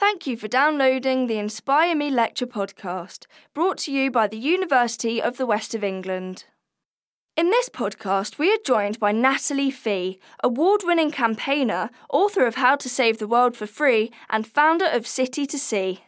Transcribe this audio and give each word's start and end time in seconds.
Thank 0.00 0.26
you 0.26 0.34
for 0.38 0.48
downloading 0.48 1.26
the 1.26 1.38
Inspire 1.38 1.94
Me 1.94 2.08
Lecture 2.08 2.46
podcast, 2.46 3.26
brought 3.52 3.76
to 3.80 3.92
you 3.92 4.10
by 4.10 4.28
the 4.28 4.38
University 4.38 5.20
of 5.20 5.36
the 5.36 5.44
West 5.44 5.74
of 5.74 5.84
England. 5.84 6.44
In 7.36 7.50
this 7.50 7.68
podcast, 7.68 8.38
we 8.38 8.50
are 8.50 8.64
joined 8.64 8.98
by 8.98 9.12
Natalie 9.12 9.70
Fee, 9.70 10.18
award 10.42 10.80
winning 10.84 11.10
campaigner, 11.10 11.90
author 12.08 12.46
of 12.46 12.54
How 12.54 12.76
to 12.76 12.88
Save 12.88 13.18
the 13.18 13.28
World 13.28 13.58
for 13.58 13.66
Free, 13.66 14.10
and 14.30 14.46
founder 14.46 14.86
of 14.86 15.06
City 15.06 15.44
to 15.44 15.58
Sea. 15.58 16.00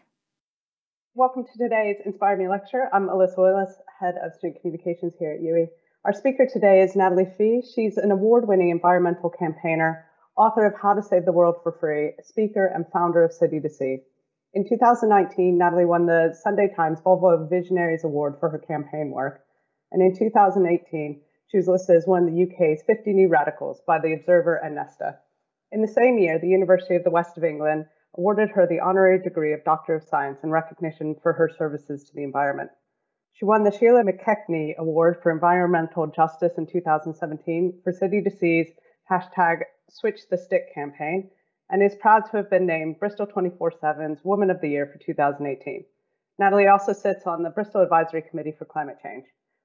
Welcome 1.15 1.45
to 1.45 1.59
today's 1.59 1.97
Inspire 2.07 2.39
Me 2.39 2.49
lecture. 2.49 2.89
I'm 2.95 3.09
Alyssa 3.09 3.37
Willis, 3.37 3.75
Head 4.01 4.15
of 4.25 4.33
Student 4.33 4.63
Communications 4.63 5.13
here 5.19 5.33
at 5.33 5.43
UWE. 5.43 5.69
Our 6.07 6.15
speaker 6.15 6.47
today 6.51 6.81
is 6.81 6.97
Natalie 6.97 7.31
Fee. 7.37 7.63
She's 7.75 7.99
an 7.99 8.11
award 8.11 8.49
winning 8.49 8.71
environmental 8.71 9.29
campaigner, 9.29 10.07
author 10.37 10.65
of 10.67 10.75
How 10.81 10.95
to 10.95 11.03
Save 11.03 11.25
the 11.25 11.33
World 11.33 11.57
for 11.63 11.73
Free, 11.73 12.13
speaker, 12.23 12.67
and 12.67 12.87
founder 12.93 13.23
of 13.23 13.33
City 13.33 13.61
to 13.61 13.69
Sea. 13.69 13.99
In 14.55 14.69
2019, 14.69 15.59
Natalie 15.59 15.85
won 15.85 16.07
the 16.07 16.37
Sunday 16.43 16.69
Times 16.75 17.01
Volvo 17.01 17.49
Visionaries 17.49 18.05
Award 18.05 18.37
for 18.41 18.49
her 18.51 18.59
campaign 18.59 19.11
work. 19.11 19.45
And 19.91 20.03
in 20.03 20.17
2018, 20.17 21.21
she 21.49 21.57
was 21.57 21.69
listed 21.69 21.97
as 21.97 22.07
one 22.07 22.25
of 22.25 22.35
the 22.35 22.43
UK's 22.43 22.83
50 22.87 23.13
New 23.13 23.29
Radicals 23.29 23.83
by 23.87 23.99
The 23.99 24.15
Observer 24.15 24.57
and 24.57 24.75
Nesta. 24.75 25.19
In 25.71 25.83
the 25.83 25.89
same 25.89 26.19
year, 26.19 26.39
the 26.39 26.49
University 26.49 26.97
of 26.97 27.05
the 27.05 27.11
West 27.11 27.37
of 27.37 27.45
England 27.45 27.87
awarded 28.17 28.51
her 28.51 28.67
the 28.67 28.81
honorary 28.81 29.23
degree 29.23 29.53
of 29.53 29.65
Doctor 29.65 29.95
of 29.95 30.05
Science 30.05 30.41
in 30.43 30.51
recognition 30.51 31.15
for 31.23 31.33
her 31.33 31.49
services 31.49 32.05
to 32.05 32.15
the 32.15 32.25
environment. 32.25 32.71
She 33.33 33.47
won 33.47 33.65
the 33.65 33.73
Sheila 33.73 34.03
McKechnie 34.05 34.77
Award 34.77 35.17
for 35.23 35.33
Environmental 35.33 36.07
Justice 36.07 36.53
in 36.59 36.67
2017 36.67 37.81
for 37.83 37.93
City 37.93 38.23
to 38.23 38.31
Sea's 38.31 38.69
hashtag 39.11 39.63
Switch 39.93 40.21
the 40.31 40.39
Stick 40.39 40.75
campaign 40.75 41.31
and 41.69 41.83
is 41.83 41.95
proud 42.01 42.25
to 42.31 42.39
have 42.39 42.51
been 42.51 42.67
named 42.67 42.99
Bristol 42.99 43.27
24 43.27 43.73
7's 43.83 44.25
Woman 44.25 44.51
of 44.51 44.61
the 44.61 44.69
Year 44.69 44.87
for 44.87 44.99
2018. 44.99 45.85
Natalie 46.39 46.67
also 46.67 46.93
sits 46.93 47.27
on 47.27 47.43
the 47.43 47.51
Bristol 47.51 47.83
Advisory 47.83 48.23
Committee 48.23 48.55
for 48.59 48.65
Climate 48.65 48.97
Change. 49.03 49.25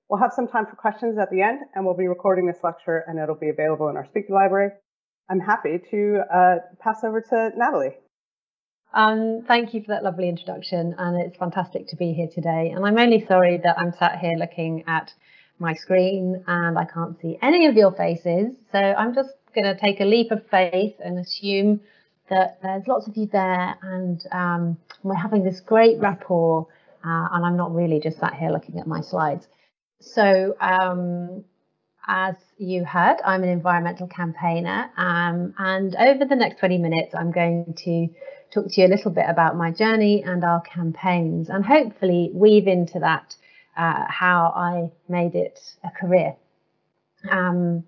We'll 0.09 0.21
have 0.21 0.33
some 0.33 0.47
time 0.47 0.65
for 0.65 0.75
questions 0.75 1.17
at 1.17 1.31
the 1.31 1.41
end, 1.41 1.61
and 1.73 1.85
we'll 1.85 1.95
be 1.95 2.07
recording 2.07 2.45
this 2.45 2.63
lecture, 2.63 3.03
and 3.07 3.19
it'll 3.19 3.35
be 3.35 3.49
available 3.49 3.87
in 3.89 3.97
our 3.97 4.05
speaker 4.05 4.33
library. 4.33 4.71
I'm 5.29 5.39
happy 5.39 5.81
to 5.91 6.19
uh, 6.33 6.55
pass 6.79 7.03
over 7.03 7.21
to 7.21 7.51
Natalie. 7.55 7.95
Um, 8.93 9.43
thank 9.47 9.73
you 9.73 9.81
for 9.81 9.87
that 9.87 10.03
lovely 10.03 10.29
introduction, 10.29 10.95
and 10.97 11.21
it's 11.21 11.37
fantastic 11.37 11.87
to 11.87 11.95
be 11.95 12.13
here 12.13 12.29
today. 12.33 12.71
And 12.75 12.85
I'm 12.85 12.97
only 12.97 13.25
sorry 13.25 13.57
that 13.63 13.77
I'm 13.77 13.93
sat 13.93 14.19
here 14.19 14.35
looking 14.37 14.83
at 14.87 15.13
my 15.59 15.73
screen 15.73 16.43
and 16.47 16.77
I 16.77 16.85
can't 16.85 17.19
see 17.19 17.37
any 17.41 17.65
of 17.65 17.75
your 17.75 17.91
faces. 17.91 18.53
So 18.71 18.77
I'm 18.77 19.13
just 19.13 19.31
going 19.57 19.75
to 19.75 19.79
take 19.79 19.99
a 19.99 20.05
leap 20.05 20.31
of 20.31 20.45
faith 20.49 20.93
and 21.03 21.17
assume 21.17 21.81
that 22.29 22.59
there's 22.61 22.85
lots 22.87 23.07
of 23.07 23.17
you 23.17 23.25
there 23.25 23.75
and 23.81 24.23
um, 24.31 24.77
we're 25.03 25.15
having 25.15 25.43
this 25.43 25.59
great 25.61 25.99
rapport 25.99 26.67
uh, 27.03 27.27
and 27.31 27.45
I'm 27.45 27.57
not 27.57 27.73
really 27.73 27.99
just 27.99 28.19
sat 28.19 28.35
here 28.35 28.51
looking 28.51 28.79
at 28.79 28.85
my 28.85 29.01
slides. 29.01 29.47
So 29.99 30.55
um, 30.59 31.43
as 32.07 32.35
you 32.57 32.85
heard, 32.85 33.17
I'm 33.25 33.41
an 33.43 33.49
environmental 33.49 34.07
campaigner 34.07 34.91
um, 34.95 35.55
and 35.57 35.95
over 35.95 36.25
the 36.25 36.35
next 36.35 36.59
20 36.59 36.77
minutes 36.77 37.15
I'm 37.17 37.31
going 37.31 37.73
to 37.85 38.07
talk 38.53 38.71
to 38.71 38.81
you 38.81 38.87
a 38.87 38.89
little 38.89 39.11
bit 39.11 39.25
about 39.27 39.55
my 39.55 39.71
journey 39.71 40.23
and 40.23 40.43
our 40.43 40.61
campaigns 40.61 41.49
and 41.49 41.65
hopefully 41.65 42.29
weave 42.31 42.67
into 42.67 42.99
that 42.99 43.35
uh, 43.75 44.05
how 44.07 44.53
I 44.55 44.91
made 45.11 45.33
it 45.33 45.59
a 45.83 45.89
career. 45.89 46.35
Um, 47.29 47.85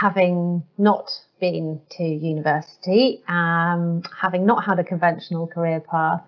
having 0.00 0.64
not 0.76 1.10
been 1.40 1.80
to 1.90 2.02
university, 2.02 3.22
um, 3.28 4.02
having 4.20 4.44
not 4.46 4.64
had 4.64 4.78
a 4.78 4.84
conventional 4.84 5.46
career 5.46 5.80
path, 5.80 6.22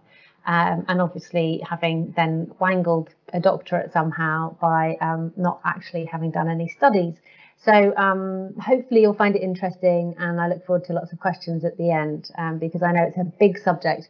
um, 0.46 0.84
and 0.88 1.00
obviously 1.00 1.60
having 1.68 2.12
then 2.16 2.52
wangled 2.60 3.10
a 3.32 3.40
doctorate 3.40 3.92
somehow 3.92 4.56
by 4.60 4.96
um, 5.00 5.32
not 5.36 5.60
actually 5.64 6.04
having 6.04 6.30
done 6.30 6.48
any 6.48 6.68
studies. 6.68 7.14
So 7.64 7.96
um, 7.96 8.54
hopefully 8.60 9.00
you'll 9.00 9.14
find 9.14 9.34
it 9.34 9.42
interesting, 9.42 10.14
and 10.18 10.40
I 10.40 10.48
look 10.48 10.64
forward 10.64 10.84
to 10.84 10.92
lots 10.92 11.12
of 11.12 11.18
questions 11.18 11.64
at 11.64 11.76
the 11.76 11.90
end 11.90 12.30
um, 12.38 12.58
because 12.58 12.82
I 12.82 12.92
know 12.92 13.02
it's 13.02 13.18
a 13.18 13.24
big 13.24 13.58
subject. 13.58 14.08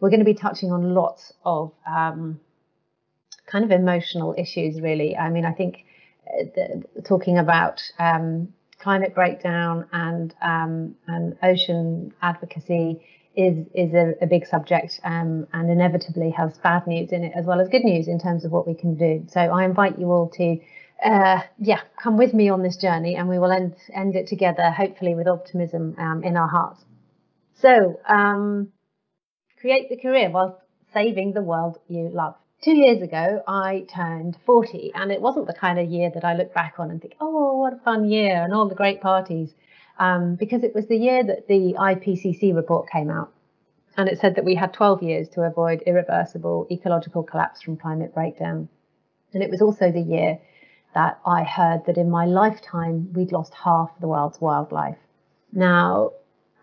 We're 0.00 0.10
going 0.10 0.20
to 0.20 0.24
be 0.24 0.34
touching 0.34 0.72
on 0.72 0.94
lots 0.94 1.32
of 1.44 1.72
um, 1.86 2.40
kind 3.46 3.64
of 3.64 3.70
emotional 3.70 4.34
issues, 4.38 4.80
really. 4.80 5.16
I 5.16 5.28
mean, 5.28 5.44
I 5.44 5.52
think 5.52 5.84
uh, 6.26 6.44
the, 6.54 7.02
talking 7.02 7.36
about 7.38 7.82
um, 7.98 8.54
climate 8.84 9.14
breakdown 9.14 9.86
and 9.92 10.34
um, 10.42 10.94
and 11.08 11.36
ocean 11.42 12.12
advocacy 12.20 13.00
is 13.34 13.66
is 13.74 13.94
a, 13.94 14.12
a 14.20 14.26
big 14.26 14.46
subject 14.46 15.00
um, 15.04 15.46
and 15.54 15.70
inevitably 15.70 16.30
has 16.30 16.56
bad 16.58 16.86
news 16.86 17.10
in 17.10 17.24
it 17.24 17.32
as 17.34 17.46
well 17.46 17.60
as 17.60 17.68
good 17.68 17.82
news 17.82 18.06
in 18.06 18.20
terms 18.20 18.44
of 18.44 18.52
what 18.52 18.68
we 18.68 18.74
can 18.74 18.94
do. 18.94 19.24
So 19.28 19.40
I 19.40 19.64
invite 19.64 19.98
you 19.98 20.12
all 20.12 20.28
to. 20.36 20.58
Uh, 21.04 21.40
yeah, 21.58 21.80
come 22.00 22.16
with 22.16 22.32
me 22.32 22.48
on 22.50 22.62
this 22.62 22.76
journey, 22.76 23.16
and 23.16 23.28
we 23.28 23.38
will 23.38 23.50
end 23.50 23.74
end 23.92 24.14
it 24.14 24.26
together, 24.28 24.70
hopefully 24.70 25.14
with 25.14 25.26
optimism 25.26 25.96
um, 25.98 26.22
in 26.22 26.36
our 26.36 26.48
hearts. 26.48 26.84
So, 27.60 27.98
um, 28.08 28.68
create 29.60 29.88
the 29.90 29.96
career 29.96 30.30
while 30.30 30.62
saving 30.92 31.32
the 31.32 31.42
world 31.42 31.78
you 31.88 32.10
love 32.12 32.36
two 32.64 32.76
years 32.76 33.02
ago, 33.02 33.42
I 33.46 33.84
turned 33.94 34.38
40, 34.46 34.92
and 34.94 35.12
it 35.12 35.20
wasn't 35.20 35.46
the 35.46 35.52
kind 35.52 35.78
of 35.78 35.90
year 35.90 36.10
that 36.14 36.24
I 36.24 36.34
look 36.34 36.54
back 36.54 36.76
on 36.78 36.90
and 36.90 37.00
think, 37.00 37.14
oh, 37.20 37.58
what 37.58 37.74
a 37.74 37.78
fun 37.78 38.08
year, 38.08 38.42
and 38.42 38.54
all 38.54 38.68
the 38.68 38.74
great 38.74 39.02
parties, 39.02 39.54
um, 39.98 40.36
because 40.36 40.64
it 40.64 40.74
was 40.74 40.86
the 40.86 40.96
year 40.96 41.22
that 41.22 41.46
the 41.46 41.74
IPCC 41.78 42.54
report 42.54 42.90
came 42.90 43.10
out. 43.10 43.32
And 43.96 44.08
it 44.08 44.18
said 44.18 44.34
that 44.36 44.44
we 44.44 44.54
had 44.54 44.72
12 44.72 45.02
years 45.02 45.28
to 45.30 45.42
avoid 45.42 45.82
irreversible 45.82 46.66
ecological 46.70 47.22
collapse 47.22 47.62
from 47.62 47.76
climate 47.76 48.14
breakdown. 48.14 48.68
And 49.34 49.42
it 49.42 49.50
was 49.50 49.60
also 49.60 49.92
the 49.92 50.00
year 50.00 50.38
that 50.94 51.20
I 51.26 51.44
heard 51.44 51.84
that 51.86 51.98
in 51.98 52.10
my 52.10 52.24
lifetime, 52.24 53.12
we'd 53.12 53.30
lost 53.30 53.52
half 53.52 53.90
the 54.00 54.08
world's 54.08 54.40
wildlife. 54.40 54.98
Now, 55.52 56.12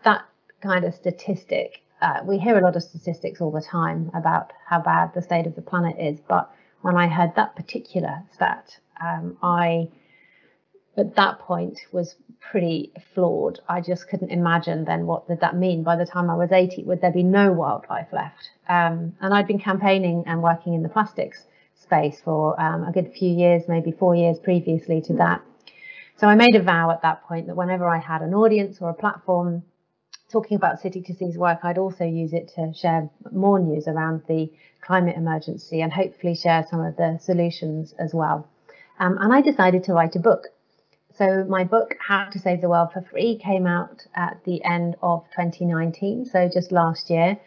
that 0.04 0.24
kind 0.60 0.84
of 0.84 0.94
statistic 0.94 1.81
uh, 2.02 2.20
we 2.24 2.36
hear 2.36 2.58
a 2.58 2.60
lot 2.60 2.76
of 2.76 2.82
statistics 2.82 3.40
all 3.40 3.52
the 3.52 3.62
time 3.62 4.10
about 4.12 4.52
how 4.66 4.80
bad 4.80 5.14
the 5.14 5.22
state 5.22 5.46
of 5.46 5.54
the 5.54 5.62
planet 5.62 5.96
is, 5.98 6.18
but 6.28 6.50
when 6.80 6.96
I 6.96 7.06
heard 7.06 7.34
that 7.36 7.54
particular 7.54 8.24
stat, 8.32 8.76
um, 9.00 9.38
I 9.42 9.88
at 10.96 11.14
that 11.14 11.38
point 11.38 11.78
was 11.92 12.16
pretty 12.40 12.92
floored. 13.14 13.60
I 13.68 13.80
just 13.80 14.08
couldn't 14.08 14.30
imagine 14.30 14.84
then 14.84 15.06
what 15.06 15.28
did 15.28 15.40
that 15.40 15.56
mean. 15.56 15.84
By 15.84 15.96
the 15.96 16.04
time 16.04 16.28
I 16.28 16.34
was 16.34 16.50
80, 16.50 16.82
would 16.84 17.00
there 17.00 17.12
be 17.12 17.22
no 17.22 17.52
wildlife 17.52 18.12
left? 18.12 18.50
Um, 18.68 19.14
and 19.20 19.32
I'd 19.32 19.46
been 19.46 19.60
campaigning 19.60 20.24
and 20.26 20.42
working 20.42 20.74
in 20.74 20.82
the 20.82 20.88
plastics 20.88 21.46
space 21.74 22.20
for 22.20 22.60
um, 22.60 22.84
a 22.84 22.92
good 22.92 23.12
few 23.12 23.30
years, 23.30 23.62
maybe 23.68 23.92
four 23.92 24.14
years 24.14 24.38
previously 24.40 25.00
to 25.02 25.14
that. 25.14 25.40
So 26.16 26.26
I 26.26 26.34
made 26.34 26.56
a 26.56 26.62
vow 26.62 26.90
at 26.90 27.02
that 27.02 27.24
point 27.24 27.46
that 27.46 27.56
whenever 27.56 27.88
I 27.88 27.98
had 27.98 28.22
an 28.22 28.34
audience 28.34 28.78
or 28.80 28.90
a 28.90 28.94
platform 28.94 29.62
talking 30.32 30.56
about 30.56 30.80
City 30.80 31.02
to 31.02 31.14
Sea's 31.14 31.36
work, 31.36 31.60
I'd 31.62 31.78
also 31.78 32.04
use 32.04 32.32
it 32.32 32.52
to 32.56 32.72
share 32.74 33.10
more 33.30 33.60
news 33.60 33.86
around 33.86 34.22
the 34.26 34.50
climate 34.80 35.16
emergency 35.16 35.80
and 35.80 35.92
hopefully 35.92 36.34
share 36.34 36.66
some 36.68 36.80
of 36.80 36.96
the 36.96 37.18
solutions 37.22 37.94
as 37.98 38.12
well. 38.12 38.48
Um, 38.98 39.18
and 39.20 39.32
I 39.32 39.42
decided 39.42 39.84
to 39.84 39.92
write 39.92 40.16
a 40.16 40.20
book. 40.20 40.48
So 41.14 41.44
my 41.44 41.64
book, 41.64 41.96
How 42.00 42.30
to 42.30 42.38
Save 42.38 42.62
the 42.62 42.68
World 42.68 42.92
for 42.92 43.02
Free, 43.02 43.36
came 43.36 43.66
out 43.66 44.06
at 44.14 44.42
the 44.44 44.64
end 44.64 44.96
of 45.02 45.24
2019, 45.36 46.24
so 46.24 46.48
just 46.52 46.72
last 46.72 47.10
year. 47.10 47.38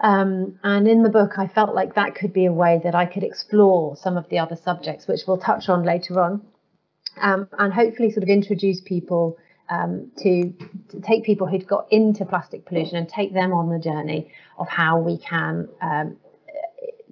Um, 0.00 0.58
and 0.64 0.88
in 0.88 1.02
the 1.02 1.10
book, 1.10 1.38
I 1.38 1.46
felt 1.46 1.74
like 1.74 1.94
that 1.94 2.14
could 2.14 2.32
be 2.32 2.46
a 2.46 2.52
way 2.52 2.80
that 2.82 2.94
I 2.94 3.06
could 3.06 3.22
explore 3.22 3.96
some 3.96 4.16
of 4.16 4.28
the 4.30 4.38
other 4.38 4.56
subjects, 4.56 5.06
which 5.06 5.20
we'll 5.26 5.38
touch 5.38 5.68
on 5.68 5.84
later 5.84 6.20
on, 6.20 6.42
um, 7.20 7.48
and 7.58 7.72
hopefully 7.72 8.10
sort 8.10 8.22
of 8.22 8.28
introduce 8.28 8.80
people 8.80 9.38
um, 9.72 10.10
to, 10.18 10.52
to, 10.90 11.00
take 11.00 11.24
people 11.24 11.46
who've 11.46 11.66
got 11.66 11.86
into 11.90 12.24
plastic 12.26 12.66
pollution 12.66 12.96
and 12.96 13.08
take 13.08 13.32
them 13.32 13.52
on 13.52 13.70
the 13.70 13.78
journey 13.78 14.30
of 14.58 14.68
how 14.68 14.98
we 14.98 15.16
can 15.18 15.68
um, 15.80 16.16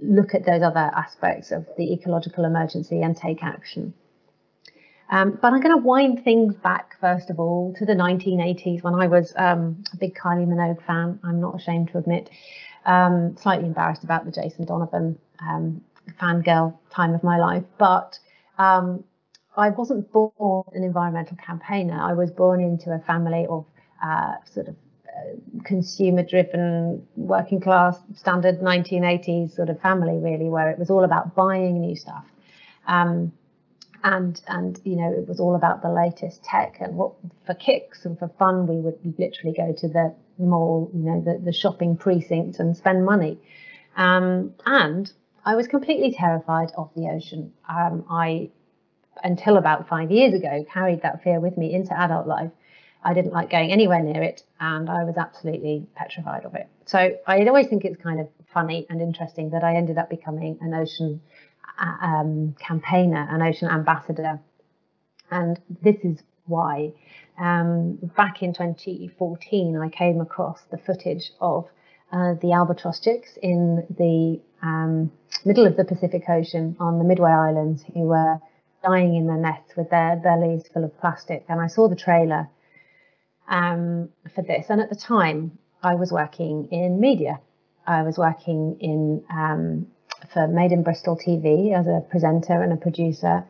look 0.03 0.35
at 0.35 0.45
those 0.45 0.63
other 0.63 0.91
aspects 0.95 1.53
of 1.53 1.67
the 1.79 1.93
ecological 1.93 2.45
emergency 2.45 3.01
and 3.03 3.17
take 3.17 3.43
action. 3.43 3.95
Um, 5.11 5.39
but 5.41 5.53
I'm 5.53 5.61
going 5.61 5.77
to 5.77 5.83
wind 5.83 6.23
things 6.23 6.55
back, 6.55 6.97
first 7.01 7.31
of 7.31 7.41
all, 7.41 7.75
to 7.79 7.87
the 7.87 7.95
1980s 7.95 8.83
when 8.83 8.95
I 8.95 9.07
was 9.07 9.33
um, 9.37 9.83
a 9.93 9.97
big 9.97 10.15
Kylie 10.15 10.47
Minogue 10.47 10.85
fan. 10.87 11.19
I'm 11.25 11.41
not 11.41 11.57
ashamed 11.57 11.91
to 11.93 11.99
admit. 11.99 12.31
Um, 12.85 13.37
slightly 13.37 13.67
embarrassed 13.67 14.05
about 14.05 14.25
the 14.25 14.31
Jason 14.31 14.67
Donovan 14.67 15.19
um, 15.41 15.81
fangirl 16.21 16.77
time 16.91 17.15
of 17.15 17.25
my 17.25 17.39
life. 17.39 17.65
But 17.77 18.19
um, 18.59 19.03
I 19.57 19.71
wasn't 19.71 20.11
born 20.13 20.65
an 20.73 20.85
environmental 20.85 21.37
campaigner. 21.37 22.01
I 22.01 22.13
was 22.13 22.31
born 22.31 22.61
into 22.61 22.93
a 22.93 22.99
family 23.01 23.47
of 23.49 23.67
uh, 24.03 24.35
sort 24.53 24.69
of 24.69 24.77
uh, 25.07 25.63
consumer 25.65 26.23
driven, 26.23 27.07
working 27.17 27.61
class, 27.61 27.99
standard 28.15 28.61
1980s 28.61 29.55
sort 29.55 29.69
of 29.69 29.81
family, 29.81 30.19
really, 30.19 30.49
where 30.49 30.71
it 30.71 30.79
was 30.79 30.91
all 30.91 31.05
about 31.05 31.35
buying 31.35 31.81
new 31.81 31.97
stuff. 31.97 32.25
Um, 32.87 33.33
and 34.03 34.41
and 34.49 34.81
you 34.85 34.97
know 34.97 35.13
it 35.13 35.29
was 35.29 35.41
all 35.41 35.55
about 35.55 35.83
the 35.83 35.91
latest 35.91 36.43
tech 36.43 36.79
and 36.81 36.97
what 36.97 37.13
for 37.45 37.53
kicks 37.53 38.07
and 38.07 38.19
for 38.19 38.29
fun 38.39 38.67
we 38.67 38.77
would 38.77 38.99
literally 39.19 39.55
go 39.55 39.75
to 39.77 39.89
the 39.89 40.15
mall, 40.41 40.91
you 40.95 41.01
know, 41.01 41.21
the, 41.21 41.39
the 41.45 41.53
shopping 41.53 41.97
precinct 41.97 42.59
and 42.59 42.77
spend 42.77 43.05
money. 43.05 43.39
Um, 43.97 44.55
and 44.67 45.13
I 45.45 45.55
was 45.55 45.67
completely 45.67 46.13
terrified 46.13 46.73
of 46.77 46.91
the 46.97 47.09
ocean. 47.09 47.53
Um, 47.69 48.05
I, 48.11 48.51
until 49.25 49.57
about 49.57 49.89
five 49.89 50.11
years 50.11 50.35
ago, 50.35 50.65
carried 50.73 51.03
that 51.03 51.23
fear 51.23 51.41
with 51.41 51.57
me 51.57 51.73
into 51.75 51.99
adult 51.99 52.27
life. 52.27 52.51
I 53.03 53.15
didn't 53.15 53.33
like 53.33 53.51
going 53.51 53.73
anywhere 53.73 54.03
near 54.03 54.23
it, 54.23 54.43
and 54.59 54.91
I 54.91 55.05
was 55.05 55.17
absolutely 55.17 55.87
petrified 55.95 56.45
of 56.45 56.55
it. 56.55 56.69
So 56.85 57.17
I 57.27 57.45
always 57.47 57.69
think 57.69 57.85
it's 57.85 58.01
kind 58.03 58.21
of 58.21 58.29
funny 58.53 58.87
and 58.91 59.01
interesting 59.01 59.51
that 59.51 59.65
I 59.65 59.77
ended 59.77 59.97
up 59.97 60.11
becoming 60.11 60.59
an 60.61 60.75
ocean 60.75 61.21
uh, 61.79 62.07
um, 62.07 62.55
campaigner, 62.61 63.27
an 63.31 63.43
ocean 63.43 63.69
ambassador, 63.69 64.41
and 65.31 65.59
this 65.83 65.97
is 66.03 66.19
why. 66.47 66.93
Um, 67.39 67.97
back 68.17 68.43
in 68.43 68.53
2014, 68.53 69.77
I 69.77 69.89
came 69.89 70.21
across 70.21 70.61
the 70.71 70.77
footage 70.79 71.33
of 71.41 71.69
uh, 72.13 72.35
the 72.43 72.53
albatross 72.53 73.01
chicks 73.01 73.39
in 73.41 73.87
the 73.97 74.41
um, 74.63 75.11
middle 75.45 75.67
of 75.67 75.77
the 75.77 75.85
Pacific 75.85 76.25
Ocean 76.29 76.77
on 76.81 76.99
the 76.99 77.05
Midway 77.05 77.31
Islands 77.31 77.85
who 77.95 78.01
were 78.01 78.41
dying 78.83 79.15
in 79.15 79.27
their 79.27 79.37
nests 79.37 79.77
with 79.77 79.91
their 79.91 80.17
bellies 80.17 80.69
full 80.73 80.85
of 80.85 80.99
plastic. 81.01 81.45
And 81.49 81.61
I 81.61 81.67
saw 81.67 81.89
the 81.89 81.97
trailer 81.97 82.49
um, 83.49 84.09
for 84.35 84.43
this. 84.43 84.67
And 84.69 84.81
at 84.81 84.91
the 84.91 84.97
time, 84.97 85.59
I 85.83 85.95
was 85.95 86.13
working 86.13 86.69
in 86.71 87.01
media. 87.01 87.41
I 87.87 88.03
was 88.03 88.19
working 88.19 88.77
in 88.81 89.25
um, 89.31 89.87
for 90.33 90.47
Made 90.47 90.73
in 90.73 90.83
Bristol 90.83 91.17
TV 91.17 91.79
as 91.79 91.87
a 91.87 92.05
presenter 92.11 92.63
and 92.63 92.73
a 92.73 92.77
producer. 92.77 93.45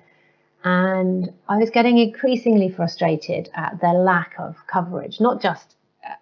And 0.62 1.32
I 1.49 1.59
was 1.59 1.71
getting 1.71 1.99
increasingly 1.99 2.71
frustrated 2.71 3.50
at 3.55 3.81
their 3.81 3.94
lack 3.94 4.35
of 4.38 4.56
coverage, 4.67 5.21
not 5.21 5.41
just 5.41 5.77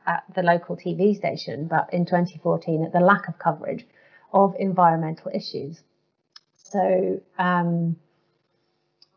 at 0.06 0.24
the 0.34 0.42
local 0.42 0.76
TV 0.76 1.16
station, 1.16 1.66
but 1.66 1.92
in 1.92 2.04
2014 2.04 2.84
at 2.84 2.92
the 2.92 3.00
lack 3.00 3.28
of 3.28 3.38
coverage 3.38 3.86
of 4.32 4.54
environmental 4.58 5.30
issues. 5.34 5.82
So 6.56 7.20
um, 7.38 7.96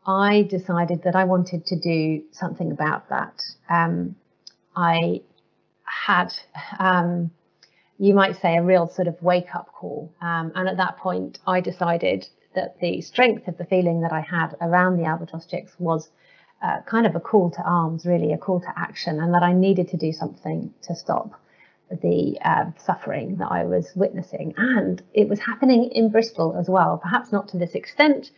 I 0.06 0.42
decided 0.42 1.04
that 1.04 1.14
I 1.14 1.24
wanted 1.24 1.66
to 1.66 1.78
do 1.78 2.22
something 2.32 2.72
about 2.72 3.08
that. 3.10 3.40
Um, 3.68 4.16
I 4.74 5.22
had, 5.84 6.32
um, 6.78 7.30
you 7.98 8.14
might 8.14 8.40
say, 8.40 8.56
a 8.56 8.62
real 8.62 8.88
sort 8.88 9.06
of 9.06 9.22
wake 9.22 9.54
up 9.54 9.72
call. 9.72 10.12
Um, 10.20 10.52
and 10.54 10.68
at 10.68 10.76
that 10.78 10.96
point, 10.96 11.38
I 11.46 11.60
decided 11.60 12.28
that 12.54 12.80
the 12.80 13.00
strength 13.00 13.48
of 13.48 13.58
the 13.58 13.64
feeling 13.64 14.00
that 14.02 14.12
I 14.12 14.20
had 14.20 14.56
around 14.60 14.96
the 14.96 15.04
albatross 15.04 15.46
chicks 15.46 15.72
was 15.78 16.10
uh, 16.62 16.80
kind 16.86 17.06
of 17.06 17.14
a 17.14 17.20
call 17.20 17.50
to 17.50 17.62
arms, 17.62 18.04
really, 18.04 18.32
a 18.32 18.38
call 18.38 18.60
to 18.60 18.72
action, 18.76 19.20
and 19.20 19.34
that 19.34 19.42
I 19.42 19.52
needed 19.52 19.88
to 19.88 19.96
do 19.96 20.12
something 20.12 20.72
to 20.82 20.94
stop 20.94 21.40
the 21.90 22.38
uh, 22.44 22.70
suffering 22.84 23.36
that 23.36 23.50
I 23.50 23.64
was 23.64 23.90
witnessing. 23.94 24.54
And 24.56 25.02
it 25.12 25.28
was 25.28 25.40
happening 25.40 25.90
in 25.92 26.10
Bristol 26.10 26.56
as 26.58 26.68
well, 26.68 26.98
perhaps 26.98 27.32
not 27.32 27.48
to 27.48 27.58
this 27.58 27.74
extent, 27.74 28.30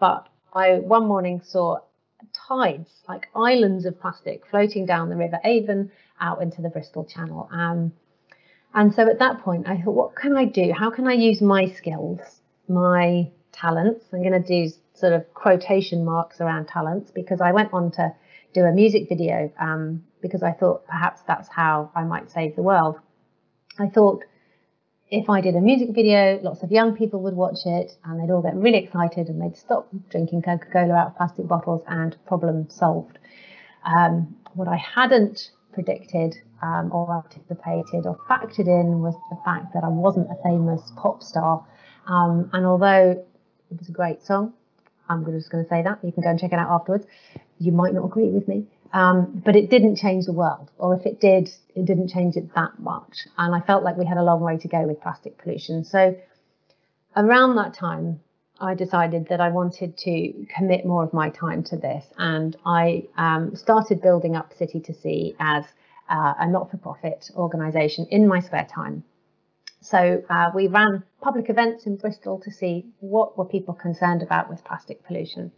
but 0.00 0.28
I 0.52 0.78
one 0.78 1.06
morning 1.06 1.40
saw 1.44 1.78
tides, 2.32 2.90
like 3.08 3.28
islands 3.34 3.84
of 3.84 4.00
plastic 4.00 4.46
floating 4.46 4.86
down 4.86 5.08
the 5.08 5.16
River 5.16 5.38
Avon 5.44 5.90
out 6.20 6.42
into 6.42 6.62
the 6.62 6.68
Bristol 6.68 7.04
Channel. 7.04 7.48
Um, 7.50 7.92
and 8.74 8.94
so 8.94 9.08
at 9.08 9.18
that 9.18 9.42
point, 9.42 9.68
I 9.68 9.80
thought, 9.80 9.94
what 9.94 10.16
can 10.16 10.36
I 10.36 10.44
do? 10.46 10.72
How 10.72 10.90
can 10.90 11.06
I 11.06 11.12
use 11.12 11.42
my 11.42 11.66
skills, 11.66 12.20
my 12.68 13.30
talents? 13.52 14.06
I'm 14.12 14.22
going 14.22 14.42
to 14.42 14.46
do 14.46 14.72
sort 14.94 15.12
of 15.12 15.32
quotation 15.34 16.04
marks 16.04 16.40
around 16.40 16.68
talents 16.68 17.10
because 17.10 17.40
I 17.40 17.52
went 17.52 17.72
on 17.72 17.90
to 17.92 18.14
do 18.54 18.64
a 18.64 18.72
music 18.72 19.08
video 19.08 19.50
um, 19.58 20.04
because 20.20 20.42
I 20.42 20.52
thought 20.52 20.86
perhaps 20.86 21.22
that's 21.26 21.48
how 21.48 21.90
I 21.94 22.04
might 22.04 22.30
save 22.30 22.56
the 22.56 22.62
world. 22.62 22.98
I 23.78 23.88
thought 23.88 24.24
if 25.12 25.28
I 25.28 25.42
did 25.42 25.54
a 25.56 25.60
music 25.60 25.90
video, 25.90 26.40
lots 26.42 26.62
of 26.62 26.72
young 26.72 26.96
people 26.96 27.20
would 27.20 27.34
watch 27.34 27.66
it 27.66 27.92
and 28.02 28.18
they'd 28.18 28.32
all 28.32 28.40
get 28.40 28.56
really 28.56 28.78
excited 28.78 29.28
and 29.28 29.42
they'd 29.42 29.58
stop 29.58 29.86
drinking 30.08 30.40
Coca 30.40 30.64
Cola 30.72 30.94
out 30.94 31.06
of 31.08 31.16
plastic 31.18 31.46
bottles 31.46 31.82
and 31.86 32.16
problem 32.26 32.70
solved. 32.70 33.18
Um, 33.84 34.34
what 34.54 34.68
I 34.68 34.78
hadn't 34.78 35.50
predicted 35.74 36.36
um, 36.62 36.90
or 36.92 37.14
anticipated 37.14 38.06
or 38.06 38.16
factored 38.26 38.68
in 38.68 39.02
was 39.02 39.14
the 39.28 39.36
fact 39.44 39.74
that 39.74 39.84
I 39.84 39.88
wasn't 39.88 40.30
a 40.30 40.42
famous 40.42 40.80
pop 40.96 41.22
star. 41.22 41.62
Um, 42.06 42.48
and 42.54 42.64
although 42.64 43.10
it 43.70 43.78
was 43.78 43.90
a 43.90 43.92
great 43.92 44.22
song, 44.22 44.54
I'm 45.10 45.26
just 45.26 45.50
going 45.50 45.62
to 45.62 45.68
say 45.68 45.82
that. 45.82 45.98
You 46.02 46.12
can 46.12 46.22
go 46.22 46.30
and 46.30 46.40
check 46.40 46.54
it 46.54 46.58
out 46.58 46.70
afterwards. 46.70 47.04
You 47.58 47.72
might 47.72 47.92
not 47.92 48.06
agree 48.06 48.30
with 48.30 48.48
me, 48.48 48.64
um, 48.92 49.42
but 49.44 49.56
it 49.56 49.70
didn't 49.70 49.96
change 49.96 50.26
the 50.26 50.32
world. 50.32 50.70
Or 50.78 50.94
if 50.94 51.06
it 51.06 51.20
did, 51.20 51.50
it 51.74 51.84
didn't 51.84 52.08
change 52.08 52.36
it 52.36 52.54
that 52.54 52.78
much. 52.78 53.26
And 53.38 53.54
I 53.54 53.60
felt 53.60 53.84
like 53.84 53.96
we 53.96 54.06
had 54.06 54.18
a 54.18 54.22
long 54.22 54.40
way 54.40 54.58
to 54.58 54.68
go 54.68 54.82
with 54.82 55.00
plastic 55.00 55.38
pollution. 55.38 55.84
So 55.84 56.16
around 57.16 57.56
that 57.56 57.74
time, 57.74 58.20
I 58.60 58.74
decided 58.74 59.28
that 59.28 59.40
I 59.40 59.48
wanted 59.48 59.96
to 59.98 60.46
commit 60.54 60.86
more 60.86 61.02
of 61.02 61.12
my 61.12 61.30
time 61.30 61.64
to 61.64 61.76
this. 61.76 62.04
And 62.18 62.56
I 62.64 63.08
um, 63.16 63.56
started 63.56 64.00
building 64.02 64.36
up 64.36 64.52
City 64.52 64.80
to 64.80 64.94
Sea 64.94 65.34
as 65.40 65.64
uh, 66.08 66.34
a 66.38 66.48
not 66.48 66.70
for 66.70 66.76
profit 66.76 67.30
organisation 67.34 68.06
in 68.10 68.28
my 68.28 68.40
spare 68.40 68.68
time. 68.72 69.04
So 69.80 70.22
uh, 70.30 70.50
we 70.54 70.68
ran 70.68 71.02
public 71.20 71.50
events 71.50 71.86
in 71.86 71.96
Bristol 71.96 72.38
to 72.40 72.52
see 72.52 72.86
what 73.00 73.36
were 73.36 73.44
people 73.44 73.74
concerned 73.74 74.22
about 74.22 74.48
with 74.48 74.62
plastic 74.64 75.04
pollution. 75.04 75.50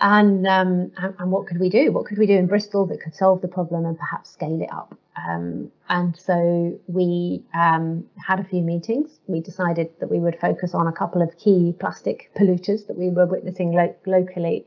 And, 0.00 0.46
um, 0.46 0.92
and, 0.96 1.14
and 1.18 1.30
what 1.30 1.46
could 1.46 1.58
we 1.58 1.68
do? 1.68 1.92
What 1.92 2.06
could 2.06 2.18
we 2.18 2.26
do 2.26 2.34
in 2.34 2.46
Bristol 2.46 2.86
that 2.86 3.00
could 3.00 3.14
solve 3.14 3.40
the 3.40 3.48
problem 3.48 3.84
and 3.86 3.98
perhaps 3.98 4.30
scale 4.30 4.60
it 4.60 4.72
up? 4.72 4.96
Um, 5.16 5.70
and 5.88 6.16
so 6.16 6.78
we 6.86 7.44
um, 7.54 8.04
had 8.16 8.40
a 8.40 8.44
few 8.44 8.62
meetings. 8.62 9.20
We 9.26 9.40
decided 9.40 9.90
that 10.00 10.10
we 10.10 10.18
would 10.18 10.38
focus 10.40 10.74
on 10.74 10.86
a 10.86 10.92
couple 10.92 11.22
of 11.22 11.36
key 11.38 11.74
plastic 11.78 12.30
polluters 12.36 12.86
that 12.88 12.98
we 12.98 13.10
were 13.10 13.26
witnessing 13.26 13.72
lo- 13.72 13.94
locally. 14.06 14.66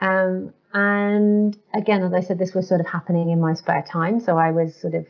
Um, 0.00 0.52
and 0.74 1.56
again, 1.72 2.02
as 2.02 2.12
I 2.12 2.20
said, 2.20 2.38
this 2.38 2.52
was 2.52 2.68
sort 2.68 2.80
of 2.80 2.86
happening 2.86 3.30
in 3.30 3.40
my 3.40 3.54
spare 3.54 3.84
time. 3.88 4.20
So 4.20 4.36
I 4.36 4.50
was 4.50 4.74
sort 4.74 4.94
of 4.94 5.06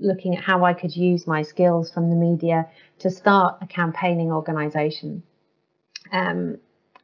looking 0.00 0.36
at 0.36 0.42
how 0.42 0.64
I 0.64 0.72
could 0.72 0.96
use 0.96 1.26
my 1.26 1.42
skills 1.42 1.92
from 1.92 2.10
the 2.10 2.16
media 2.16 2.66
to 3.00 3.10
start 3.10 3.58
a 3.60 3.66
campaigning 3.66 4.32
organisation. 4.32 5.22
Um, 6.10 6.58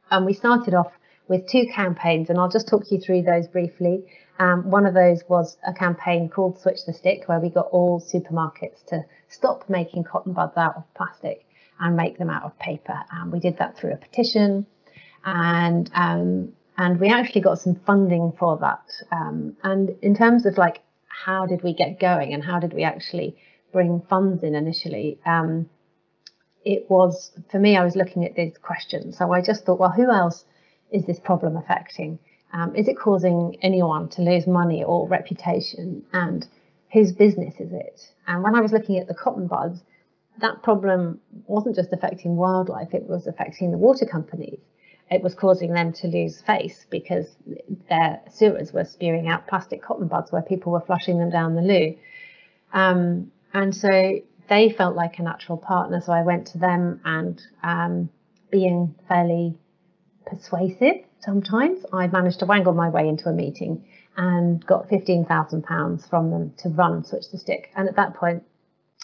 and 0.09 0.25
we 0.25 0.33
started 0.33 0.73
off 0.73 0.91
with 1.31 1.47
two 1.47 1.65
campaigns, 1.73 2.29
and 2.29 2.37
I'll 2.37 2.49
just 2.49 2.67
talk 2.67 2.91
you 2.91 2.99
through 2.99 3.21
those 3.21 3.47
briefly. 3.47 4.03
Um, 4.37 4.69
one 4.69 4.85
of 4.85 4.93
those 4.93 5.23
was 5.29 5.55
a 5.65 5.71
campaign 5.71 6.27
called 6.27 6.59
Switch 6.59 6.79
the 6.85 6.91
Stick, 6.91 7.23
where 7.27 7.39
we 7.39 7.49
got 7.49 7.67
all 7.71 8.01
supermarkets 8.01 8.85
to 8.87 9.05
stop 9.29 9.69
making 9.69 10.03
cotton 10.03 10.33
buds 10.33 10.57
out 10.57 10.75
of 10.75 10.83
plastic 10.93 11.45
and 11.79 11.95
make 11.95 12.17
them 12.17 12.29
out 12.29 12.43
of 12.43 12.59
paper. 12.59 12.99
And 13.11 13.31
we 13.31 13.39
did 13.39 13.57
that 13.59 13.77
through 13.77 13.93
a 13.93 13.95
petition, 13.95 14.65
and 15.23 15.89
um, 15.95 16.51
and 16.77 16.99
we 16.99 17.07
actually 17.07 17.41
got 17.41 17.59
some 17.59 17.75
funding 17.87 18.33
for 18.37 18.57
that. 18.57 18.83
Um, 19.09 19.55
and 19.63 19.95
in 20.01 20.13
terms 20.13 20.45
of 20.45 20.57
like 20.57 20.81
how 21.07 21.45
did 21.45 21.63
we 21.63 21.73
get 21.73 21.97
going 21.97 22.33
and 22.33 22.43
how 22.43 22.59
did 22.59 22.73
we 22.73 22.83
actually 22.83 23.37
bring 23.71 24.01
funds 24.09 24.43
in 24.43 24.53
initially? 24.53 25.17
Um, 25.25 25.69
it 26.65 26.89
was 26.89 27.31
for 27.49 27.57
me, 27.57 27.77
I 27.77 27.85
was 27.85 27.95
looking 27.95 28.25
at 28.25 28.35
these 28.35 28.57
questions. 28.57 29.17
So 29.17 29.31
I 29.31 29.41
just 29.41 29.63
thought, 29.63 29.79
well, 29.79 29.91
who 29.91 30.11
else 30.11 30.43
is 30.91 31.05
this 31.05 31.19
problem 31.19 31.57
affecting? 31.57 32.19
Um, 32.53 32.75
is 32.75 32.87
it 32.87 32.97
causing 32.97 33.57
anyone 33.61 34.09
to 34.09 34.21
lose 34.21 34.45
money 34.45 34.83
or 34.83 35.07
reputation? 35.07 36.03
And 36.11 36.47
whose 36.91 37.11
business 37.11 37.55
is 37.59 37.71
it? 37.71 38.01
And 38.27 38.43
when 38.43 38.55
I 38.55 38.61
was 38.61 38.71
looking 38.71 38.97
at 38.97 39.07
the 39.07 39.13
cotton 39.13 39.47
buds, 39.47 39.81
that 40.39 40.63
problem 40.63 41.19
wasn't 41.47 41.75
just 41.75 41.93
affecting 41.93 42.35
wildlife, 42.35 42.93
it 42.93 43.03
was 43.03 43.27
affecting 43.27 43.71
the 43.71 43.77
water 43.77 44.05
companies 44.05 44.59
it 45.11 45.21
was 45.21 45.35
causing 45.35 45.73
them 45.73 45.91
to 45.91 46.07
lose 46.07 46.41
face 46.41 46.85
because 46.89 47.35
their 47.89 48.21
sewers 48.31 48.71
were 48.71 48.85
spewing 48.85 49.27
out 49.27 49.45
plastic 49.45 49.83
cotton 49.83 50.07
buds 50.07 50.31
where 50.31 50.41
people 50.41 50.71
were 50.71 50.79
flushing 50.79 51.19
them 51.19 51.29
down 51.29 51.55
the 51.55 51.61
loo. 51.61 51.97
Um, 52.71 53.29
and 53.53 53.75
so 53.75 54.21
they 54.47 54.69
felt 54.69 54.95
like 54.95 55.19
a 55.19 55.23
natural 55.23 55.57
partner. 55.57 55.99
So 55.99 56.13
I 56.13 56.21
went 56.21 56.47
to 56.47 56.59
them 56.59 57.01
and 57.03 57.41
um, 57.61 58.09
being 58.49 58.95
fairly 59.09 59.57
persuasive 60.25 61.05
sometimes, 61.19 61.85
I 61.93 62.07
managed 62.07 62.39
to 62.39 62.45
wangle 62.45 62.73
my 62.73 62.89
way 62.89 63.07
into 63.07 63.29
a 63.29 63.33
meeting 63.33 63.85
and 64.17 64.65
got 64.65 64.89
£15,000 64.89 66.09
from 66.09 66.31
them 66.31 66.53
to 66.57 66.69
run 66.69 67.03
Switch 67.05 67.29
the 67.31 67.37
Stick. 67.37 67.71
And 67.75 67.87
at 67.87 67.95
that 67.95 68.15
point, 68.15 68.43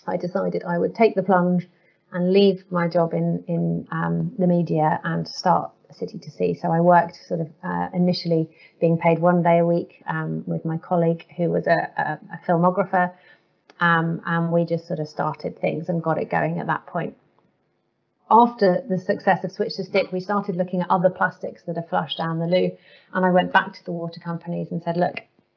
I 0.06 0.18
decided 0.18 0.64
I 0.64 0.78
would 0.78 0.96
take 0.96 1.16
the 1.16 1.24
plunge 1.24 1.68
and 2.12 2.32
leave 2.32 2.64
my 2.72 2.88
job 2.88 3.14
in, 3.14 3.44
in 3.48 3.88
um, 3.92 4.34
the 4.38 4.48
media 4.48 5.00
and 5.04 5.28
start 5.28 5.72
City 5.92 6.20
to 6.20 6.32
Sea. 6.32 6.54
So 6.54 6.72
I 6.72 6.82
worked 6.82 7.18
sort 7.28 7.42
of 7.42 7.50
uh, 7.64 7.90
initially 7.94 8.50
being 8.80 8.98
paid 8.98 9.20
one 9.20 9.42
day 9.42 9.60
a 9.60 9.66
week 9.66 10.04
um, 10.08 10.44
with 10.46 10.66
my 10.66 10.78
colleague 10.78 11.26
who 11.36 11.50
was 11.50 11.68
a, 11.68 11.90
a, 11.98 12.20
a 12.34 12.40
filmographer. 12.48 13.14
Um, 13.80 14.22
and 14.26 14.52
we 14.52 14.66
just 14.66 14.88
sort 14.88 15.00
of 15.00 15.08
started 15.08 15.60
things 15.60 15.88
and 15.90 16.02
got 16.02 16.18
it 16.18 16.30
going 16.30 16.60
at 16.60 16.68
that 16.68 16.88
point. 16.88 17.16
After 18.30 18.84
the 18.90 18.98
success 18.98 19.44
of 19.46 19.54
Switch 19.54 19.76
to 19.76 19.86
Stick, 19.86 20.12
we 20.12 20.20
started 20.20 20.58
looking 20.58 20.82
at 20.82 20.90
other 20.90 21.10
plastics 21.10 21.64
that 21.64 21.78
are 21.78 21.86
flushed 21.90 22.18
down 22.18 22.40
the 22.40 22.46
loo. 22.46 22.72
And 23.14 23.26
I 23.26 23.32
went 23.32 23.54
back 23.54 23.74
to 23.74 23.86
the 23.86 23.94
water 23.94 24.20
companies 24.20 24.68
and 24.72 24.84
said, 24.84 24.98
look, 24.98 25.16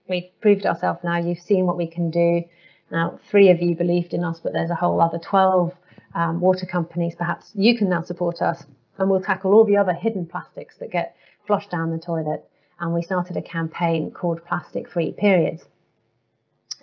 we've 0.09 0.31
proved 0.41 0.67
ourselves 0.67 1.01
now. 1.03 1.17
You've 1.17 1.41
seen 1.41 1.67
what 1.67 1.77
we 1.77 1.89
can 1.89 2.11
do. 2.11 2.45
Now, 2.93 3.19
three 3.29 3.51
of 3.51 3.61
you 3.61 3.75
believed 3.75 4.15
in 4.15 4.23
us, 4.23 4.39
but 4.41 4.53
there's 4.53 4.71
a 4.71 4.77
whole 4.77 5.01
other 5.01 5.19
12 5.19 5.73
um, 6.15 6.41
water 6.41 6.67
companies. 6.67 7.15
Perhaps 7.17 7.51
you 7.55 7.77
can 7.77 7.89
now 7.89 8.03
support 8.03 8.41
us, 8.41 8.65
and 8.99 9.11
we'll 9.11 9.21
tackle 9.21 9.53
all 9.53 9.65
the 9.65 9.77
other 9.77 9.93
hidden 9.93 10.27
plastics 10.27 10.77
that 10.79 10.93
get 10.93 11.17
flushed 11.47 11.71
down 11.71 11.91
the 11.91 11.99
toilet. 11.99 12.49
And 12.79 12.95
we 12.95 13.03
started 13.03 13.37
a 13.37 13.43
campaign 13.43 14.13
called 14.13 14.45
Plastic 14.45 14.89
Free 14.89 15.13
Periods. 15.13 15.65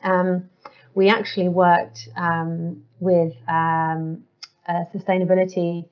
Um, 0.04 0.50
we 0.94 1.10
actually 1.10 1.50
worked 1.50 2.10
um, 2.16 2.84
with 3.00 3.34
um, 3.48 4.24
sustainability 4.94 5.86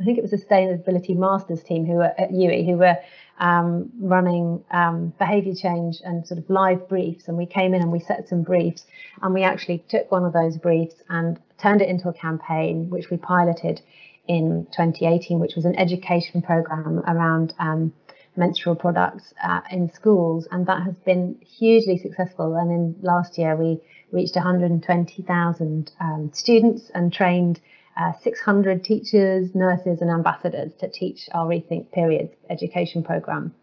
I 0.00 0.04
think 0.04 0.18
it 0.18 0.22
was 0.22 0.32
a 0.32 0.38
sustainability 0.38 1.16
masters 1.16 1.62
team 1.62 1.86
who 1.86 1.94
were 1.94 2.12
at 2.18 2.30
UWE 2.30 2.66
who 2.66 2.76
were 2.76 2.96
um, 3.38 3.90
running 4.00 4.64
um, 4.70 5.12
behaviour 5.18 5.54
change 5.54 6.00
and 6.04 6.26
sort 6.26 6.38
of 6.38 6.50
live 6.50 6.88
briefs. 6.88 7.28
And 7.28 7.36
we 7.36 7.46
came 7.46 7.74
in 7.74 7.82
and 7.82 7.92
we 7.92 8.00
set 8.00 8.28
some 8.28 8.42
briefs, 8.42 8.84
and 9.20 9.32
we 9.32 9.42
actually 9.42 9.84
took 9.88 10.10
one 10.10 10.24
of 10.24 10.32
those 10.32 10.56
briefs 10.56 10.96
and 11.08 11.38
turned 11.58 11.82
it 11.82 11.88
into 11.88 12.08
a 12.08 12.12
campaign, 12.12 12.90
which 12.90 13.10
we 13.10 13.16
piloted 13.16 13.80
in 14.26 14.66
2018, 14.72 15.38
which 15.38 15.54
was 15.54 15.64
an 15.64 15.78
education 15.78 16.42
program 16.42 17.00
around 17.00 17.54
um, 17.58 17.92
menstrual 18.36 18.74
products 18.74 19.34
uh, 19.44 19.60
in 19.70 19.92
schools, 19.92 20.48
and 20.50 20.66
that 20.66 20.82
has 20.82 20.94
been 21.04 21.38
hugely 21.42 21.98
successful. 21.98 22.56
And 22.56 22.70
in 22.70 22.96
last 23.02 23.38
year, 23.38 23.56
we 23.56 23.80
reached 24.10 24.36
120,000 24.36 25.92
um, 26.00 26.30
students 26.32 26.90
and 26.94 27.12
trained 27.12 27.60
uh, 27.96 28.12
600 28.22 28.84
teachers, 28.84 29.54
nurses, 29.54 30.00
and 30.00 30.10
ambassadors 30.10 30.72
to 30.80 30.88
teach 30.88 31.28
our 31.32 31.46
Rethink 31.46 31.92
Periods 31.92 32.32
education 32.48 33.02
program. 33.02 33.54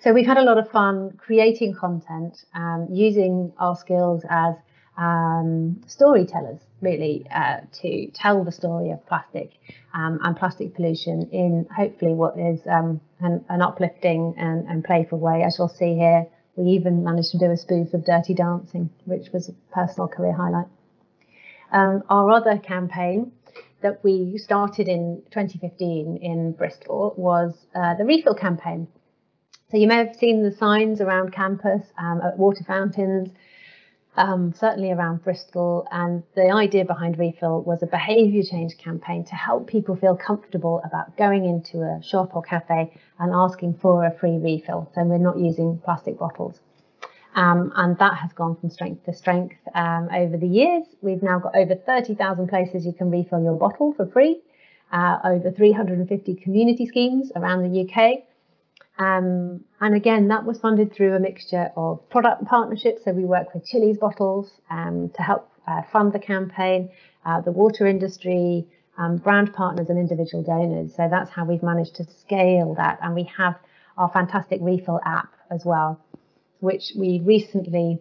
So 0.00 0.12
we've 0.12 0.26
had 0.26 0.36
a 0.36 0.42
lot 0.42 0.58
of 0.58 0.70
fun 0.70 1.16
creating 1.16 1.74
content, 1.74 2.44
um, 2.54 2.88
using 2.90 3.52
our 3.58 3.76
skills 3.76 4.24
as 4.28 4.54
um, 4.96 5.82
storytellers, 5.86 6.60
really, 6.80 7.26
uh, 7.34 7.60
to 7.80 8.10
tell 8.12 8.44
the 8.44 8.52
story 8.52 8.90
of 8.90 9.04
plastic 9.06 9.52
um, 9.94 10.18
and 10.22 10.36
plastic 10.36 10.74
pollution 10.74 11.28
in 11.32 11.66
hopefully 11.74 12.12
what 12.12 12.38
is 12.38 12.60
um, 12.66 13.00
an, 13.20 13.44
an, 13.48 13.62
uplifting 13.62 14.34
and, 14.38 14.66
and 14.68 14.84
playful 14.84 15.18
way. 15.18 15.42
As 15.42 15.56
you'll 15.58 15.68
see 15.68 15.94
here, 15.94 16.26
we 16.56 16.72
even 16.72 17.04
managed 17.04 17.30
to 17.32 17.38
do 17.38 17.50
a 17.50 17.56
spoof 17.56 17.92
of 17.92 18.04
Dirty 18.04 18.34
Dancing, 18.34 18.90
which 19.04 19.32
was 19.32 19.48
a 19.48 19.52
personal 19.74 20.08
career 20.08 20.32
highlight. 20.32 20.66
Um, 21.72 22.02
our 22.08 22.30
other 22.30 22.58
campaign 22.58 23.32
that 23.82 24.02
we 24.02 24.38
started 24.38 24.88
in 24.88 25.22
2015 25.30 26.18
in 26.22 26.52
Bristol 26.52 27.14
was 27.16 27.54
uh, 27.74 27.94
the 27.94 28.04
refill 28.04 28.34
campaign. 28.34 28.88
So 29.70 29.76
you 29.76 29.88
may 29.88 29.96
have 29.96 30.14
seen 30.16 30.42
the 30.42 30.52
signs 30.52 31.00
around 31.00 31.32
campus, 31.32 31.82
um, 31.98 32.20
at 32.22 32.38
water 32.38 32.64
fountains, 32.64 33.30
um, 34.16 34.54
certainly 34.54 34.92
around 34.92 35.24
Bristol. 35.24 35.86
And 35.90 36.22
the 36.34 36.50
idea 36.50 36.84
behind 36.84 37.18
Refill 37.18 37.62
was 37.62 37.82
a 37.82 37.86
behaviour 37.86 38.42
change 38.42 38.78
campaign 38.78 39.24
to 39.24 39.34
help 39.34 39.66
people 39.66 39.96
feel 39.96 40.16
comfortable 40.16 40.80
about 40.84 41.16
going 41.16 41.44
into 41.44 41.82
a 41.82 42.00
shop 42.02 42.34
or 42.34 42.42
cafe 42.42 42.92
and 43.18 43.32
asking 43.34 43.74
for 43.74 44.04
a 44.04 44.16
free 44.18 44.38
refill. 44.38 44.90
So 44.94 45.02
we're 45.02 45.18
not 45.18 45.38
using 45.38 45.80
plastic 45.84 46.18
bottles. 46.18 46.60
Um, 47.36 47.70
and 47.76 47.98
that 47.98 48.14
has 48.14 48.32
gone 48.32 48.56
from 48.56 48.70
strength 48.70 49.04
to 49.04 49.12
strength 49.12 49.56
um, 49.74 50.08
over 50.12 50.38
the 50.38 50.48
years. 50.48 50.86
We've 51.02 51.22
now 51.22 51.38
got 51.38 51.54
over 51.54 51.74
30,000 51.74 52.48
places 52.48 52.86
you 52.86 52.94
can 52.94 53.10
refill 53.10 53.42
your 53.42 53.56
bottle 53.56 53.92
for 53.92 54.06
free, 54.06 54.40
uh, 54.90 55.18
over 55.22 55.50
350 55.50 56.34
community 56.36 56.86
schemes 56.86 57.30
around 57.36 57.62
the 57.62 57.82
UK. 57.82 58.24
Um, 58.98 59.64
and 59.82 59.94
again, 59.94 60.28
that 60.28 60.46
was 60.46 60.58
funded 60.58 60.94
through 60.94 61.14
a 61.14 61.20
mixture 61.20 61.70
of 61.76 62.08
product 62.08 62.46
partnerships. 62.46 63.04
So 63.04 63.12
we 63.12 63.26
work 63.26 63.52
with 63.52 63.66
Chilly's 63.66 63.98
bottles 63.98 64.50
um, 64.70 65.10
to 65.16 65.22
help 65.22 65.50
uh, 65.66 65.82
fund 65.92 66.14
the 66.14 66.18
campaign, 66.18 66.88
uh, 67.26 67.42
the 67.42 67.52
water 67.52 67.86
industry, 67.86 68.66
um, 68.96 69.18
brand 69.18 69.52
partners, 69.52 69.90
and 69.90 69.98
individual 69.98 70.42
donors. 70.42 70.94
So 70.96 71.06
that's 71.10 71.28
how 71.28 71.44
we've 71.44 71.62
managed 71.62 71.96
to 71.96 72.04
scale 72.04 72.74
that. 72.76 72.98
And 73.02 73.14
we 73.14 73.24
have 73.36 73.56
our 73.98 74.08
fantastic 74.08 74.60
refill 74.62 75.00
app 75.04 75.34
as 75.50 75.66
well 75.66 76.00
which 76.60 76.92
we 76.96 77.20
recently 77.24 78.00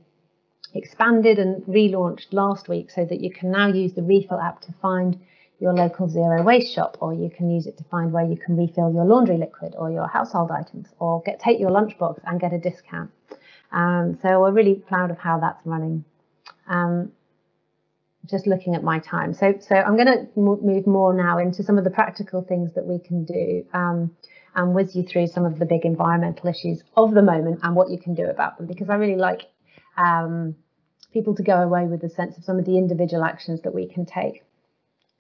expanded 0.74 1.40
and 1.40 1.64
relaunched 1.64 2.32
last 2.32 2.68
week 2.68 2.92
so 2.92 3.06
that 3.06 3.22
you 3.22 3.32
can 3.32 3.52
now 3.52 3.68
use 3.68 3.94
the 3.94 4.04
refill 4.04 4.40
app 4.40 4.62
to 4.62 4.74
find 4.82 5.20
your 5.60 5.74
local 5.74 6.10
zero 6.10 6.44
waste 6.44 6.74
shop 6.74 6.98
or 7.00 7.14
you 7.14 7.30
can 7.30 7.50
use 7.50 7.66
it 7.66 7.78
to 7.78 7.84
find 7.86 8.12
where 8.12 8.26
you 8.26 8.36
can 8.36 8.58
refill 8.58 8.92
your 8.94 9.06
laundry 9.06 9.38
liquid 9.38 9.74
or 9.78 9.90
your 9.90 10.08
household 10.08 10.52
items 10.52 10.88
or 11.00 11.22
get 11.24 11.40
take 11.40 11.60
your 11.60 11.70
lunchbox 11.70 12.20
and 12.26 12.40
get 12.40 12.52
a 12.54 12.60
discount. 12.60 13.10
Um, 13.72 14.18
so 14.22 14.42
we're 14.42 14.52
really 14.52 14.76
proud 14.76 15.12
of 15.12 15.18
how 15.18 15.40
that's 15.40 15.66
running. 15.66 16.04
Um, 16.68 17.12
just 18.30 18.48
looking 18.48 18.76
at 18.76 18.84
my 18.84 19.00
time. 19.00 19.34
So 19.34 19.54
so 19.60 19.76
i'm 19.76 19.96
going 19.96 20.08
to 20.08 20.28
move 20.36 20.88
more 20.88 21.14
now 21.14 21.38
into 21.38 21.64
some 21.64 21.78
of 21.78 21.84
the 21.84 21.90
practical 21.90 22.42
things 22.42 22.74
that 22.74 22.86
we 22.86 23.00
can 23.00 23.24
do. 23.24 23.66
Um, 23.74 24.16
and 24.56 24.74
whiz 24.74 24.96
you 24.96 25.04
through 25.04 25.28
some 25.28 25.46
of 25.46 25.60
the 25.60 25.66
big 25.66 25.86
environmental 25.86 26.50
issues 26.50 26.84
of 26.96 27.14
the 27.14 27.22
moment 27.22 27.60
and 27.64 27.76
what 27.76 27.90
you 27.90 27.98
can 27.98 28.14
do 28.16 28.26
about 28.26 28.58
them 28.58 28.68
because 28.68 28.90
I 28.90 28.96
really 28.96 29.18
like 29.18 29.44
um, 29.98 30.56
people 31.14 31.36
to 31.36 31.44
go 31.44 31.62
away 31.62 31.86
with 31.86 32.04
a 32.04 32.10
sense 32.10 32.38
of 32.38 32.44
some 32.44 32.60
of 32.60 32.66
the 32.66 32.78
individual 32.78 33.24
actions 33.24 33.62
that 33.62 33.74
we 33.74 33.88
can 33.88 34.06
take. 34.06 34.44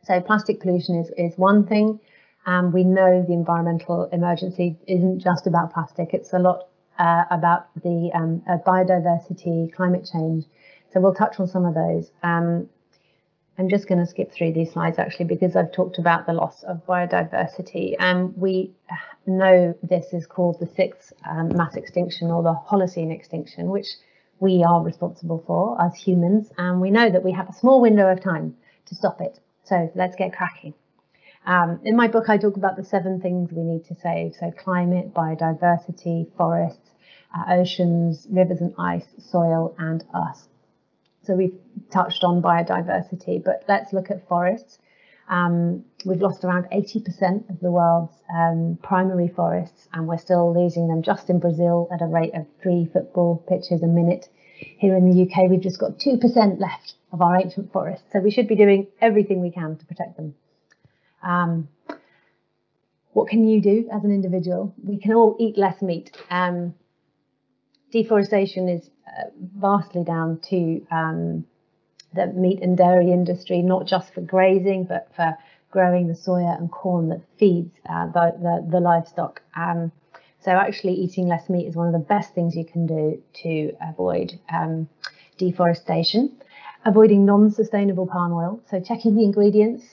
So 0.03 0.19
plastic 0.21 0.59
pollution 0.59 0.99
is, 0.99 1.11
is 1.17 1.37
one 1.37 1.65
thing. 1.65 1.99
Um, 2.45 2.71
we 2.71 2.83
know 2.83 3.23
the 3.27 3.33
environmental 3.33 4.07
emergency 4.11 4.77
isn't 4.87 5.19
just 5.19 5.47
about 5.47 5.73
plastic. 5.73 6.13
It's 6.13 6.33
a 6.33 6.39
lot 6.39 6.67
uh, 6.99 7.23
about 7.31 7.67
the 7.81 8.11
um, 8.13 8.43
uh, 8.47 8.57
biodiversity, 8.65 9.73
climate 9.73 10.07
change. 10.11 10.45
So 10.93 10.99
we'll 10.99 11.15
touch 11.15 11.39
on 11.39 11.47
some 11.47 11.65
of 11.65 11.73
those. 11.73 12.11
Um, 12.23 12.69
I'm 13.57 13.69
just 13.69 13.87
going 13.87 13.99
to 13.99 14.05
skip 14.05 14.33
through 14.33 14.51
these 14.51 14.73
slides 14.73 14.99
actually 14.99 15.25
because 15.25 15.55
I've 15.55 15.71
talked 15.71 15.97
about 15.97 16.25
the 16.25 16.33
loss 16.33 16.63
of 16.63 16.85
biodiversity. 16.85 17.95
And 17.97 18.17
um, 18.17 18.33
we 18.35 18.71
know 19.25 19.73
this 19.81 20.11
is 20.11 20.27
called 20.27 20.59
the 20.59 20.67
sixth 20.67 21.13
um, 21.27 21.55
mass 21.55 21.75
extinction 21.75 22.31
or 22.31 22.43
the 22.43 22.53
Holocene 22.53 23.15
extinction, 23.15 23.69
which 23.69 23.87
we 24.39 24.63
are 24.63 24.83
responsible 24.83 25.41
for 25.47 25.81
as 25.81 25.95
humans. 25.95 26.51
And 26.57 26.81
we 26.81 26.91
know 26.91 27.09
that 27.09 27.23
we 27.23 27.31
have 27.31 27.47
a 27.47 27.53
small 27.53 27.79
window 27.79 28.11
of 28.11 28.21
time 28.21 28.55
to 28.87 28.95
stop 28.95 29.21
it. 29.21 29.39
So 29.63 29.89
let's 29.95 30.17
get 30.17 30.33
cracking. 30.33 30.73
Um, 31.45 31.79
in 31.85 31.95
my 31.95 32.07
book, 32.07 32.29
I 32.29 32.37
talk 32.37 32.57
about 32.57 32.75
the 32.75 32.83
seven 32.83 33.21
things 33.21 33.51
we 33.53 33.63
need 33.63 33.85
to 33.85 33.95
save. 33.95 34.35
So 34.37 34.51
climate, 34.51 35.13
biodiversity, 35.13 36.27
forests, 36.35 36.89
uh, 37.33 37.53
oceans, 37.53 38.27
rivers 38.29 38.59
and 38.59 38.73
ice, 38.77 39.05
soil, 39.17 39.75
and 39.77 40.03
us. 40.13 40.49
So 41.25 41.33
we've 41.33 41.57
touched 41.91 42.23
on 42.23 42.41
biodiversity, 42.41 43.43
but 43.43 43.63
let's 43.67 43.93
look 43.93 44.11
at 44.11 44.27
forests. 44.27 44.77
Um, 45.27 45.83
we've 46.05 46.21
lost 46.21 46.43
around 46.43 46.65
80% 46.71 47.49
of 47.49 47.59
the 47.59 47.71
world's 47.71 48.13
um, 48.33 48.77
primary 48.83 49.27
forests, 49.27 49.87
and 49.93 50.07
we're 50.07 50.19
still 50.19 50.53
losing 50.53 50.87
them 50.87 51.01
just 51.01 51.29
in 51.29 51.39
Brazil 51.39 51.89
at 51.91 52.01
a 52.01 52.05
rate 52.05 52.35
of 52.35 52.45
three 52.61 52.87
football 52.91 53.43
pitches 53.49 53.81
a 53.81 53.87
minute. 53.87 54.29
Here 54.57 54.95
in 54.95 55.09
the 55.09 55.23
UK, 55.23 55.49
we've 55.49 55.61
just 55.61 55.79
got 55.79 55.97
2% 55.97 56.59
left 56.59 56.93
of 57.11 57.21
our 57.21 57.37
ancient 57.37 57.71
forests, 57.71 58.05
so 58.13 58.19
we 58.19 58.31
should 58.31 58.47
be 58.47 58.55
doing 58.55 58.87
everything 59.01 59.41
we 59.41 59.51
can 59.51 59.77
to 59.77 59.85
protect 59.85 60.17
them. 60.17 60.35
Um, 61.23 61.67
what 63.13 63.29
can 63.29 63.47
you 63.47 63.61
do 63.61 63.89
as 63.91 64.03
an 64.03 64.11
individual? 64.11 64.75
We 64.83 64.97
can 64.97 65.13
all 65.13 65.35
eat 65.39 65.57
less 65.57 65.81
meat. 65.81 66.15
Um, 66.29 66.75
deforestation 67.95 68.67
is 68.67 68.89
uh, 69.07 69.29
vastly 69.57 70.03
down 70.03 70.37
to 70.49 70.85
um, 70.91 71.45
the 72.13 72.27
meat 72.27 72.61
and 72.61 72.75
dairy 72.75 73.09
industry, 73.09 73.61
not 73.61 73.87
just 73.87 74.13
for 74.13 74.19
grazing, 74.19 74.83
but 74.83 75.07
for 75.15 75.37
growing 75.71 76.07
the 76.07 76.13
soya 76.13 76.57
and 76.59 76.69
corn 76.69 77.07
that 77.07 77.21
feeds 77.39 77.73
uh, 77.89 78.07
the, 78.07 78.35
the, 78.41 78.67
the, 78.71 78.79
livestock. 78.81 79.41
Um, 79.55 79.93
so 80.41 80.51
actually 80.51 80.93
eating 80.93 81.27
less 81.29 81.49
meat 81.49 81.67
is 81.67 81.75
one 81.75 81.87
of 81.87 81.93
the 81.93 82.07
best 82.15 82.35
things 82.35 82.53
you 82.53 82.65
can 82.65 82.85
do 82.85 83.21
to 83.43 83.71
avoid 83.81 84.39
um, 84.53 84.89
deforestation. 85.37 86.35
Avoiding 86.83 87.25
non-sustainable 87.25 88.07
palm 88.07 88.33
oil, 88.33 88.59
so 88.69 88.79
checking 88.79 89.15
the 89.15 89.23
ingredients, 89.23 89.85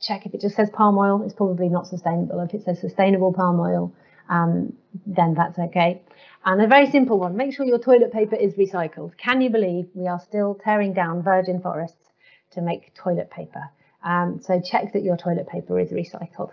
check 0.00 0.26
if 0.26 0.32
it 0.32 0.40
just 0.40 0.54
says 0.54 0.70
palm 0.70 0.96
oil, 0.96 1.22
it's 1.24 1.34
probably 1.34 1.68
not 1.68 1.88
sustainable. 1.88 2.40
If 2.40 2.54
it 2.54 2.64
says 2.64 2.80
sustainable 2.80 3.32
palm 3.32 3.60
oil, 3.60 3.92
um, 4.28 4.72
then 5.06 5.34
that's 5.34 5.58
okay. 5.58 6.02
And 6.44 6.60
a 6.60 6.66
very 6.66 6.90
simple 6.90 7.18
one, 7.18 7.36
make 7.36 7.54
sure 7.54 7.64
your 7.64 7.78
toilet 7.78 8.12
paper 8.12 8.36
is 8.36 8.54
recycled. 8.54 9.16
Can 9.16 9.40
you 9.40 9.50
believe 9.50 9.88
we 9.94 10.08
are 10.08 10.20
still 10.20 10.58
tearing 10.62 10.92
down 10.92 11.22
virgin 11.22 11.60
forests 11.60 12.10
to 12.52 12.60
make 12.60 12.94
toilet 12.94 13.30
paper? 13.30 13.70
Um, 14.02 14.40
so 14.42 14.60
check 14.60 14.92
that 14.92 15.02
your 15.02 15.16
toilet 15.16 15.48
paper 15.48 15.78
is 15.78 15.90
recycled. 15.90 16.50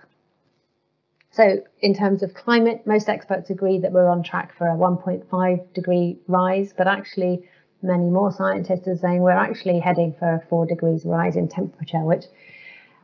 So 1.32 1.64
in 1.82 1.94
terms 1.94 2.24
of 2.24 2.34
climate, 2.34 2.86
most 2.86 3.10
experts 3.10 3.50
agree 3.50 3.80
that 3.80 3.92
we're 3.92 4.10
on 4.10 4.24
track 4.24 4.56
for 4.58 4.68
a 4.68 4.76
1.5 4.76 5.74
degree 5.74 6.18
rise, 6.28 6.74
but 6.76 6.88
actually 6.88 7.44
many 7.82 8.10
more 8.10 8.32
scientists 8.32 8.88
are 8.88 8.98
saying 8.98 9.22
we're 9.22 9.32
actually 9.32 9.80
heading 9.80 10.14
for 10.18 10.36
a 10.36 10.42
four 10.50 10.66
degrees 10.66 11.06
rise 11.06 11.36
in 11.36 11.48
temperature, 11.48 12.00
which 12.00 12.26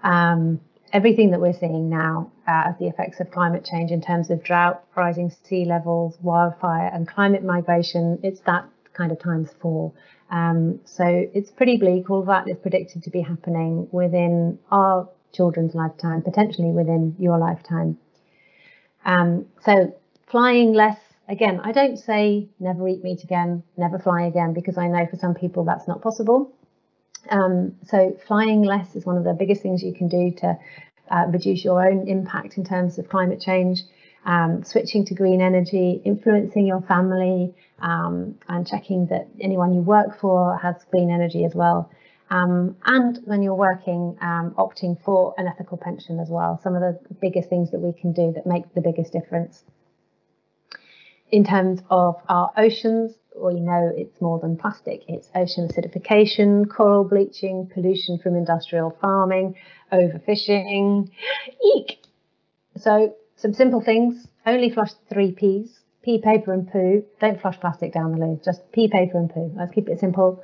um, 0.03 0.60
everything 0.95 1.31
that 1.31 1.41
we're 1.41 1.59
seeing 1.59 1.89
now 1.89 2.31
uh, 2.47 2.69
as 2.69 2.75
the 2.79 2.87
effects 2.87 3.19
of 3.19 3.29
climate 3.29 3.65
change 3.69 3.91
in 3.91 4.01
terms 4.01 4.29
of 4.29 4.41
drought, 4.41 4.81
rising 4.95 5.29
sea 5.43 5.65
levels, 5.65 6.17
wildfire, 6.21 6.89
and 6.93 7.05
climate 7.05 7.43
migration, 7.43 8.17
it's 8.23 8.39
that 8.45 8.63
kind 8.93 9.11
of 9.11 9.19
times 9.19 9.49
four. 9.61 9.91
Um, 10.31 10.79
so 10.85 11.03
it's 11.05 11.51
pretty 11.51 11.75
bleak. 11.75 12.09
All 12.09 12.23
that 12.23 12.47
is 12.47 12.55
predicted 12.57 13.03
to 13.03 13.09
be 13.09 13.19
happening 13.19 13.89
within 13.91 14.57
our 14.71 15.09
children's 15.33 15.75
lifetime, 15.75 16.21
potentially 16.21 16.69
within 16.69 17.13
your 17.19 17.37
lifetime. 17.37 17.97
Um, 19.03 19.47
so 19.65 19.93
flying 20.27 20.71
less, 20.71 20.97
again, 21.27 21.59
I 21.61 21.73
don't 21.73 21.97
say 21.97 22.47
never 22.57 22.87
eat 22.87 23.03
meat 23.03 23.21
again, 23.21 23.63
never 23.75 23.99
fly 23.99 24.21
again, 24.27 24.53
because 24.53 24.77
I 24.77 24.87
know 24.87 25.05
for 25.11 25.17
some 25.17 25.33
people 25.33 25.65
that's 25.65 25.89
not 25.89 26.01
possible. 26.01 26.53
Um, 27.29 27.75
so 27.84 28.17
flying 28.27 28.63
less 28.63 28.96
is 28.96 29.05
one 29.05 29.17
of 29.17 29.24
the 29.24 29.34
biggest 29.34 29.62
things 29.62 29.84
you 29.84 29.94
can 29.94 30.08
do 30.08 30.32
to 30.38 30.58
uh, 31.10 31.25
reduce 31.27 31.63
your 31.63 31.88
own 31.88 32.08
impact 32.08 32.58
in 32.58 32.63
terms 32.63 32.98
of 32.98 33.10
climate 33.10 33.41
change. 33.41 33.82
Um, 34.25 34.63
switching 34.63 35.05
to 35.05 35.13
green 35.13 35.39
energy, 35.39 36.01
influencing 36.03 36.65
your 36.65 36.82
family, 36.82 37.53
um, 37.79 38.36
and 38.48 38.65
checking 38.65 39.05
that 39.08 39.27
anyone 39.39 39.72
you 39.72 39.82
work 39.82 40.20
for 40.20 40.58
has 40.58 40.84
green 40.89 41.12
energy 41.12 41.46
as 41.46 41.53
well. 41.53 41.91
Um, 42.32 42.75
and 42.86 43.20
when 43.25 43.44
you're 43.44 43.53
working, 43.53 44.17
um, 44.22 44.55
opting 44.58 45.00
for 45.03 45.36
an 45.38 45.48
ethical 45.48 45.77
pension 45.77 46.20
as 46.20 46.29
well. 46.29 46.60
Some 46.63 46.75
of 46.75 46.82
the 46.82 47.00
biggest 47.22 47.50
things 47.50 47.70
that 47.72 47.79
we 47.79 47.94
can 47.94 48.13
do 48.13 48.32
that 48.34 48.48
make 48.48 48.74
the 48.74 48.82
biggest 48.82 49.13
difference. 49.13 49.63
In 51.32 51.44
terms 51.44 51.82
of 51.89 52.15
our 52.27 52.51
oceans, 52.58 53.13
we 53.38 53.60
know 53.60 53.92
it's 53.96 54.22
more 54.22 54.39
than 54.39 54.58
plastic. 54.58 55.04
It's 55.08 55.30
ocean 55.36 55.68
acidification, 55.68 56.70
coral 56.70 57.04
bleaching, 57.04 57.70
pollution 57.74 58.18
from 58.18 58.36
industrial 58.36 58.98
farming, 59.01 59.56
overfishing. 59.92 61.10
Eek! 61.63 62.04
So 62.77 63.15
some 63.36 63.54
simple 63.54 63.82
things. 63.82 64.27
Only 64.46 64.70
flush 64.70 64.92
three 65.10 65.32
P's. 65.32 65.80
Pee, 66.04 66.20
paper 66.20 66.54
and 66.54 66.72
poo. 66.72 67.04
Don't 67.20 67.42
flush 67.42 67.60
plastic 67.60 67.92
down 67.92 68.12
the 68.12 68.20
loo. 68.20 68.39
Just 68.46 68.72
pee, 68.72 68.88
paper 68.88 69.18
and 69.18 69.30
poo. 69.34 69.51
Let's 69.56 69.74
keep 69.74 69.89
it 69.89 70.00
simple. 70.00 70.44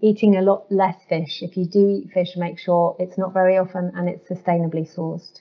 Eating 0.00 0.36
a 0.36 0.42
lot 0.42 0.70
less 0.70 0.96
fish. 1.08 1.42
If 1.42 1.56
you 1.56 1.66
do 1.66 1.88
eat 1.88 2.12
fish, 2.12 2.36
make 2.36 2.58
sure 2.58 2.94
it's 3.00 3.18
not 3.18 3.32
very 3.32 3.58
often 3.58 3.90
and 3.96 4.08
it's 4.08 4.28
sustainably 4.28 4.86
sourced. 4.94 5.40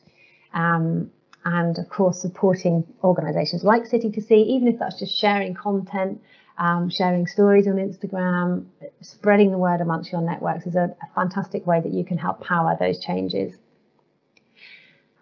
Um, 0.54 1.12
and 1.46 1.78
of 1.78 1.90
course, 1.90 2.22
supporting 2.22 2.86
organisations 3.04 3.64
like 3.64 3.86
City 3.86 4.10
to 4.12 4.22
Sea, 4.22 4.42
even 4.42 4.68
if 4.68 4.80
that's 4.80 5.00
just 5.00 5.16
sharing 5.16 5.54
content, 5.54 6.22
um, 6.58 6.90
sharing 6.90 7.28
stories 7.28 7.68
on 7.68 7.74
Instagram, 7.76 8.66
spreading 9.02 9.52
the 9.52 9.58
word 9.58 9.82
amongst 9.82 10.12
your 10.12 10.22
networks 10.22 10.66
is 10.66 10.76
a, 10.76 10.96
a 11.02 11.16
fantastic 11.16 11.66
way 11.66 11.82
that 11.82 11.92
you 11.92 12.06
can 12.06 12.18
help 12.18 12.42
power 12.42 12.78
those 12.80 13.00
changes. 13.00 13.56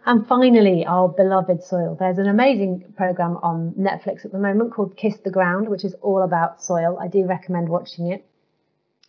And 0.05 0.27
finally, 0.27 0.83
our 0.85 1.07
beloved 1.07 1.63
soil. 1.63 1.95
There's 1.99 2.17
an 2.17 2.27
amazing 2.27 2.93
program 2.97 3.37
on 3.43 3.73
Netflix 3.73 4.25
at 4.25 4.31
the 4.31 4.39
moment 4.39 4.73
called 4.73 4.97
Kiss 4.97 5.17
the 5.23 5.29
Ground, 5.29 5.69
which 5.69 5.85
is 5.85 5.93
all 6.01 6.23
about 6.23 6.61
soil. 6.61 6.97
I 6.99 7.07
do 7.07 7.25
recommend 7.25 7.69
watching 7.69 8.11
it. 8.11 8.25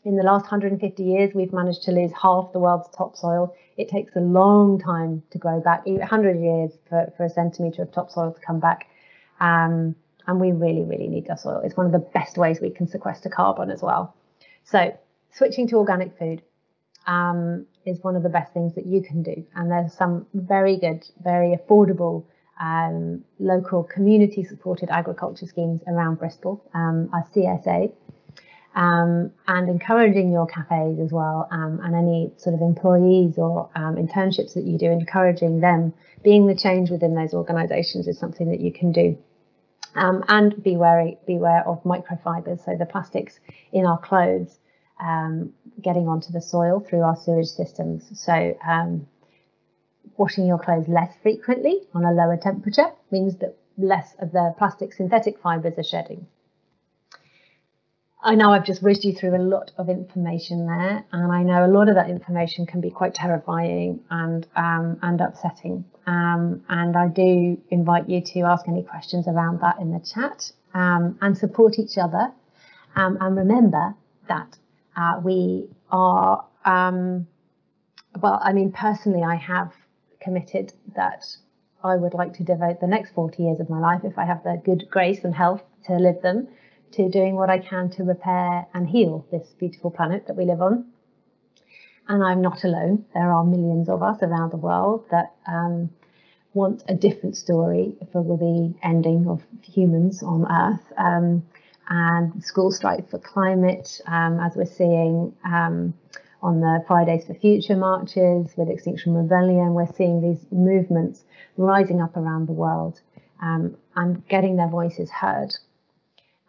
In 0.05 0.17
the 0.17 0.23
last 0.23 0.43
150 0.43 1.03
years, 1.03 1.31
we've 1.35 1.53
managed 1.53 1.85
to 1.85 1.93
lose 1.93 2.11
half 2.21 2.53
the 2.53 2.59
world's 2.59 2.89
topsoil. 2.95 3.55
It 3.79 3.89
takes 3.89 4.15
a 4.17 4.21
long 4.21 4.81
time 4.81 5.23
to 5.31 5.39
grow 5.39 5.61
back, 5.61 5.87
100 5.87 6.41
years 6.41 6.73
for, 6.89 7.11
for 7.17 7.25
a 7.25 7.31
centimetre 7.31 7.83
of 7.83 7.93
topsoil 7.93 8.33
to 8.33 8.41
come 8.41 8.61
back. 8.61 8.89
Um, 9.41 9.97
and 10.27 10.41
we 10.41 10.53
really, 10.53 10.83
really 10.83 11.09
need 11.09 11.29
our 11.31 11.37
soil. 11.37 11.61
It's 11.65 11.77
one 11.77 11.87
of 11.87 11.93
the 11.93 11.99
best 11.99 12.39
ways 12.39 12.61
we 12.61 12.71
can 12.71 12.87
sequester 12.87 13.29
carbon 13.29 13.71
as 13.71 13.83
well. 13.83 14.15
So, 14.65 14.97
switching 15.33 15.69
to 15.69 15.77
organic 15.77 16.19
food 16.19 16.43
um, 17.07 17.67
is 17.85 18.03
one 18.03 18.17
of 18.17 18.23
the 18.23 18.29
best 18.29 18.53
things 18.53 18.75
that 18.75 18.87
you 18.87 19.03
can 19.03 19.23
do. 19.23 19.45
And 19.55 19.71
there's 19.71 19.93
some 19.93 20.27
very 20.35 20.77
good, 20.77 21.05
very 21.23 21.57
affordable 21.57 22.25
um, 22.61 23.25
local 23.39 23.83
community 23.83 24.45
supported 24.45 24.89
agriculture 24.91 25.47
schemes 25.47 25.81
around 25.89 26.19
Bristol, 26.19 26.65
um, 26.75 27.11
our 27.13 27.27
CSA, 27.35 27.93
um, 28.75 29.33
and 29.49 29.69
encouraging 29.69 30.31
your 30.31 30.47
cafes 30.47 30.99
as 31.01 31.13
well, 31.13 31.49
um, 31.51 31.81
and 31.83 31.95
any 31.95 32.33
sort 32.37 32.55
of 32.55 32.61
employees 32.61 33.37
or 33.37 33.69
um, 33.75 33.97
internships 33.97 34.55
that 34.55 34.65
you 34.65 34.79
do, 34.79 34.87
encouraging 34.87 35.61
them 35.61 35.93
being 36.23 36.47
the 36.47 36.55
change 36.55 36.91
within 36.91 37.15
those 37.15 37.35
organisations 37.35 38.07
is 38.07 38.19
something 38.19 38.51
that 38.51 38.61
you 38.61 38.73
can 38.73 38.93
do. 38.93 39.19
Um, 39.95 40.25
and 40.29 40.63
be 40.63 40.77
wary, 40.77 41.19
beware 41.27 41.69
of 41.69 41.85
microfibers, 41.85 42.65
so 42.65 42.75
the 42.79 42.87
plastics 42.87 43.39
in 43.73 43.85
our 43.85 43.99
clothes 43.99 44.59
um, 44.99 45.53
getting 45.83 46.09
onto 46.09 46.33
the 46.33 46.41
soil 46.41 46.81
through 46.81 47.03
our 47.03 47.17
sewage 47.17 47.49
systems. 47.49 48.11
So 48.19 48.57
um, 48.67 49.07
washing 50.17 50.47
your 50.47 50.59
clothes 50.59 50.89
less 50.89 51.13
frequently 51.23 51.81
on 51.95 52.05
a 52.05 52.13
lower 52.13 52.37
temperature 52.37 52.91
means 53.11 53.37
that 53.37 53.57
less 53.77 54.15
of 54.19 54.33
the 54.33 54.55
plastic 54.59 54.93
synthetic 54.93 55.39
fibers 55.39 55.79
are 55.79 55.85
shedding. 55.85 56.27
I 58.25 58.37
know 58.37 58.53
I've 58.53 58.65
just 58.65 58.83
whizzed 58.83 59.05
you 59.05 59.13
through 59.13 59.35
a 59.37 59.43
lot 59.43 59.73
of 59.77 59.89
information 59.89 60.67
there, 60.67 61.05
and 61.11 61.33
I 61.33 61.43
know 61.43 61.67
a 61.67 61.73
lot 61.73 61.89
of 61.89 61.97
that 61.97 62.09
information 62.09 62.67
can 62.67 62.81
be 62.81 62.91
quite 62.91 63.15
terrifying 63.15 64.01
and 64.11 64.47
um, 64.55 64.99
and 65.03 65.21
upsetting. 65.21 65.85
Um, 66.07 66.65
and 66.69 66.97
I 66.97 67.09
do 67.09 67.61
invite 67.71 68.09
you 68.09 68.21
to 68.21 68.41
ask 68.41 68.67
any 68.69 68.83
questions 68.83 69.29
around 69.29 69.61
that 69.61 69.79
in 69.79 69.93
the 69.93 70.01
chat 70.01 70.53
um, 70.75 71.19
and 71.21 71.37
support 71.37 71.79
each 71.79 71.99
other. 71.99 72.33
Um, 72.97 73.19
and 73.21 73.37
remember 73.37 73.95
that 74.29 74.57
uh, 74.97 75.21
we 75.23 75.69
are, 75.91 76.45
um, 76.65 77.27
well, 78.21 78.41
I 78.43 78.53
mean, 78.53 78.73
personally, 78.73 79.23
I 79.23 79.37
have 79.37 79.73
committed 80.21 80.73
that 80.95 81.25
I 81.85 81.97
would 81.97 82.15
like 82.15 82.35
to 82.35 82.45
devote 82.45 82.81
the 82.81 82.87
next 82.87 83.13
40 83.15 83.43
years 83.43 83.61
of 83.61 83.71
my 83.71 83.79
life, 83.79 84.03
if 84.05 84.19
I 84.19 84.25
have 84.25 84.43
the 84.45 84.61
good 84.65 84.89
grace 84.91 85.25
and 85.25 85.35
health 85.35 85.63
to 85.87 85.95
live 85.97 86.23
them, 86.23 86.49
to 86.93 87.09
doing 87.09 87.35
what 87.35 87.51
I 87.51 87.59
can 87.59 87.91
to 87.91 88.05
repair 88.05 88.67
and 88.75 88.89
heal 88.89 89.27
this 89.31 89.49
beautiful 89.59 89.91
planet 89.91 90.27
that 90.27 90.37
we 90.37 90.45
live 90.45 90.63
on. 90.63 90.92
And 92.09 92.23
I'm 92.23 92.43
not 92.43 92.65
alone. 92.65 93.05
There 93.15 93.33
are 93.33 93.45
millions 93.45 93.89
of 93.89 94.03
us 94.03 94.23
around 94.23 94.53
the 94.53 94.57
world 94.57 95.07
that 95.11 95.35
um, 95.47 95.91
want 96.53 96.83
a 96.89 96.95
different 96.95 97.37
story 97.37 97.95
for 98.13 98.23
the 98.23 98.75
ending 98.83 99.29
of 99.29 99.43
humans 99.63 100.23
on 100.23 100.47
Earth. 100.51 100.93
Um, 100.99 101.45
and 101.89 102.43
school 102.45 102.71
strike 102.71 103.11
for 103.11 103.19
climate, 103.19 104.01
um, 104.07 104.41
as 104.41 104.57
we're 104.57 104.65
seeing 104.65 105.35
um, 105.45 105.95
on 106.41 106.61
the 106.61 106.83
Fridays 106.87 107.27
for 107.27 107.35
Future 107.35 107.77
marches 107.77 108.53
with 108.57 108.69
Extinction 108.69 109.15
Rebellion. 109.15 109.75
We're 109.75 109.93
seeing 109.95 110.21
these 110.21 110.45
movements 110.51 111.25
rising 111.57 112.01
up 112.01 112.17
around 112.17 112.47
the 112.49 112.53
world 112.53 113.01
um, 113.41 113.77
and 113.95 114.27
getting 114.29 114.57
their 114.57 114.69
voices 114.69 115.11
heard. 115.11 115.55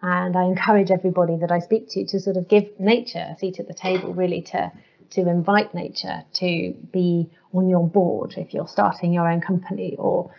And 0.02 0.36
I 0.36 0.44
encourage 0.44 0.92
everybody 0.92 1.38
that 1.38 1.52
I 1.52 1.60
speak 1.60 1.90
to 1.90 2.06
to 2.08 2.20
sort 2.20 2.38
of 2.38 2.48
give 2.48 2.80
nature 2.80 3.28
a 3.30 3.38
seat 3.38 3.60
at 3.60 3.68
the 3.68 3.74
table, 3.74 4.14
really 4.14 4.42
to 4.44 4.72
to 5.14 5.22
invite 5.22 5.74
nature 5.74 6.24
to 6.34 6.74
be 6.92 7.30
on 7.54 7.70
your 7.70 7.88
board 7.88 8.34
if 8.38 8.54
you're 8.54 8.68
starting 8.68 9.14
your 9.14 9.30
own 9.30 9.42
company 9.42 9.96
or 9.98 10.34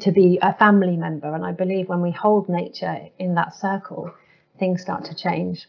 to 0.00 0.12
be 0.12 0.38
a 0.40 0.54
family 0.54 0.96
member. 0.96 1.34
And 1.34 1.44
I 1.44 1.52
believe 1.52 1.88
when 1.88 2.00
we 2.00 2.10
hold 2.10 2.48
nature 2.48 3.08
in 3.18 3.34
that 3.34 3.54
circle, 3.54 4.12
things 4.58 4.82
start 4.82 5.04
to 5.06 5.14
change. 5.14 5.66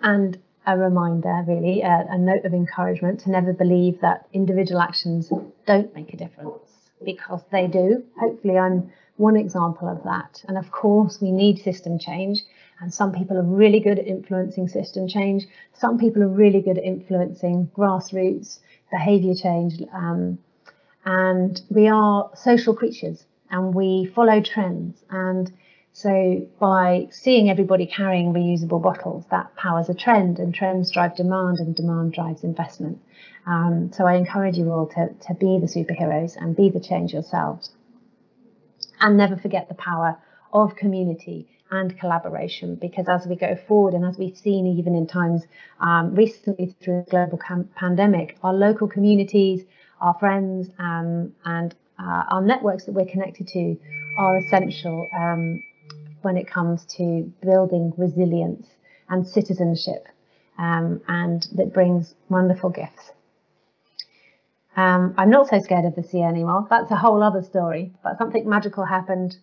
And 0.00 0.38
a 0.66 0.76
reminder, 0.76 1.44
really, 1.46 1.82
a, 1.82 2.06
a 2.10 2.18
note 2.18 2.44
of 2.44 2.52
encouragement 2.52 3.20
to 3.20 3.30
never 3.30 3.52
believe 3.52 4.00
that 4.00 4.26
individual 4.32 4.80
actions 4.80 5.32
don't 5.66 5.94
make 5.94 6.12
a 6.12 6.16
difference 6.16 6.60
because 7.04 7.40
they 7.50 7.66
do. 7.66 8.04
Hopefully, 8.20 8.58
I'm 8.58 8.92
one 9.16 9.36
example 9.36 9.88
of 9.88 10.02
that. 10.04 10.44
And 10.46 10.58
of 10.58 10.70
course, 10.70 11.18
we 11.20 11.32
need 11.32 11.58
system 11.58 11.98
change. 11.98 12.40
And 12.80 12.94
some 12.94 13.12
people 13.12 13.36
are 13.36 13.42
really 13.42 13.80
good 13.80 13.98
at 13.98 14.06
influencing 14.06 14.68
system 14.68 15.08
change. 15.08 15.46
Some 15.74 15.98
people 15.98 16.22
are 16.22 16.28
really 16.28 16.60
good 16.60 16.78
at 16.78 16.84
influencing 16.84 17.70
grassroots 17.76 18.60
behavior 18.90 19.34
change. 19.34 19.82
Um, 19.92 20.38
and 21.04 21.60
we 21.70 21.88
are 21.88 22.30
social 22.34 22.74
creatures 22.74 23.24
and 23.50 23.74
we 23.74 24.10
follow 24.14 24.40
trends. 24.40 25.02
And 25.10 25.50
so 25.92 26.46
by 26.60 27.08
seeing 27.10 27.50
everybody 27.50 27.86
carrying 27.86 28.32
reusable 28.32 28.80
bottles, 28.80 29.24
that 29.30 29.54
powers 29.56 29.88
a 29.88 29.94
trend 29.94 30.38
and 30.38 30.54
trends 30.54 30.92
drive 30.92 31.16
demand 31.16 31.58
and 31.58 31.74
demand 31.74 32.12
drives 32.12 32.44
investment. 32.44 33.00
Um, 33.46 33.90
so 33.92 34.06
I 34.06 34.14
encourage 34.14 34.56
you 34.56 34.70
all 34.70 34.86
to, 34.88 35.08
to 35.26 35.34
be 35.34 35.58
the 35.58 35.66
superheroes 35.66 36.36
and 36.36 36.54
be 36.54 36.70
the 36.70 36.80
change 36.80 37.12
yourselves. 37.12 37.70
And 39.00 39.16
never 39.16 39.36
forget 39.36 39.68
the 39.68 39.74
power 39.74 40.18
of 40.52 40.76
community 40.76 41.48
and 41.70 41.98
collaboration 41.98 42.74
because 42.76 43.06
as 43.08 43.26
we 43.26 43.36
go 43.36 43.56
forward 43.66 43.94
and 43.94 44.04
as 44.04 44.16
we've 44.18 44.36
seen 44.36 44.66
even 44.66 44.94
in 44.94 45.06
times 45.06 45.42
um, 45.80 46.14
recently 46.14 46.74
through 46.80 47.04
the 47.04 47.10
global 47.10 47.38
cam- 47.38 47.68
pandemic, 47.74 48.36
our 48.42 48.54
local 48.54 48.88
communities, 48.88 49.62
our 50.00 50.14
friends 50.14 50.68
um, 50.78 51.32
and 51.44 51.74
uh, 51.98 52.24
our 52.30 52.40
networks 52.40 52.84
that 52.84 52.92
we're 52.92 53.06
connected 53.06 53.46
to 53.48 53.76
are 54.18 54.38
essential 54.38 55.08
um, 55.16 55.62
when 56.22 56.36
it 56.36 56.48
comes 56.48 56.84
to 56.84 57.32
building 57.42 57.92
resilience 57.96 58.66
and 59.08 59.26
citizenship, 59.26 60.06
um, 60.58 61.00
and 61.08 61.48
that 61.52 61.72
brings 61.72 62.14
wonderful 62.28 62.70
gifts. 62.70 63.12
Um, 64.76 65.14
I'm 65.16 65.30
not 65.30 65.48
so 65.48 65.58
scared 65.58 65.84
of 65.86 65.96
the 65.96 66.04
sea 66.04 66.22
anymore. 66.22 66.66
That's 66.70 66.90
a 66.90 66.96
whole 66.96 67.22
other 67.22 67.42
story. 67.42 67.92
But 68.04 68.16
something 68.18 68.48
magical 68.48 68.84
happened 68.84 69.36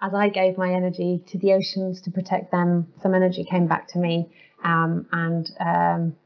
as 0.00 0.14
I 0.14 0.28
gave 0.28 0.56
my 0.56 0.72
energy 0.72 1.22
to 1.28 1.38
the 1.38 1.52
oceans 1.54 2.00
to 2.02 2.10
protect 2.10 2.50
them, 2.50 2.92
some 3.02 3.14
energy 3.14 3.44
came 3.44 3.66
back 3.66 3.88
to 3.88 3.98
me 3.98 4.28
um, 4.62 5.06
and 5.12 5.50
um, 5.60 6.16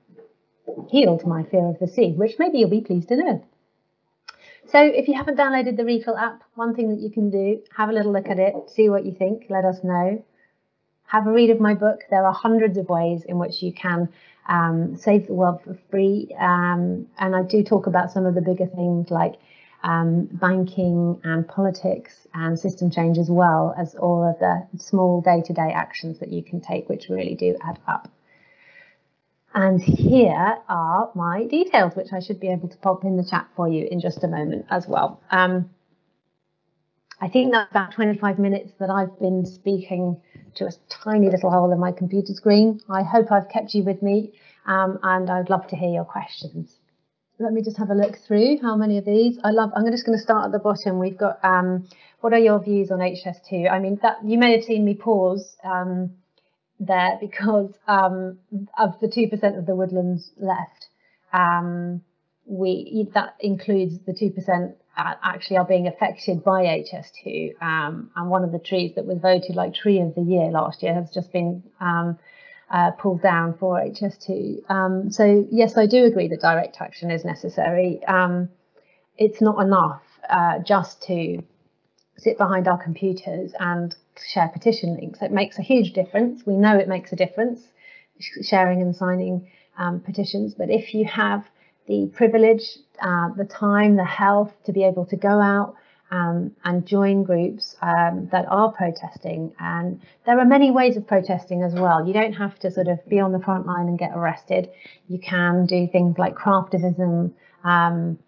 healed 0.90 1.26
my 1.26 1.42
fear 1.44 1.66
of 1.66 1.78
the 1.78 1.88
sea, 1.88 2.12
which 2.12 2.38
maybe 2.38 2.58
you'll 2.58 2.70
be 2.70 2.80
pleased 2.80 3.08
to 3.08 3.16
know. 3.16 3.44
So 4.66 4.80
if 4.80 5.08
you 5.08 5.14
haven't 5.14 5.38
downloaded 5.38 5.76
the 5.76 5.84
Refill 5.84 6.16
app, 6.16 6.42
one 6.54 6.74
thing 6.74 6.90
that 6.90 7.00
you 7.00 7.10
can 7.10 7.30
do, 7.30 7.60
have 7.76 7.88
a 7.88 7.92
little 7.92 8.12
look 8.12 8.28
at 8.28 8.38
it, 8.38 8.54
see 8.68 8.88
what 8.88 9.04
you 9.04 9.12
think, 9.12 9.46
let 9.48 9.64
us 9.64 9.82
know. 9.82 10.24
Have 11.06 11.26
a 11.26 11.32
read 11.32 11.50
of 11.50 11.60
my 11.60 11.74
book. 11.74 12.00
There 12.10 12.24
are 12.24 12.32
hundreds 12.32 12.78
of 12.78 12.88
ways 12.88 13.24
in 13.24 13.38
which 13.38 13.62
you 13.62 13.72
can 13.72 14.08
um, 14.48 14.96
save 14.96 15.26
the 15.26 15.34
world 15.34 15.60
for 15.62 15.76
free. 15.90 16.34
Um, 16.38 17.06
and 17.18 17.36
I 17.36 17.42
do 17.42 17.62
talk 17.62 17.86
about 17.86 18.12
some 18.12 18.24
of 18.24 18.34
the 18.34 18.40
bigger 18.40 18.66
things 18.66 19.10
like 19.10 19.34
um, 19.82 20.26
banking 20.32 21.20
and 21.24 21.46
politics 21.46 22.26
and 22.34 22.58
system 22.58 22.90
change 22.90 23.18
as 23.18 23.28
well 23.28 23.74
as 23.76 23.94
all 23.94 24.28
of 24.28 24.38
the 24.38 24.66
small 24.78 25.20
day-to-day 25.20 25.72
actions 25.74 26.18
that 26.20 26.30
you 26.30 26.42
can 26.42 26.60
take, 26.60 26.88
which 26.88 27.08
really 27.08 27.34
do 27.34 27.56
add 27.62 27.78
up. 27.88 28.08
And 29.54 29.82
here 29.82 30.58
are 30.68 31.10
my 31.14 31.44
details, 31.44 31.94
which 31.94 32.12
I 32.12 32.20
should 32.20 32.40
be 32.40 32.48
able 32.48 32.68
to 32.68 32.76
pop 32.78 33.04
in 33.04 33.16
the 33.16 33.24
chat 33.24 33.48
for 33.54 33.68
you 33.68 33.86
in 33.90 34.00
just 34.00 34.24
a 34.24 34.28
moment 34.28 34.66
as 34.70 34.86
well. 34.86 35.20
Um, 35.30 35.68
I 37.20 37.28
think 37.28 37.52
that's 37.52 37.70
about 37.70 37.92
25 37.92 38.38
minutes 38.38 38.72
that 38.80 38.90
I've 38.90 39.16
been 39.20 39.44
speaking 39.44 40.20
to 40.54 40.66
a 40.66 40.70
tiny 40.88 41.30
little 41.30 41.50
hole 41.50 41.70
in 41.72 41.78
my 41.78 41.92
computer 41.92 42.32
screen. 42.32 42.80
I 42.88 43.02
hope 43.02 43.30
I've 43.30 43.48
kept 43.48 43.74
you 43.74 43.84
with 43.84 44.02
me 44.02 44.32
um, 44.66 44.98
and 45.02 45.30
I'd 45.30 45.50
love 45.50 45.66
to 45.68 45.76
hear 45.76 45.90
your 45.90 46.04
questions. 46.04 46.78
Let 47.42 47.52
me 47.52 47.62
just 47.62 47.76
have 47.78 47.90
a 47.90 47.94
look 47.94 48.18
through 48.18 48.58
how 48.62 48.76
many 48.76 48.98
of 48.98 49.04
these. 49.04 49.36
I 49.42 49.50
love, 49.50 49.70
I'm 49.74 49.90
just 49.90 50.06
going 50.06 50.16
to 50.16 50.22
start 50.22 50.46
at 50.46 50.52
the 50.52 50.60
bottom. 50.60 51.00
We've 51.00 51.18
got, 51.18 51.44
um, 51.44 51.88
what 52.20 52.32
are 52.32 52.38
your 52.38 52.62
views 52.62 52.92
on 52.92 53.00
HS2? 53.00 53.68
I 53.68 53.80
mean, 53.80 53.98
that 54.02 54.24
you 54.24 54.38
may 54.38 54.52
have 54.52 54.62
seen 54.62 54.84
me 54.84 54.94
pause 54.94 55.56
um, 55.64 56.12
there 56.78 57.18
because 57.20 57.72
um, 57.88 58.38
of 58.78 59.00
the 59.00 59.08
2% 59.08 59.58
of 59.58 59.66
the 59.66 59.74
woodlands 59.74 60.30
left, 60.36 60.86
um, 61.32 62.02
we 62.46 63.08
that 63.14 63.34
includes 63.40 63.98
the 64.06 64.12
2% 64.12 64.74
actually 64.96 65.56
are 65.56 65.64
being 65.64 65.88
affected 65.88 66.44
by 66.44 66.62
HS2. 66.62 67.60
Um, 67.60 68.10
and 68.14 68.30
one 68.30 68.44
of 68.44 68.52
the 68.52 68.60
trees 68.60 68.92
that 68.94 69.04
was 69.04 69.18
voted 69.18 69.56
like 69.56 69.74
tree 69.74 70.00
of 70.00 70.14
the 70.14 70.22
year 70.22 70.50
last 70.52 70.82
year 70.82 70.94
has 70.94 71.10
just 71.12 71.32
been 71.32 71.64
um, 71.80 72.18
uh, 72.72 72.90
pulled 72.92 73.22
down 73.22 73.54
for 73.58 73.78
HS2. 73.78 74.70
Um, 74.70 75.10
so 75.10 75.46
yes, 75.50 75.76
I 75.76 75.86
do 75.86 76.04
agree 76.04 76.28
that 76.28 76.40
direct 76.40 76.80
action 76.80 77.10
is 77.10 77.24
necessary. 77.24 78.02
Um, 78.06 78.48
it's 79.18 79.40
not 79.42 79.62
enough 79.62 80.02
uh, 80.28 80.58
just 80.60 81.02
to 81.02 81.42
sit 82.16 82.38
behind 82.38 82.66
our 82.66 82.82
computers 82.82 83.52
and 83.60 83.94
share 84.26 84.48
petition 84.48 84.96
links. 84.96 85.20
It 85.20 85.32
makes 85.32 85.58
a 85.58 85.62
huge 85.62 85.92
difference. 85.92 86.46
We 86.46 86.56
know 86.56 86.78
it 86.78 86.88
makes 86.88 87.12
a 87.12 87.16
difference, 87.16 87.60
sharing 88.42 88.80
and 88.80 88.96
signing 88.96 89.48
um, 89.76 90.00
petitions. 90.00 90.54
But 90.54 90.70
if 90.70 90.94
you 90.94 91.04
have 91.04 91.44
the 91.86 92.10
privilege, 92.14 92.78
uh, 93.00 93.30
the 93.36 93.44
time, 93.44 93.96
the 93.96 94.04
health 94.04 94.52
to 94.64 94.72
be 94.72 94.84
able 94.84 95.04
to 95.06 95.16
go 95.16 95.40
out 95.40 95.74
um, 96.12 96.52
and 96.62 96.86
join 96.86 97.24
groups 97.24 97.74
um, 97.80 98.28
that 98.30 98.44
are 98.48 98.70
protesting. 98.70 99.52
And 99.58 100.02
there 100.26 100.38
are 100.38 100.44
many 100.44 100.70
ways 100.70 100.98
of 100.98 101.06
protesting 101.06 101.62
as 101.62 101.72
well. 101.72 102.06
You 102.06 102.12
don't 102.12 102.34
have 102.34 102.58
to 102.60 102.70
sort 102.70 102.86
of 102.88 102.98
be 103.08 103.18
on 103.18 103.32
the 103.32 103.40
front 103.40 103.66
line 103.66 103.88
and 103.88 103.98
get 103.98 104.10
arrested. 104.14 104.68
You 105.08 105.18
can 105.18 105.64
do 105.64 105.88
things 105.90 106.18
like 106.18 106.34
craftivism. 106.34 107.32
Um, 107.64 108.18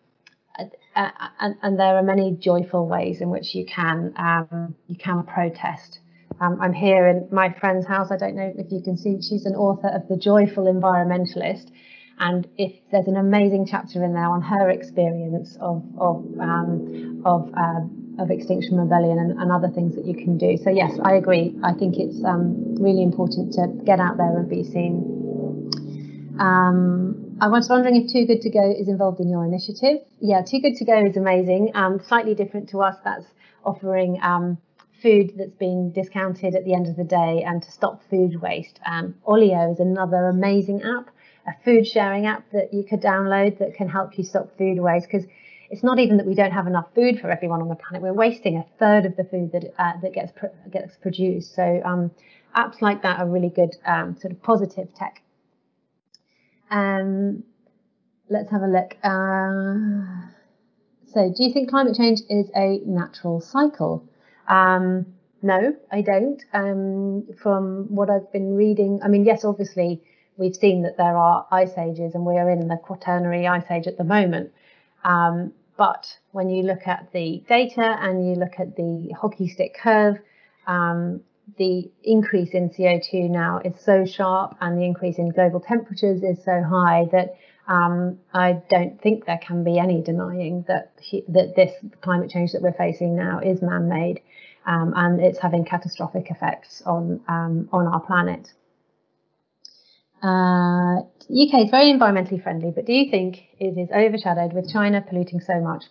and, 0.97 1.57
and, 1.61 1.79
there 1.79 1.97
are 1.97 2.03
many 2.03 2.37
joyful 2.41 2.87
ways 2.87 3.21
in 3.21 3.29
which 3.29 3.55
you 3.55 3.67
can 3.67 4.15
um, 4.17 4.77
you 4.87 4.97
can 4.97 5.25
protest. 5.25 5.99
Um, 6.41 6.61
I'm 6.61 6.73
here 6.73 7.09
in 7.09 7.29
my 7.33 7.53
friend's 7.53 7.85
house. 7.87 8.13
I 8.13 8.17
don't 8.17 8.37
know 8.37 8.53
if 8.57 8.71
you 8.71 8.81
can 8.81 8.97
see. 8.97 9.21
She's 9.21 9.45
an 9.45 9.57
author 9.57 9.89
of 9.89 10.09
The 10.09 10.17
Joyful 10.17 10.65
Environmentalist, 10.73 11.67
and 12.19 12.47
if 12.57 12.73
there's 12.91 13.07
an 13.07 13.17
amazing 13.17 13.67
chapter 13.67 14.05
in 14.05 14.13
there 14.15 14.29
on 14.29 14.43
her 14.43 14.71
experience 14.71 15.57
of 15.61 15.83
of 15.99 16.25
um, 16.41 17.23
of 17.25 17.53
uh, 17.57 18.23
of 18.23 18.31
Extinction 18.31 18.79
Rebellion 18.79 19.19
and, 19.19 19.41
and, 19.41 19.51
other 19.51 19.69
things 19.69 19.97
that 19.97 20.05
you 20.05 20.15
can 20.15 20.39
do. 20.39 20.57
So 20.57 20.71
yes, 20.71 20.99
I 21.03 21.15
agree. 21.15 21.57
I 21.65 21.73
think 21.73 21.97
it's 21.99 22.23
um, 22.25 22.77
really 22.77 23.03
important 23.03 23.53
to 23.55 23.67
get 23.85 23.99
out 23.99 24.17
there 24.17 24.39
and 24.39 24.49
be 24.49 24.63
seen. 24.63 26.37
Um, 26.39 27.37
I 27.41 27.49
was 27.49 27.69
wondering 27.69 27.97
if 27.97 28.13
Too 28.13 28.25
Good 28.27 28.41
to 28.43 28.51
Go 28.51 28.71
is 28.71 28.89
involved 28.89 29.21
in 29.21 29.29
your 29.29 29.45
initiative. 29.45 29.99
Yeah, 30.21 30.43
Too 30.43 30.61
Good 30.61 30.77
to 30.77 30.85
Go 30.85 31.05
is 31.05 31.17
amazing. 31.17 31.73
Um, 31.75 32.01
slightly 32.07 32.35
different 32.35 32.69
to 32.71 32.83
us. 32.83 32.97
That's 33.05 33.27
offering 33.65 34.21
um, 34.23 34.59
food 35.03 35.33
that's 35.37 35.55
been 35.55 35.93
discounted 35.93 36.55
at 36.55 36.65
the 36.65 36.75
end 36.75 36.87
of 36.87 36.97
the 36.97 37.05
day 37.05 37.45
and 37.47 37.63
to 37.63 37.71
stop 37.71 38.01
food 38.09 38.41
waste. 38.41 38.81
Um, 38.87 39.15
Olio 39.27 39.73
is 39.73 39.81
another 39.81 40.29
amazing 40.29 40.83
app 40.83 41.11
a 41.47 41.53
food 41.65 41.87
sharing 41.87 42.27
app 42.27 42.51
that 42.53 42.73
you 42.73 42.85
could 42.85 43.01
download 43.01 43.59
that 43.59 43.75
can 43.75 43.89
help 43.89 44.17
you 44.17 44.25
stop 44.25 44.57
food 44.57 44.79
waste 44.79 45.07
because 45.11 45.27
it's 45.71 45.83
not 45.83 45.99
even 45.99 46.17
that 46.19 46.27
we 46.27 46.35
don't 46.35 46.53
have 46.53 46.67
enough 46.67 46.87
food 46.95 47.19
for 47.21 47.31
everyone 47.31 47.61
on 47.61 47.69
the 47.69 47.75
planet. 47.75 48.03
We're 48.03 48.13
wasting 48.13 48.57
a 48.57 48.65
third 48.79 49.07
of 49.07 49.17
the 49.17 49.25
food 49.25 49.53
that 49.53 49.65
uh, 49.79 49.93
that 50.03 50.13
gets 50.13 50.33
pr- 50.33 50.69
gets 50.71 50.97
produced. 50.97 51.55
So 51.55 51.83
um, 51.85 52.11
apps 52.55 52.81
like 52.81 53.03
that 53.03 53.19
are 53.19 53.29
really 53.29 53.51
good 53.51 53.77
um, 53.85 54.17
sort 54.21 54.33
of 54.33 54.43
positive 54.43 54.89
tech. 54.95 55.23
Um, 56.71 57.45
let's 58.29 58.51
have 58.51 58.63
a 58.63 58.67
look. 58.67 58.97
Uh, 59.03 60.31
so, 61.13 61.33
do 61.35 61.45
you 61.45 61.53
think 61.53 61.71
climate 61.71 61.95
change 61.97 62.21
is 62.29 62.51
a 62.57 62.81
natural 62.85 63.41
cycle? 63.41 64.05
Um, 64.49 65.07
no, 65.43 65.77
I 65.93 66.01
don't. 66.01 66.43
Um, 66.53 67.27
from 67.41 67.95
what 67.95 68.11
I've 68.11 68.33
been 68.33 68.55
reading, 68.55 69.01
I 69.03 69.09
mean, 69.09 69.25
yes, 69.25 69.45
obviously 69.45 70.03
we've 70.37 70.57
seen 70.57 70.83
that 70.83 70.97
there 70.97 71.17
are 71.17 71.47
ice 71.51 71.77
ages 71.79 72.15
and 72.15 72.25
we're 72.25 72.51
in 72.51 72.69
the 72.69 72.77
quaternary 72.77 73.47
ice 73.47 73.65
age 73.71 73.87
at 73.87 73.97
the 73.97 74.05
moment. 74.05 74.53
Um, 75.05 75.53
but 75.77 76.07
when 76.33 76.49
you 76.51 76.63
look 76.63 76.87
at 76.87 77.13
the 77.13 77.43
data 77.49 77.97
and 78.01 78.27
you 78.27 78.35
look 78.35 78.59
at 78.59 78.77
the 78.77 79.15
hockey 79.21 79.49
stick 79.49 79.77
curve, 79.81 80.19
um, 80.67 81.21
the 81.59 81.91
increase 82.03 82.51
in 82.53 82.71
CO2 82.71 83.29
now 83.29 83.61
is 83.65 83.75
so 83.81 84.05
sharp 84.05 84.57
and 84.61 84.79
the 84.79 84.85
increase 84.85 85.19
in 85.19 85.29
global 85.31 85.61
temperatures 85.61 86.23
is 86.23 86.43
so 86.45 86.63
high 86.63 87.07
that 87.13 87.37
um, 87.67 88.19
I 88.33 88.63
don't 88.69 89.01
think 89.01 89.27
there 89.27 89.39
can 89.39 89.65
be 89.65 89.79
any 89.79 90.03
denying 90.03 90.65
that 90.69 90.93
he, 91.01 91.25
that 91.29 91.57
this 91.57 91.73
climate 92.03 92.31
change 92.31 92.53
that 92.53 92.63
we're 92.63 92.73
facing 92.73 93.17
now 93.17 93.41
is 93.41 93.63
man-made 93.63 94.21
um, 94.67 94.93
and 94.97 95.21
it's 95.21 95.39
having 95.39 95.65
catastrophic 95.65 96.31
effects 96.31 96.83
on 96.87 97.21
um, 97.29 97.69
on 97.73 97.87
our 97.87 98.01
planet. 98.01 98.53
Uh, 100.25 101.01
UK 101.29 101.67
is 101.67 101.71
very 101.71 101.93
environmentally 101.93 102.43
friendly, 102.43 102.71
but 102.75 102.87
do 102.87 102.95
you 102.95 103.11
think 103.11 103.45
it 103.59 103.77
is 103.79 103.91
overshadowed 103.91 104.55
with 104.55 104.73
China 104.73 105.05
polluting 105.07 105.41
so 105.41 105.61
much 105.61 105.85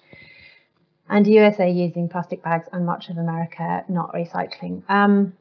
and 1.08 1.28
USA 1.28 1.70
using 1.70 2.10
plastic 2.10 2.42
bags 2.44 2.68
and 2.74 2.84
much 2.84 3.10
of 3.10 3.18
America 3.18 3.84
not 3.88 4.12
recycling? 4.14 4.82
Um, 4.90 5.34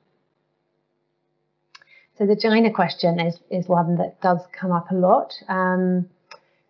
so 2.19 2.27
the 2.27 2.37
China 2.37 2.71
question 2.71 3.19
is, 3.19 3.39
is 3.51 3.67
one 3.67 3.97
that 3.97 4.21
does 4.21 4.41
come 4.53 4.73
up 4.73 4.91
a 4.91 4.95
lot. 4.95 5.33
Um, 5.49 6.11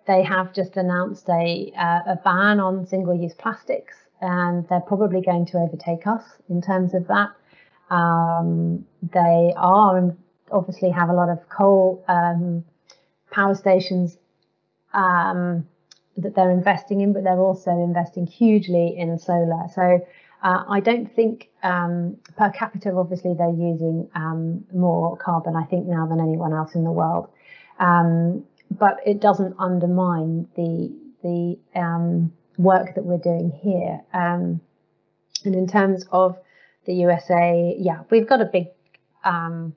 they 0.06 0.22
have 0.22 0.54
just 0.54 0.76
announced 0.76 1.28
a, 1.28 1.72
uh, 1.76 2.12
a 2.12 2.20
ban 2.24 2.60
on 2.60 2.86
single-use 2.86 3.34
plastics, 3.34 3.96
and 4.20 4.68
they're 4.68 4.80
probably 4.80 5.22
going 5.22 5.46
to 5.46 5.58
overtake 5.58 6.06
us 6.06 6.22
in 6.48 6.62
terms 6.62 6.94
of 6.94 7.08
that. 7.08 7.30
Um, 7.92 8.86
they 9.12 9.52
are 9.56 10.14
obviously 10.52 10.90
have 10.90 11.08
a 11.08 11.12
lot 11.12 11.28
of 11.28 11.48
coal 11.48 12.04
um, 12.08 12.64
power 13.30 13.54
stations 13.54 14.16
um, 14.92 15.66
that 16.16 16.34
they're 16.34 16.50
investing 16.50 17.00
in, 17.00 17.12
but 17.12 17.24
they're 17.24 17.38
also 17.38 17.70
investing 17.70 18.26
hugely 18.26 18.94
in 18.96 19.18
solar. 19.18 19.64
So 19.74 20.06
uh, 20.42 20.64
I 20.68 20.80
don't 20.80 21.12
think 21.14 21.48
um, 21.62 22.16
per 22.36 22.50
capita, 22.50 22.92
obviously, 22.92 23.34
they're 23.34 23.48
using 23.48 24.08
um, 24.14 24.64
more 24.72 25.16
carbon, 25.16 25.56
I 25.56 25.64
think, 25.64 25.86
now 25.86 26.06
than 26.06 26.20
anyone 26.20 26.52
else 26.52 26.74
in 26.74 26.84
the 26.84 26.92
world. 26.92 27.28
Um, 27.78 28.44
but 28.70 28.98
it 29.06 29.20
doesn't 29.20 29.54
undermine 29.58 30.48
the 30.56 30.92
the 31.22 31.58
um, 31.78 32.32
work 32.58 32.94
that 32.94 33.04
we're 33.04 33.18
doing 33.18 33.52
here. 33.62 34.00
and 34.12 34.60
in 35.44 35.66
terms 35.66 36.04
of 36.12 36.36
the 36.86 36.94
USA, 36.94 37.74
yeah, 37.78 38.02
we've 38.10 38.28
got 38.28 38.40
a 38.40 38.44
big 38.44 38.68
um, 39.24 39.74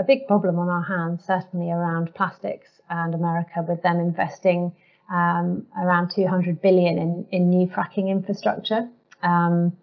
a 0.00 0.04
big 0.04 0.26
problem 0.26 0.58
on 0.58 0.68
our 0.68 0.82
hands, 0.82 1.22
certainly 1.26 1.70
around 1.70 2.14
plastics 2.14 2.68
and 2.88 3.14
America, 3.14 3.62
with 3.68 3.82
them 3.82 4.00
investing 4.00 4.72
um, 5.12 5.66
around 5.78 6.10
200 6.10 6.62
billion 6.62 6.96
in, 6.98 7.26
in 7.30 7.50
new 7.50 7.66
fracking 7.66 8.08
infrastructure, 8.08 8.88
um, 9.22 9.76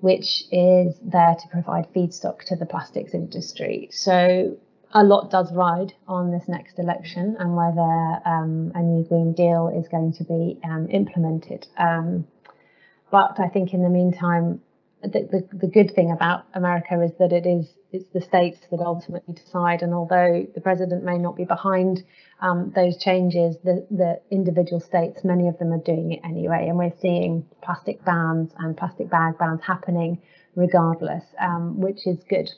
which 0.00 0.44
is 0.50 0.98
there 1.02 1.36
to 1.38 1.48
provide 1.48 1.92
feedstock 1.92 2.38
to 2.46 2.56
the 2.56 2.64
plastics 2.64 3.12
industry. 3.12 3.88
So 3.92 4.56
a 4.92 5.04
lot 5.04 5.30
does 5.30 5.52
ride 5.52 5.92
on 6.08 6.30
this 6.30 6.48
next 6.48 6.78
election 6.78 7.36
and 7.38 7.54
whether 7.54 8.20
um, 8.24 8.72
a 8.74 8.80
new 8.80 9.04
Green 9.04 9.34
Deal 9.34 9.68
is 9.68 9.86
going 9.88 10.14
to 10.14 10.24
be 10.24 10.58
um, 10.64 10.88
implemented. 10.90 11.66
Um, 11.76 12.26
but 13.10 13.38
I 13.38 13.48
think 13.48 13.74
in 13.74 13.82
the 13.82 13.90
meantime, 13.90 14.62
the, 15.06 15.28
the, 15.30 15.56
the 15.56 15.66
good 15.66 15.94
thing 15.94 16.12
about 16.12 16.44
America 16.54 17.00
is 17.02 17.12
that 17.18 17.32
it 17.32 17.46
is 17.46 17.66
it's 17.92 18.08
the 18.12 18.20
states 18.20 18.58
that 18.70 18.80
ultimately 18.80 19.34
decide. 19.34 19.82
And 19.82 19.94
although 19.94 20.46
the 20.54 20.60
president 20.60 21.04
may 21.04 21.18
not 21.18 21.36
be 21.36 21.44
behind 21.44 22.02
um, 22.40 22.72
those 22.74 22.96
changes, 22.98 23.56
the, 23.64 23.86
the 23.90 24.20
individual 24.30 24.80
states, 24.80 25.24
many 25.24 25.48
of 25.48 25.58
them 25.58 25.72
are 25.72 25.82
doing 25.82 26.12
it 26.12 26.20
anyway. 26.24 26.66
And 26.68 26.76
we're 26.76 26.92
seeing 27.00 27.46
plastic 27.62 28.04
bans 28.04 28.52
and 28.58 28.76
plastic 28.76 29.08
bag 29.08 29.38
bans 29.38 29.60
happening 29.66 30.20
regardless, 30.54 31.24
um, 31.40 31.80
which 31.80 32.06
is 32.06 32.22
good. 32.28 32.50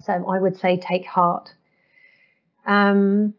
So 0.00 0.12
I 0.12 0.40
would 0.40 0.56
say 0.56 0.78
take 0.78 1.06
heart. 1.06 1.50
Um, 2.66 3.34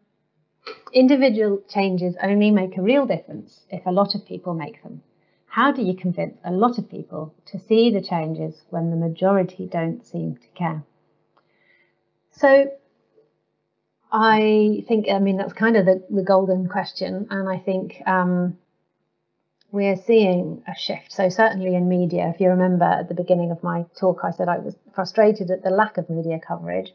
individual 0.92 1.62
changes 1.68 2.14
only 2.22 2.50
make 2.50 2.76
a 2.76 2.82
real 2.82 3.06
difference 3.06 3.60
if 3.70 3.84
a 3.86 3.90
lot 3.90 4.14
of 4.14 4.24
people 4.26 4.54
make 4.54 4.82
them. 4.82 5.02
How 5.52 5.70
do 5.70 5.82
you 5.82 5.94
convince 5.94 6.38
a 6.46 6.50
lot 6.50 6.78
of 6.78 6.88
people 6.88 7.34
to 7.48 7.58
see 7.58 7.90
the 7.90 8.00
changes 8.00 8.62
when 8.70 8.88
the 8.88 8.96
majority 8.96 9.66
don't 9.66 10.02
seem 10.02 10.36
to 10.36 10.48
care? 10.54 10.82
So 12.30 12.70
I 14.10 14.82
think, 14.88 15.10
I 15.10 15.18
mean, 15.18 15.36
that's 15.36 15.52
kind 15.52 15.76
of 15.76 15.84
the, 15.84 16.02
the 16.08 16.22
golden 16.22 16.68
question. 16.70 17.26
And 17.28 17.50
I 17.50 17.58
think 17.58 18.00
um, 18.06 18.56
we're 19.70 19.98
seeing 20.06 20.62
a 20.66 20.74
shift. 20.74 21.12
So, 21.12 21.28
certainly 21.28 21.74
in 21.74 21.86
media, 21.86 22.32
if 22.34 22.40
you 22.40 22.48
remember 22.48 22.86
at 22.86 23.10
the 23.10 23.14
beginning 23.14 23.50
of 23.50 23.62
my 23.62 23.84
talk, 24.00 24.20
I 24.24 24.30
said 24.30 24.48
I 24.48 24.56
was 24.56 24.74
frustrated 24.94 25.50
at 25.50 25.62
the 25.62 25.68
lack 25.68 25.98
of 25.98 26.08
media 26.08 26.40
coverage. 26.40 26.94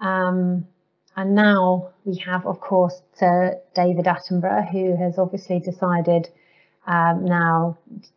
Um, 0.00 0.68
and 1.16 1.34
now 1.34 1.90
we 2.04 2.18
have, 2.18 2.46
of 2.46 2.60
course, 2.60 3.02
David 3.18 4.04
Attenborough, 4.04 4.70
who 4.70 4.94
has 4.94 5.18
obviously 5.18 5.58
decided 5.58 6.28
um, 6.88 7.26
now 7.26 7.76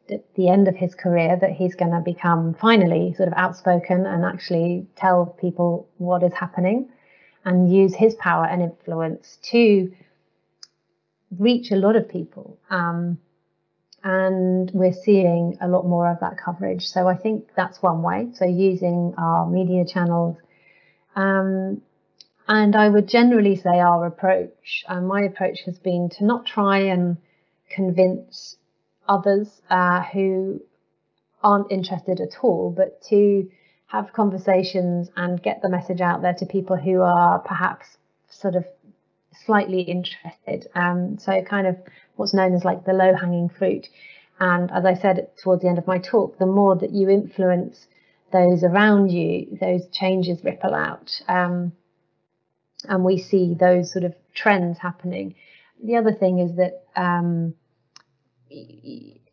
at 0.10 0.34
the 0.36 0.48
end 0.48 0.70
of 0.70 0.76
his 0.78 0.96
career 0.96 1.38
that 1.42 1.52
he's 1.52 1.76
going 1.76 1.92
to 1.92 2.00
become 2.00 2.54
finally 2.54 3.14
sort 3.18 3.28
of 3.28 3.34
outspoken 3.36 4.06
and 4.06 4.24
actually 4.24 4.88
tell 4.96 5.26
people 5.26 5.90
what 5.98 6.24
is 6.24 6.32
happening 6.34 6.90
and 7.44 7.72
use 7.72 7.94
his 7.94 8.16
power 8.16 8.46
and 8.46 8.62
influence 8.62 9.38
to 9.42 9.92
reach 11.38 11.72
a 11.72 11.76
lot 11.76 11.98
of 11.98 12.08
people. 12.08 12.58
Um, 12.70 13.20
and 14.04 14.72
we're 14.74 14.94
seeing 14.94 15.58
a 15.60 15.68
lot 15.68 15.86
more 15.86 16.10
of 16.10 16.22
that 16.22 16.38
coverage. 16.38 16.88
So 16.88 17.10
I 17.10 17.18
think 17.18 17.50
that's 17.56 17.82
one 17.82 18.02
way. 18.02 18.30
So 18.34 18.46
using 18.46 19.14
our 19.18 19.50
media 19.50 19.84
channels. 19.86 20.38
Um, 21.16 21.82
and 22.48 22.76
I 22.76 22.88
would 22.88 23.08
generally 23.08 23.58
say 23.58 23.80
our 23.80 24.06
approach, 24.06 24.86
and 24.88 25.08
my 25.08 25.24
approach 25.24 25.60
has 25.66 25.78
been 25.78 26.10
to 26.18 26.26
not 26.26 26.46
try 26.46 26.80
and 26.80 27.18
convince 27.70 28.56
others 29.12 29.62
uh, 29.70 30.02
who 30.04 30.62
aren't 31.44 31.72
interested 31.72 32.22
at 32.22 32.38
all, 32.42 32.74
but 32.76 33.02
to 33.10 33.50
have 33.88 34.14
conversations 34.14 35.10
and 35.18 35.44
get 35.44 35.62
the 35.62 35.70
message 35.70 36.00
out 36.00 36.22
there 36.22 36.34
to 36.34 36.46
people 36.46 36.78
who 36.78 37.02
are 37.02 37.40
perhaps 37.40 37.98
sort 38.30 38.56
of 38.56 38.66
slightly 39.46 39.82
interested. 39.82 40.70
Um, 40.76 41.18
so, 41.20 41.42
kind 41.42 41.68
of 41.68 41.76
what's 42.16 42.34
known 42.34 42.54
as 42.54 42.64
like 42.64 42.86
the 42.86 42.94
low 42.94 43.14
hanging 43.14 43.50
fruit. 43.50 43.88
And 44.40 44.72
as 44.72 44.86
I 44.86 44.94
said 44.96 45.28
towards 45.44 45.62
the 45.62 45.68
end 45.68 45.78
of 45.78 45.88
my 45.88 46.00
talk, 46.00 46.40
the 46.40 46.46
more 46.46 46.76
that 46.78 46.92
you 46.92 47.10
influence 47.10 47.88
those 48.32 48.64
around 48.64 49.12
you, 49.12 49.58
those 49.60 49.88
changes 49.92 50.44
ripple 50.44 50.74
out. 50.74 51.12
Um, 51.28 51.74
and 52.88 53.04
we 53.04 53.18
see 53.18 53.56
those 53.60 53.92
sort 53.92 54.06
of 54.06 54.16
trends 54.34 54.80
happening. 54.80 55.36
The 55.84 55.98
other 55.98 56.14
thing 56.14 56.40
is 56.40 56.56
that 56.56 56.86
um, 56.96 57.54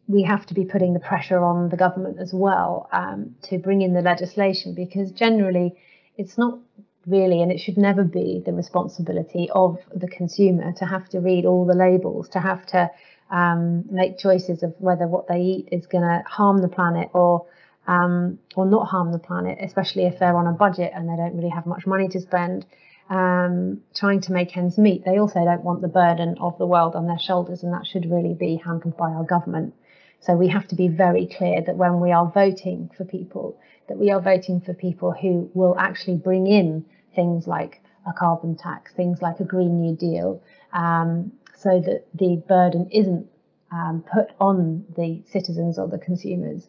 we 0.09 0.22
have 0.22 0.46
to 0.46 0.54
be 0.54 0.64
putting 0.64 0.94
the 0.94 1.00
pressure 1.00 1.38
on 1.38 1.68
the 1.68 1.76
government 1.76 2.18
as 2.18 2.33
well 2.33 2.88
um, 2.92 3.35
to 3.42 3.59
bring 3.59 3.83
in 3.83 3.92
the 3.92 4.00
legislation 4.00 4.74
because 4.74 5.11
generally 5.12 5.74
it's 6.16 6.38
not 6.38 6.59
really 7.07 7.42
and 7.42 7.52
it 7.52 7.59
should 7.59 7.76
never 7.76 8.04
be 8.04 8.42
the 8.44 8.52
responsibility 8.52 9.48
of 9.54 9.78
the 9.94 10.09
consumer 10.09 10.72
to 10.72 10.85
have 10.85 11.09
to 11.09 11.20
read 11.20 11.44
all 11.44 11.64
the 11.66 11.74
labels 11.74 12.28
to 12.28 12.40
have 12.40 12.64
to 12.66 12.90
um, 13.31 13.85
make 13.90 14.18
choices 14.18 14.62
of 14.62 14.74
whether 14.78 15.07
what 15.07 15.28
they 15.28 15.40
eat 15.40 15.68
is 15.70 15.87
going 15.87 16.02
to 16.02 16.22
harm 16.26 16.61
the 16.61 16.68
planet 16.68 17.09
or 17.12 17.46
um, 17.87 18.38
or 18.57 18.66
not 18.66 18.87
harm 18.87 19.12
the 19.12 19.18
planet 19.18 19.59
especially 19.62 20.04
if 20.04 20.18
they're 20.18 20.37
on 20.37 20.46
a 20.46 20.52
budget 20.52 20.92
and 20.94 21.09
they 21.09 21.16
don't 21.16 21.37
really 21.37 21.48
have 21.50 21.66
much 21.66 21.87
money 21.87 22.09
to 22.09 22.20
spend 22.20 22.66
um, 23.09 23.81
trying 23.94 24.21
to 24.23 24.33
make 24.33 24.57
ends 24.57 24.79
meet, 24.79 25.05
they 25.05 25.18
also 25.18 25.44
don't 25.44 25.64
want 25.64 25.81
the 25.81 25.88
burden 25.88 26.37
of 26.40 26.59
the 26.59 26.66
world 26.66 26.94
on 26.94 27.07
their 27.07 27.18
shoulders, 27.18 27.62
and 27.62 27.73
that 27.73 27.87
should 27.87 28.11
really 28.11 28.35
be 28.35 28.57
handled 28.57 28.97
by 28.97 29.11
our 29.11 29.25
government. 29.25 29.75
So 30.21 30.35
we 30.35 30.49
have 30.49 30.66
to 30.68 30.75
be 30.75 30.88
very 30.88 31.27
clear 31.27 31.62
that 31.62 31.77
when 31.77 32.01
we 32.01 32.12
are 32.12 32.31
voting 32.31 32.90
for 32.97 33.05
people, 33.05 33.59
that 33.88 33.99
we 33.99 34.11
are 34.11 34.21
voting 34.21 34.61
for 34.61 34.75
people 34.75 35.12
who 35.12 35.51
will 35.55 35.77
actually 35.79 36.16
bring 36.16 36.47
in 36.47 36.85
things 37.14 37.47
like 37.47 37.81
a 38.07 38.12
carbon 38.12 38.57
tax, 38.57 38.92
things 38.92 39.23
like 39.23 39.40
a 39.40 39.44
Green 39.44 39.81
New 39.81 39.97
Deal, 39.97 40.42
um, 40.73 41.33
so 41.55 41.81
that 41.81 42.07
the 42.14 42.42
burden 42.49 42.88
isn't 42.90 43.27
um, 43.73 44.05
put 44.12 44.31
on 44.40 44.85
the 44.97 45.23
citizens 45.31 45.79
or 45.79 45.88
the 45.88 45.99
consumers. 45.99 46.68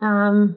Um, 0.00 0.56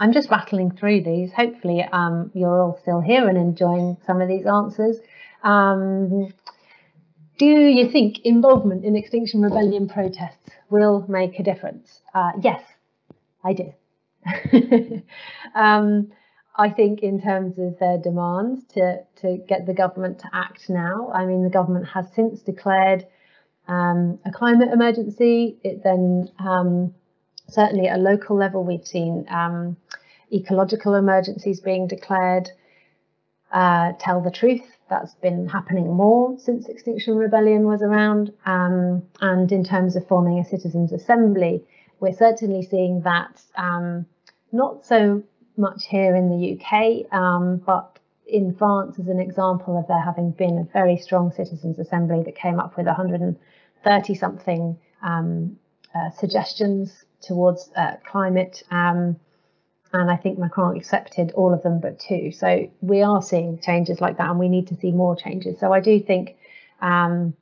I'm 0.00 0.14
just 0.14 0.30
rattling 0.30 0.70
through 0.70 1.02
these. 1.02 1.30
Hopefully, 1.32 1.84
um, 1.92 2.30
you're 2.34 2.62
all 2.62 2.78
still 2.80 3.00
here 3.00 3.28
and 3.28 3.36
enjoying 3.36 3.98
some 4.06 4.22
of 4.22 4.28
these 4.28 4.46
answers. 4.46 4.96
Um, 5.42 6.32
do 7.38 7.46
you 7.46 7.90
think 7.90 8.20
involvement 8.24 8.84
in 8.84 8.96
Extinction 8.96 9.42
Rebellion 9.42 9.88
protests 9.88 10.50
will 10.70 11.04
make 11.06 11.38
a 11.38 11.42
difference? 11.42 12.00
Uh, 12.14 12.32
yes, 12.42 12.62
I 13.44 13.52
do. 13.52 13.72
um, 15.54 16.10
I 16.56 16.70
think 16.70 17.00
in 17.00 17.20
terms 17.20 17.58
of 17.58 17.78
their 17.78 17.98
demands 17.98 18.64
to, 18.74 19.00
to 19.16 19.36
get 19.48 19.66
the 19.66 19.74
government 19.74 20.18
to 20.20 20.30
act 20.32 20.70
now, 20.70 21.10
I 21.12 21.26
mean, 21.26 21.44
the 21.44 21.50
government 21.50 21.86
has 21.88 22.06
since 22.14 22.40
declared 22.40 23.06
um, 23.68 24.18
a 24.24 24.30
climate 24.30 24.70
emergency. 24.72 25.58
It 25.62 25.82
then 25.84 26.30
um, 26.38 26.94
certainly 27.50 27.88
at 27.88 27.98
a 27.98 28.02
local 28.02 28.36
level, 28.36 28.64
we've 28.64 28.86
seen 28.86 29.26
um, 29.30 29.76
ecological 30.32 30.94
emergencies 30.94 31.60
being 31.60 31.86
declared. 31.86 32.50
Uh, 33.52 33.92
tell 33.98 34.20
the 34.20 34.30
truth, 34.30 34.62
that's 34.88 35.14
been 35.14 35.48
happening 35.48 35.92
more 35.92 36.38
since 36.38 36.68
Extinction 36.68 37.16
Rebellion 37.16 37.64
was 37.64 37.82
around. 37.82 38.32
Um, 38.46 39.02
and 39.20 39.50
in 39.50 39.64
terms 39.64 39.96
of 39.96 40.06
forming 40.06 40.38
a 40.38 40.44
citizens' 40.44 40.92
assembly, 40.92 41.64
we're 41.98 42.16
certainly 42.16 42.62
seeing 42.62 43.02
that 43.02 43.42
um, 43.56 44.06
not 44.52 44.86
so 44.86 45.22
much 45.56 45.86
here 45.86 46.14
in 46.14 46.28
the 46.28 46.58
UK, 46.58 47.12
um, 47.12 47.58
but 47.58 47.98
in 48.26 48.54
France, 48.54 48.98
as 48.98 49.08
an 49.08 49.20
example 49.20 49.76
of 49.78 49.86
there 49.88 50.00
having 50.00 50.30
been 50.30 50.58
a 50.58 50.72
very 50.72 50.96
strong 50.96 51.32
citizens' 51.32 51.78
assembly 51.78 52.22
that 52.24 52.36
came 52.36 52.60
up 52.60 52.76
with 52.76 52.86
130 52.86 54.14
something 54.14 54.78
um, 55.02 55.58
uh, 55.94 56.10
suggestions 56.10 57.04
towards 57.22 57.70
uh, 57.76 57.96
climate. 58.04 58.62
Um, 58.70 59.16
and 59.92 60.10
I 60.10 60.16
think 60.16 60.38
Macron 60.38 60.76
accepted 60.76 61.32
all 61.32 61.52
of 61.52 61.62
them 61.62 61.80
but 61.80 61.98
two. 61.98 62.30
So 62.30 62.70
we 62.80 63.02
are 63.02 63.22
seeing 63.22 63.58
changes 63.58 64.00
like 64.00 64.18
that, 64.18 64.30
and 64.30 64.38
we 64.38 64.48
need 64.48 64.68
to 64.68 64.76
see 64.76 64.92
more 64.92 65.16
changes. 65.16 65.58
So 65.58 65.72
I 65.72 65.80
do 65.80 65.98
think, 66.00 66.36
um, 66.80 67.34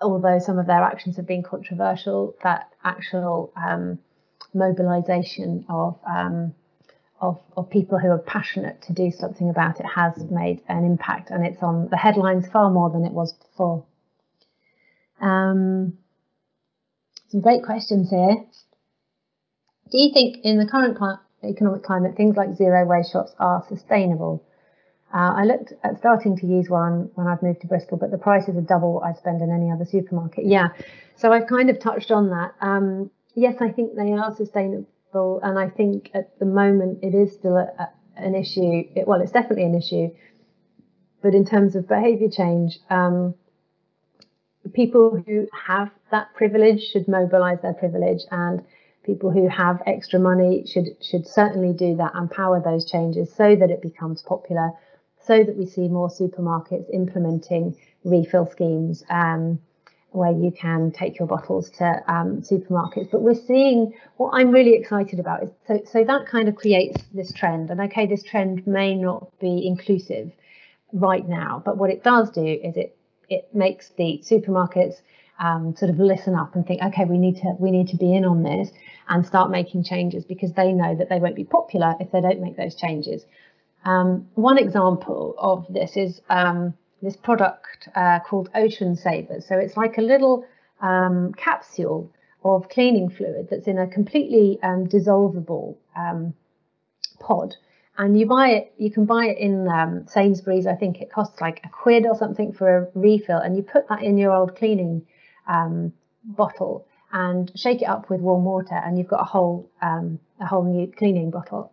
although 0.00 0.38
some 0.38 0.58
of 0.58 0.66
their 0.66 0.82
actions 0.82 1.16
have 1.16 1.26
been 1.26 1.42
controversial, 1.42 2.34
that 2.42 2.72
actual 2.82 3.52
um, 3.56 3.98
mobilisation 4.54 5.66
of, 5.68 5.98
um, 6.06 6.54
of 7.20 7.40
of 7.56 7.68
people 7.68 7.98
who 7.98 8.08
are 8.08 8.18
passionate 8.18 8.80
to 8.82 8.92
do 8.92 9.10
something 9.10 9.50
about 9.50 9.80
it 9.80 9.86
has 9.86 10.16
made 10.30 10.62
an 10.68 10.84
impact, 10.84 11.30
and 11.30 11.46
it's 11.46 11.62
on 11.62 11.88
the 11.88 11.96
headlines 11.96 12.48
far 12.48 12.70
more 12.70 12.88
than 12.88 13.04
it 13.04 13.12
was 13.12 13.34
before. 13.34 13.84
Um, 15.20 15.98
some 17.28 17.40
great 17.40 17.64
questions 17.64 18.10
here. 18.10 18.36
Do 19.90 19.98
you 19.98 20.12
think 20.12 20.38
in 20.44 20.58
the 20.58 20.66
current 20.66 20.98
economic 21.42 21.82
climate, 21.82 22.16
things 22.16 22.36
like 22.36 22.56
zero 22.56 22.86
waste 22.86 23.12
shops 23.12 23.34
are 23.38 23.64
sustainable? 23.68 24.44
Uh, 25.12 25.34
I 25.36 25.44
looked 25.44 25.72
at 25.84 25.98
starting 25.98 26.36
to 26.38 26.46
use 26.46 26.68
one 26.68 27.10
when 27.14 27.28
I've 27.28 27.42
moved 27.42 27.60
to 27.60 27.68
Bristol, 27.68 27.98
but 27.98 28.10
the 28.10 28.18
prices 28.18 28.56
are 28.56 28.60
double 28.60 28.94
what 28.94 29.04
I 29.04 29.12
spend 29.12 29.42
in 29.42 29.52
any 29.52 29.70
other 29.70 29.84
supermarket. 29.84 30.46
Yeah, 30.46 30.68
so 31.14 31.32
I've 31.32 31.46
kind 31.46 31.70
of 31.70 31.78
touched 31.78 32.10
on 32.10 32.30
that. 32.30 32.54
Um, 32.60 33.10
yes, 33.36 33.56
I 33.60 33.70
think 33.70 33.94
they 33.94 34.10
are 34.12 34.34
sustainable, 34.34 35.40
and 35.42 35.56
I 35.56 35.68
think 35.68 36.10
at 36.14 36.36
the 36.40 36.46
moment 36.46 36.98
it 37.02 37.14
is 37.14 37.32
still 37.32 37.56
a, 37.56 37.68
a, 37.78 37.88
an 38.16 38.34
issue. 38.34 38.82
It, 38.96 39.06
well, 39.06 39.20
it's 39.20 39.30
definitely 39.30 39.64
an 39.64 39.76
issue, 39.76 40.08
but 41.22 41.34
in 41.34 41.44
terms 41.44 41.76
of 41.76 41.86
behaviour 41.86 42.28
change, 42.28 42.80
um, 42.90 43.34
people 44.72 45.22
who 45.24 45.46
have 45.66 45.90
that 46.10 46.34
privilege 46.34 46.82
should 46.82 47.06
mobilise 47.06 47.60
their 47.62 47.74
privilege 47.74 48.22
and 48.32 48.64
people 49.04 49.30
who 49.30 49.48
have 49.48 49.82
extra 49.86 50.18
money 50.18 50.64
should 50.66 50.96
should 51.02 51.26
certainly 51.26 51.72
do 51.72 51.96
that 51.96 52.12
and 52.14 52.30
power 52.30 52.60
those 52.60 52.90
changes 52.90 53.32
so 53.32 53.56
that 53.56 53.70
it 53.70 53.82
becomes 53.82 54.22
popular, 54.22 54.70
so 55.20 55.42
that 55.44 55.56
we 55.56 55.66
see 55.66 55.88
more 55.88 56.08
supermarkets 56.08 56.92
implementing 56.92 57.76
refill 58.04 58.46
schemes. 58.46 59.04
Um, 59.10 59.60
where 60.14 60.30
you 60.30 60.52
can 60.52 60.92
take 60.92 61.18
your 61.18 61.26
bottles 61.26 61.68
to 61.70 61.84
um, 62.06 62.40
supermarkets. 62.40 63.10
But 63.10 63.22
we're 63.22 63.34
seeing 63.34 63.92
what 64.16 64.30
I'm 64.32 64.52
really 64.52 64.74
excited 64.74 65.18
about 65.18 65.42
is 65.42 65.50
so 65.66 65.82
so 65.84 66.04
that 66.04 66.26
kind 66.26 66.48
of 66.48 66.54
creates 66.54 67.02
this 67.12 67.32
trend. 67.32 67.70
And 67.70 67.80
okay, 67.80 68.06
this 68.06 68.22
trend 68.22 68.64
may 68.64 68.94
not 68.94 69.36
be 69.40 69.66
inclusive 69.66 70.30
right 70.92 71.28
now, 71.28 71.60
but 71.64 71.76
what 71.78 71.90
it 71.90 72.04
does 72.04 72.30
do 72.30 72.44
is 72.44 72.76
it 72.76 72.96
it 73.28 73.48
makes 73.52 73.88
the 73.90 74.22
supermarkets 74.22 75.00
um, 75.38 75.74
sort 75.76 75.90
of 75.90 75.98
listen 75.98 76.34
up 76.34 76.54
and 76.54 76.66
think, 76.66 76.82
okay, 76.82 77.04
we 77.04 77.18
need 77.18 77.36
to 77.36 77.54
we 77.58 77.70
need 77.70 77.88
to 77.88 77.96
be 77.96 78.14
in 78.14 78.24
on 78.24 78.42
this 78.42 78.70
and 79.08 79.26
start 79.26 79.50
making 79.50 79.84
changes 79.84 80.24
because 80.24 80.52
they 80.52 80.72
know 80.72 80.94
that 80.94 81.08
they 81.08 81.18
won't 81.18 81.36
be 81.36 81.44
popular 81.44 81.94
if 82.00 82.10
they 82.12 82.20
don't 82.20 82.40
make 82.40 82.56
those 82.56 82.74
changes. 82.74 83.26
Um, 83.84 84.28
one 84.34 84.58
example 84.58 85.34
of 85.38 85.66
this 85.68 85.96
is 85.96 86.20
um, 86.30 86.74
this 87.02 87.16
product 87.16 87.88
uh, 87.94 88.20
called 88.20 88.48
Ocean 88.54 88.96
Savers. 88.96 89.46
So 89.46 89.56
it's 89.56 89.76
like 89.76 89.98
a 89.98 90.02
little 90.02 90.46
um, 90.80 91.32
capsule 91.34 92.10
of 92.44 92.68
cleaning 92.68 93.10
fluid 93.10 93.48
that's 93.50 93.66
in 93.66 93.78
a 93.78 93.86
completely 93.86 94.58
um, 94.62 94.86
dissolvable 94.86 95.76
um, 95.96 96.34
pod. 97.18 97.54
And 97.96 98.18
you 98.18 98.26
buy 98.26 98.48
it, 98.48 98.74
you 98.76 98.90
can 98.90 99.04
buy 99.04 99.26
it 99.26 99.38
in 99.38 99.68
um, 99.68 100.06
Sainsbury's. 100.08 100.66
I 100.66 100.74
think 100.74 101.00
it 101.00 101.12
costs 101.12 101.40
like 101.40 101.60
a 101.64 101.68
quid 101.68 102.06
or 102.06 102.16
something 102.16 102.52
for 102.52 102.76
a 102.76 102.88
refill. 102.94 103.38
And 103.38 103.56
you 103.56 103.62
put 103.62 103.88
that 103.88 104.02
in 104.02 104.18
your 104.18 104.32
old 104.32 104.56
cleaning 104.56 105.06
um, 105.46 105.92
bottle 106.24 106.86
and 107.12 107.52
shake 107.54 107.82
it 107.82 107.86
up 107.86 108.10
with 108.10 108.20
warm 108.20 108.44
water, 108.44 108.74
and 108.74 108.98
you've 108.98 109.08
got 109.08 109.20
a 109.20 109.24
whole 109.24 109.70
um, 109.80 110.18
a 110.40 110.46
whole 110.46 110.64
new 110.64 110.86
cleaning 110.86 111.30
bottle. 111.30 111.72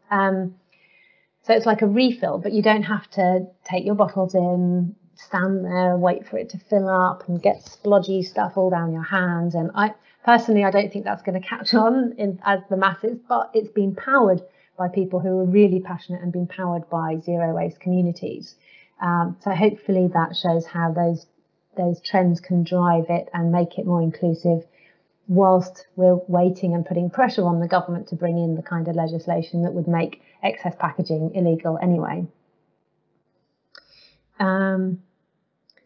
so 1.43 1.53
it's 1.53 1.65
like 1.65 1.81
a 1.81 1.87
refill, 1.87 2.37
but 2.37 2.53
you 2.53 2.61
don't 2.61 2.83
have 2.83 3.09
to 3.11 3.47
take 3.63 3.83
your 3.83 3.95
bottles 3.95 4.35
in, 4.35 4.95
stand 5.15 5.65
there 5.65 5.97
wait 5.97 6.27
for 6.27 6.37
it 6.37 6.49
to 6.49 6.57
fill 6.69 6.89
up 6.89 7.27
and 7.27 7.41
get 7.41 7.63
splodgy 7.63 8.23
stuff 8.23 8.57
all 8.57 8.69
down 8.69 8.93
your 8.93 9.03
hands. 9.03 9.55
And 9.55 9.71
I 9.75 9.93
personally, 10.25 10.63
I 10.63 10.71
don't 10.71 10.91
think 10.91 11.05
that's 11.05 11.21
going 11.23 11.41
to 11.41 11.47
catch 11.47 11.73
on 11.73 12.13
in, 12.17 12.39
as 12.43 12.59
the 12.69 12.77
masses, 12.77 13.17
but 13.27 13.51
it's 13.53 13.69
been 13.69 13.95
powered 13.95 14.41
by 14.77 14.87
people 14.87 15.19
who 15.19 15.39
are 15.39 15.45
really 15.45 15.79
passionate 15.79 16.21
and 16.21 16.31
been 16.31 16.47
powered 16.47 16.89
by 16.89 17.17
zero 17.19 17.53
waste 17.55 17.79
communities. 17.79 18.55
Um, 19.01 19.37
so 19.41 19.51
hopefully 19.51 20.09
that 20.13 20.35
shows 20.35 20.65
how 20.65 20.91
those 20.91 21.25
those 21.77 22.01
trends 22.01 22.39
can 22.39 22.63
drive 22.63 23.05
it 23.09 23.29
and 23.33 23.51
make 23.51 23.77
it 23.77 23.85
more 23.85 24.01
inclusive 24.01 24.63
whilst 25.27 25.87
we're 25.95 26.19
waiting 26.27 26.73
and 26.73 26.85
putting 26.85 27.09
pressure 27.09 27.45
on 27.45 27.59
the 27.59 27.67
government 27.67 28.07
to 28.07 28.15
bring 28.15 28.37
in 28.37 28.55
the 28.55 28.61
kind 28.61 28.87
of 28.87 28.95
legislation 28.95 29.63
that 29.63 29.73
would 29.73 29.87
make 29.87 30.21
excess 30.43 30.75
packaging 30.77 31.31
illegal 31.35 31.79
anyway. 31.81 32.25
Um, 34.39 35.03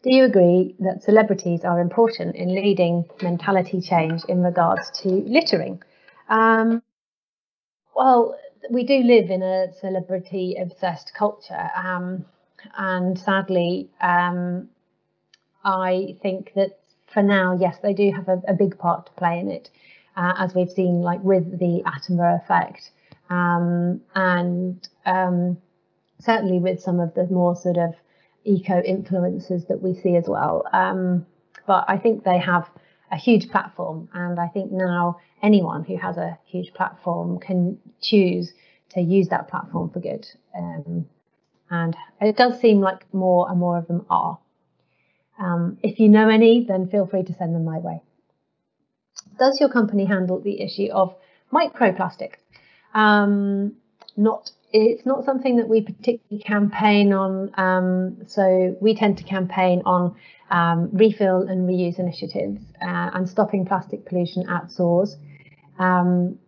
do 0.02 0.14
you 0.14 0.24
agree 0.24 0.74
that 0.80 1.02
celebrities 1.02 1.64
are 1.64 1.80
important 1.80 2.36
in 2.36 2.54
leading 2.54 3.04
mentality 3.22 3.80
change 3.80 4.22
in 4.28 4.42
regards 4.42 4.90
to 5.02 5.08
littering? 5.08 5.82
Um, 6.28 6.82
well, 7.94 8.38
we 8.70 8.84
do 8.84 8.98
live 9.02 9.30
in 9.30 9.42
a 9.42 9.72
celebrity 9.80 10.56
obsessed 10.60 11.12
culture. 11.14 11.70
Um, 11.76 12.24
and 12.76 13.18
sadly, 13.18 13.90
um, 14.00 14.68
I 15.66 16.16
think 16.22 16.52
that 16.54 16.78
for 17.08 17.22
now, 17.22 17.56
yes, 17.58 17.78
they 17.82 17.92
do 17.92 18.12
have 18.12 18.28
a, 18.28 18.40
a 18.46 18.54
big 18.54 18.78
part 18.78 19.06
to 19.06 19.12
play 19.12 19.40
in 19.40 19.50
it, 19.50 19.68
uh, 20.16 20.32
as 20.38 20.54
we've 20.54 20.70
seen, 20.70 21.02
like 21.02 21.22
with 21.22 21.58
the 21.58 21.82
Attenborough 21.84 22.40
effect, 22.42 22.92
um, 23.30 24.00
and 24.14 24.88
um, 25.04 25.58
certainly 26.20 26.60
with 26.60 26.80
some 26.80 27.00
of 27.00 27.12
the 27.14 27.26
more 27.26 27.56
sort 27.56 27.78
of 27.78 27.94
eco 28.44 28.80
influencers 28.80 29.66
that 29.66 29.82
we 29.82 29.92
see 29.92 30.14
as 30.14 30.28
well. 30.28 30.64
Um, 30.72 31.26
but 31.66 31.84
I 31.88 31.98
think 31.98 32.22
they 32.22 32.38
have 32.38 32.70
a 33.10 33.16
huge 33.16 33.50
platform, 33.50 34.08
and 34.14 34.38
I 34.38 34.46
think 34.46 34.70
now 34.70 35.18
anyone 35.42 35.82
who 35.82 35.96
has 35.96 36.16
a 36.16 36.38
huge 36.46 36.72
platform 36.74 37.40
can 37.40 37.78
choose 38.00 38.52
to 38.90 39.00
use 39.00 39.28
that 39.28 39.48
platform 39.48 39.90
for 39.90 39.98
good. 39.98 40.28
Um, 40.56 41.06
and 41.70 41.96
it 42.20 42.36
does 42.36 42.60
seem 42.60 42.80
like 42.80 43.12
more 43.12 43.50
and 43.50 43.58
more 43.58 43.76
of 43.78 43.88
them 43.88 44.06
are. 44.08 44.38
Um, 45.38 45.78
if 45.82 45.98
you 45.98 46.08
know 46.08 46.28
any, 46.28 46.64
then 46.66 46.88
feel 46.88 47.06
free 47.06 47.22
to 47.24 47.34
send 47.34 47.54
them 47.54 47.64
my 47.64 47.78
way. 47.78 48.02
Does 49.38 49.58
your 49.60 49.68
company 49.68 50.06
handle 50.06 50.40
the 50.40 50.60
issue 50.60 50.88
of 50.92 51.14
microplastics? 51.52 52.38
Um, 52.94 53.76
not 54.16 54.50
it's 54.72 55.06
not 55.06 55.24
something 55.24 55.56
that 55.56 55.68
we 55.68 55.80
particularly 55.80 56.42
campaign 56.42 57.12
on. 57.12 57.50
Um, 57.56 58.26
so 58.26 58.76
we 58.80 58.94
tend 58.94 59.18
to 59.18 59.24
campaign 59.24 59.82
on 59.86 60.16
um, 60.50 60.90
refill 60.92 61.42
and 61.42 61.68
reuse 61.68 61.98
initiatives 61.98 62.60
uh, 62.82 63.10
and 63.14 63.28
stopping 63.28 63.64
plastic 63.64 64.04
pollution 64.04 64.48
at 64.48 64.70
source. 64.70 65.16
Um, 65.78 66.38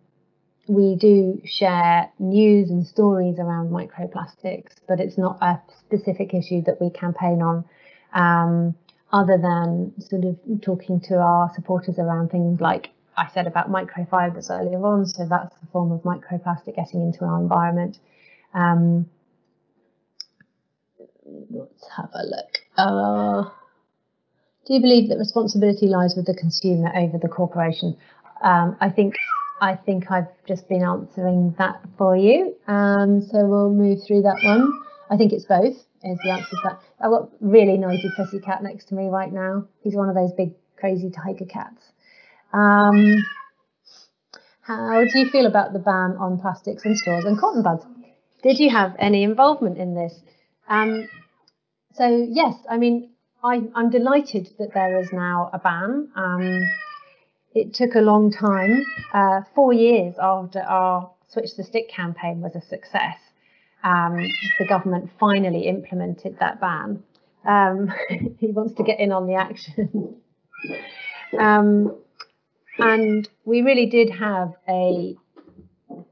we 0.67 0.95
do 0.95 1.41
share 1.45 2.11
news 2.19 2.69
and 2.69 2.85
stories 2.85 3.39
around 3.39 3.71
microplastics, 3.71 4.73
but 4.87 4.99
it's 4.99 5.17
not 5.17 5.37
a 5.41 5.59
specific 5.79 6.33
issue 6.33 6.61
that 6.63 6.79
we 6.79 6.91
campaign 6.91 7.41
on. 7.41 7.65
Um, 8.13 8.75
other 9.11 9.37
than 9.37 9.93
sort 9.99 10.23
of 10.23 10.37
talking 10.61 10.99
to 11.01 11.15
our 11.15 11.51
supporters 11.55 11.97
around 11.97 12.29
things 12.29 12.61
like 12.61 12.91
I 13.17 13.27
said 13.33 13.47
about 13.47 13.69
microfibers 13.69 14.49
earlier 14.49 14.83
on. 14.85 15.05
So 15.05 15.25
that's 15.27 15.55
the 15.59 15.67
form 15.71 15.91
of 15.91 16.01
microplastic 16.03 16.75
getting 16.75 17.01
into 17.01 17.25
our 17.25 17.41
environment. 17.41 17.97
Um, 18.53 19.09
let's 21.51 21.87
have 21.97 22.09
a 22.13 22.23
look. 22.23 22.59
Uh, 22.77 23.49
do 24.65 24.73
you 24.73 24.81
believe 24.81 25.09
that 25.09 25.17
responsibility 25.17 25.87
lies 25.87 26.15
with 26.15 26.27
the 26.27 26.33
consumer 26.33 26.91
over 26.95 27.17
the 27.17 27.27
corporation? 27.27 27.97
Um, 28.41 28.77
I 28.79 28.89
think 28.89 29.15
I 29.59 29.75
think 29.75 30.09
I've 30.09 30.29
just 30.47 30.69
been 30.69 30.83
answering 30.83 31.55
that 31.57 31.81
for 31.97 32.15
you. 32.15 32.55
Um, 32.67 33.21
so 33.21 33.45
we'll 33.45 33.71
move 33.71 33.99
through 34.07 34.21
that 34.21 34.39
one. 34.43 34.71
I 35.09 35.17
think 35.17 35.33
it's 35.33 35.43
both. 35.43 35.75
Is 36.03 36.17
the 36.23 36.31
answer 36.31 36.49
to 36.49 36.61
that? 36.63 36.79
I've 37.01 37.11
got 37.11 37.29
really 37.41 37.77
noisy 37.77 38.09
pussy 38.15 38.39
cat 38.39 38.63
next 38.63 38.85
to 38.89 38.95
me 38.95 39.07
right 39.07 39.31
now. 39.31 39.65
He's 39.81 39.95
one 39.95 40.09
of 40.09 40.15
those 40.15 40.31
big 40.31 40.53
crazy 40.77 41.09
tiger 41.09 41.45
cats. 41.45 41.81
Um, 42.53 43.23
how 44.61 45.03
do 45.03 45.19
you 45.19 45.29
feel 45.29 45.45
about 45.45 45.73
the 45.73 45.79
ban 45.79 46.15
on 46.19 46.39
plastics 46.39 46.85
and 46.85 46.97
straws 46.97 47.25
and 47.25 47.37
cotton 47.37 47.63
buds? 47.63 47.85
Did 48.43 48.59
you 48.59 48.69
have 48.69 48.95
any 48.97 49.23
involvement 49.23 49.77
in 49.77 49.93
this? 49.93 50.13
Um, 50.69 51.09
so 51.95 52.07
yes, 52.07 52.55
I 52.69 52.77
mean, 52.77 53.09
I, 53.43 53.61
am 53.75 53.89
delighted 53.89 54.49
that 54.57 54.73
there 54.73 54.99
is 54.99 55.11
now 55.11 55.49
a 55.51 55.59
ban. 55.59 56.09
Um, 56.15 56.61
it 57.53 57.73
took 57.73 57.95
a 57.95 58.01
long 58.01 58.31
time, 58.31 58.85
uh, 59.13 59.41
four 59.55 59.73
years 59.73 60.15
after 60.21 60.61
our 60.61 61.11
Switch 61.27 61.55
the 61.55 61.63
Stick 61.63 61.89
campaign 61.89 62.41
was 62.41 62.55
a 62.55 62.61
success. 62.61 63.17
Um, 63.83 64.17
the 64.57 64.65
government 64.65 65.09
finally 65.19 65.67
implemented 65.67 66.37
that 66.39 66.59
ban. 66.59 67.03
Um, 67.45 67.91
he 68.39 68.47
wants 68.47 68.73
to 68.75 68.83
get 68.83 68.99
in 68.99 69.11
on 69.11 69.27
the 69.27 69.35
action. 69.35 70.15
um, 71.39 71.95
and 72.77 73.27
we 73.45 73.61
really 73.61 73.85
did 73.85 74.09
have 74.09 74.53
a, 74.67 75.15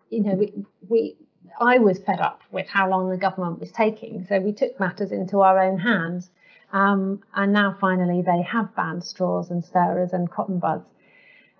you 0.09 0.23
know, 0.23 0.33
we, 0.33 0.53
we 0.87 1.17
I 1.59 1.79
was 1.79 1.97
fed 1.99 2.19
up 2.19 2.41
with 2.51 2.67
how 2.67 2.89
long 2.89 3.09
the 3.09 3.17
government 3.17 3.59
was 3.59 3.71
taking. 3.71 4.25
So 4.27 4.39
we 4.39 4.53
took 4.53 4.79
matters 4.79 5.11
into 5.11 5.41
our 5.41 5.59
own 5.59 5.79
hands. 5.79 6.29
Um, 6.71 7.21
and 7.33 7.53
now 7.53 7.75
finally 7.79 8.21
they 8.21 8.41
have 8.43 8.75
banned 8.75 9.03
straws 9.03 9.49
and 9.49 9.63
stirrers 9.63 10.11
and 10.13 10.29
cotton 10.29 10.59
buds. 10.59 10.85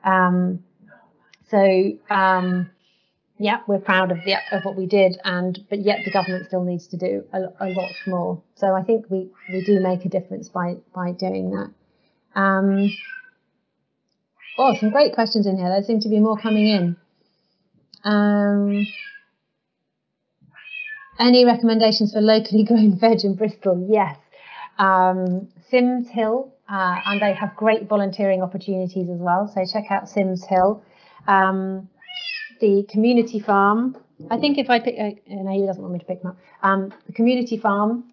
Um, 0.03 0.63
so 1.49 1.93
um, 2.09 2.69
yeah, 3.39 3.59
we're 3.67 3.79
proud 3.79 4.11
of 4.11 4.17
the 4.25 4.35
of 4.51 4.63
what 4.63 4.75
we 4.75 4.85
did, 4.87 5.19
and 5.23 5.59
but 5.69 5.79
yet 5.79 5.99
the 6.05 6.11
government 6.11 6.47
still 6.47 6.63
needs 6.63 6.87
to 6.87 6.97
do 6.97 7.23
a, 7.31 7.39
a 7.59 7.69
lot 7.69 7.91
more. 8.07 8.41
So 8.55 8.73
I 8.73 8.83
think 8.83 9.05
we 9.09 9.29
we 9.51 9.63
do 9.63 9.79
make 9.79 10.05
a 10.05 10.09
difference 10.09 10.49
by 10.49 10.77
by 10.93 11.11
doing 11.11 11.51
that. 11.51 12.39
Um, 12.39 12.89
oh, 14.57 14.75
some 14.79 14.89
great 14.89 15.13
questions 15.13 15.45
in 15.45 15.57
here. 15.57 15.69
There 15.69 15.83
seem 15.83 15.99
to 16.01 16.09
be 16.09 16.19
more 16.19 16.37
coming 16.37 16.67
in. 16.67 16.97
Um, 18.03 18.87
any 21.19 21.45
recommendations 21.45 22.13
for 22.13 22.21
locally 22.21 22.63
grown 22.67 22.97
veg 22.97 23.23
in 23.23 23.35
Bristol? 23.35 23.87
Yes. 23.89 24.17
Um, 24.79 25.49
Sims 25.69 26.07
Hill, 26.09 26.53
uh, 26.69 27.01
and 27.05 27.21
they 27.21 27.33
have 27.33 27.55
great 27.55 27.87
volunteering 27.87 28.41
opportunities 28.41 29.09
as 29.09 29.19
well. 29.19 29.51
So 29.53 29.63
check 29.71 29.91
out 29.91 30.09
Sims 30.09 30.45
Hill. 30.45 30.83
Um, 31.27 31.89
the 32.59 32.85
community 32.89 33.39
farm. 33.39 33.97
I 34.31 34.37
think 34.37 34.57
if 34.57 34.69
I 34.69 34.79
pick, 34.79 34.95
uh, 34.99 35.11
no, 35.27 35.51
he 35.51 35.65
doesn't 35.65 35.81
want 35.81 35.93
me 35.93 35.99
to 35.99 36.05
pick 36.05 36.21
them 36.21 36.31
up. 36.31 36.37
Um, 36.63 36.93
the 37.05 37.13
community 37.13 37.57
farm 37.57 38.05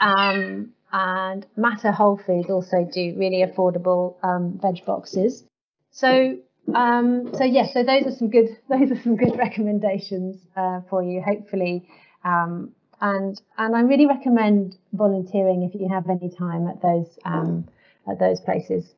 um, 0.00 0.72
and 0.92 1.46
Matter 1.56 1.92
Whole 1.92 2.16
Foods 2.16 2.50
also 2.50 2.88
do 2.92 3.14
really 3.16 3.44
affordable 3.44 4.16
um, 4.22 4.58
veg 4.60 4.84
boxes. 4.84 5.44
So, 5.90 6.38
um, 6.74 7.30
so 7.34 7.44
yes, 7.44 7.68
yeah, 7.68 7.72
so 7.72 7.82
those 7.84 8.06
are 8.06 8.16
some 8.16 8.30
good, 8.30 8.48
those 8.68 8.90
are 8.90 9.02
some 9.02 9.16
good 9.16 9.36
recommendations 9.36 10.36
uh, 10.56 10.80
for 10.88 11.02
you. 11.02 11.22
Hopefully, 11.22 11.88
um, 12.24 12.72
and 13.00 13.40
and 13.58 13.76
I 13.76 13.80
really 13.80 14.06
recommend 14.06 14.76
volunteering 14.92 15.62
if 15.62 15.80
you 15.80 15.88
have 15.88 16.08
any 16.08 16.30
time 16.30 16.68
at 16.68 16.80
those 16.80 17.18
um, 17.24 17.68
at 18.08 18.18
those 18.18 18.40
places. 18.40 18.94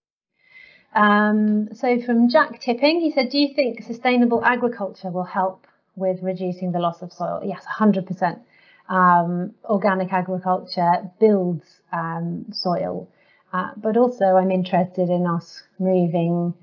Um, 0.96 1.74
so 1.74 2.00
from 2.00 2.30
Jack 2.30 2.58
Tipping, 2.60 3.00
he 3.00 3.12
said, 3.12 3.28
"Do 3.28 3.38
you 3.38 3.52
think 3.54 3.82
sustainable 3.82 4.42
agriculture 4.42 5.10
will 5.10 5.24
help 5.24 5.66
with 5.94 6.22
reducing 6.22 6.72
the 6.72 6.78
loss 6.78 7.02
of 7.02 7.12
soil?" 7.12 7.42
Yes, 7.44 7.64
100%. 7.66 8.40
Um, 8.88 9.54
organic 9.64 10.12
agriculture 10.12 11.10
builds 11.20 11.82
um, 11.92 12.46
soil, 12.50 13.08
uh, 13.52 13.72
but 13.76 13.98
also 13.98 14.36
I'm 14.36 14.50
interested 14.50 15.10
in 15.10 15.26
us 15.26 15.62
moving 15.78 16.54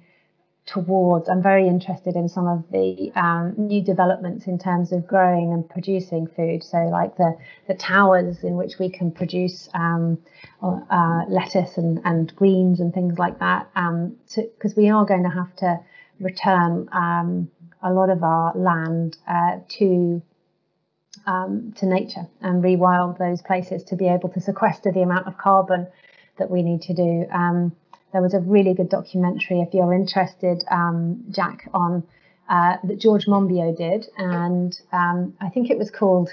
towards. 0.66 1.28
I'm 1.28 1.42
very 1.42 1.68
interested 1.68 2.16
in 2.16 2.30
some 2.30 2.48
of 2.48 2.64
the 2.72 3.12
um, 3.16 3.54
new 3.58 3.82
developments 3.82 4.48
in 4.48 4.58
terms 4.58 4.92
of 4.92 5.06
growing 5.06 5.52
and 5.52 5.68
producing 5.68 6.28
food. 6.28 6.64
So, 6.64 6.78
like 6.78 7.18
the 7.18 7.36
the 7.68 7.74
towers 7.74 8.44
in 8.44 8.56
which 8.56 8.80
we 8.80 8.90
can 8.90 9.12
produce 9.12 9.70
um, 9.74 10.18
uh, 10.62 11.24
lettuce 11.28 11.78
and, 11.78 12.00
and 12.06 12.34
greens 12.36 12.80
and 12.80 12.94
things 12.94 13.20
like 13.20 13.40
that. 13.40 13.68
Because 13.74 14.72
um, 14.72 14.78
we 14.78 14.90
are 14.90 15.06
going 15.06 15.24
to 15.24 15.30
have 15.30 15.56
to 15.58 15.80
return 16.20 16.88
um, 16.94 17.50
a 17.82 17.92
lot 17.92 18.10
of 18.10 18.24
our 18.24 18.54
land 18.56 19.18
uh, 19.28 19.58
to 19.68 20.22
um, 21.26 21.74
to 21.78 21.86
nature 21.86 22.28
and 22.42 22.64
rewild 22.64 23.18
those 23.18 23.42
places 23.42 23.84
to 23.86 23.96
be 23.96 24.08
able 24.08 24.30
to 24.30 24.40
sequester 24.40 24.92
the 24.92 25.02
amount 25.02 25.28
of 25.28 25.38
carbon 25.38 25.88
that 26.38 26.50
we 26.50 26.64
need 26.64 26.82
to 26.84 26.94
do. 26.94 27.26
Um, 27.32 27.76
there 28.14 28.22
was 28.22 28.36
a 28.36 28.40
really 28.40 28.74
good 28.76 28.90
documentary, 28.90 29.62
if 29.62 29.74
you're 29.74 29.94
interested, 29.94 30.64
um, 30.70 31.26
Jack, 31.32 31.68
on 31.74 32.04
uh, 32.48 32.78
that 32.84 33.00
George 33.00 33.26
Monbiot 33.26 33.76
did, 33.76 34.08
and 34.18 34.80
um, 34.92 35.36
I 35.42 35.50
think 35.50 35.70
it 35.70 35.78
was 35.78 35.90
called. 35.90 36.30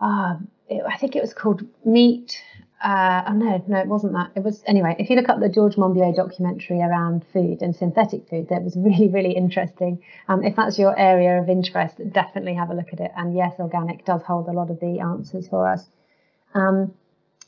Uh, 0.00 0.36
it, 0.68 0.82
I 0.88 0.96
think 0.96 1.14
it 1.14 1.20
was 1.20 1.34
called 1.34 1.62
Meat. 1.84 2.42
Uh, 2.82 3.22
oh 3.28 3.32
no, 3.34 3.64
no, 3.68 3.78
it 3.78 3.86
wasn't 3.86 4.14
that. 4.14 4.30
It 4.34 4.42
was 4.42 4.62
anyway. 4.66 4.96
If 4.98 5.10
you 5.10 5.16
look 5.16 5.28
up 5.28 5.40
the 5.40 5.48
George 5.50 5.76
Monbiot 5.76 6.16
documentary 6.16 6.80
around 6.80 7.24
food 7.32 7.60
and 7.60 7.76
synthetic 7.76 8.28
food, 8.28 8.48
that 8.48 8.62
was 8.62 8.74
really, 8.78 9.08
really 9.08 9.32
interesting. 9.32 10.02
Um, 10.28 10.42
if 10.42 10.56
that's 10.56 10.78
your 10.78 10.98
area 10.98 11.38
of 11.38 11.50
interest, 11.50 12.00
definitely 12.12 12.54
have 12.54 12.70
a 12.70 12.74
look 12.74 12.92
at 12.92 13.00
it. 13.00 13.12
And 13.16 13.36
yes, 13.36 13.54
organic 13.58 14.06
does 14.06 14.22
hold 14.22 14.48
a 14.48 14.52
lot 14.52 14.70
of 14.70 14.80
the 14.80 15.00
answers 15.00 15.48
for 15.48 15.68
us. 15.68 15.84
Um, 16.54 16.94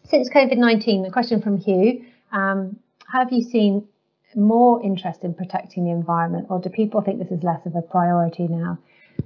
since 0.04 0.28
COVID 0.28 0.58
19, 0.58 1.02
the 1.02 1.10
question 1.10 1.40
from 1.40 1.56
Hugh 1.56 2.04
um, 2.34 2.78
have 3.10 3.32
you 3.32 3.42
seen 3.42 3.86
more 4.34 4.82
interest 4.82 5.22
in 5.22 5.34
protecting 5.34 5.84
the 5.84 5.90
environment, 5.90 6.48
or 6.50 6.58
do 6.60 6.68
people 6.68 7.00
think 7.00 7.20
this 7.20 7.30
is 7.30 7.44
less 7.44 7.64
of 7.64 7.76
a 7.76 7.82
priority 7.82 8.48
now? 8.48 8.78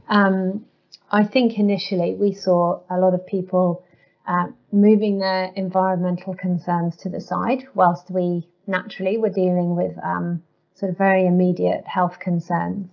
Um, 0.09 0.67
I 1.11 1.25
think 1.25 1.59
initially 1.59 2.15
we 2.15 2.33
saw 2.33 2.81
a 2.91 2.99
lot 2.99 3.15
of 3.15 3.27
people 3.27 3.85
uh, 4.27 4.49
moving 4.71 5.19
their 5.19 5.51
environmental 5.57 6.35
concerns 6.35 6.97
to 6.99 7.09
the 7.09 7.21
side, 7.21 7.67
whilst 7.75 8.11
we 8.11 8.47
naturally 8.67 9.17
were 9.17 9.31
dealing 9.31 9.75
with 9.75 9.97
um, 10.05 10.43
sort 10.75 10.91
of 10.91 10.99
very 10.99 11.27
immediate 11.27 11.87
health 11.87 12.19
concerns. 12.21 12.91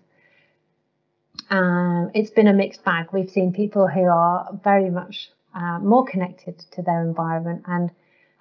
Um, 1.49 2.11
it's 2.13 2.31
been 2.31 2.47
a 2.47 2.53
mixed 2.53 2.85
bag. 2.85 3.07
We've 3.11 3.29
seen 3.29 3.51
people 3.51 3.87
who 3.89 4.05
are 4.05 4.57
very 4.63 4.89
much 4.89 5.29
uh, 5.53 5.79
more 5.79 6.05
connected 6.05 6.59
to 6.71 6.81
their 6.81 7.01
environment 7.01 7.63
and 7.67 7.91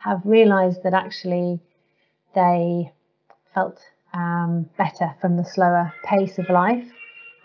have 0.05 0.21
realized 0.25 0.83
that 0.83 0.93
actually 0.93 1.61
they 2.35 2.93
felt 3.55 3.81
um, 4.13 4.69
better 4.77 5.15
from 5.21 5.37
the 5.37 5.45
slower 5.45 5.95
pace 6.05 6.39
of 6.39 6.51
life 6.51 6.87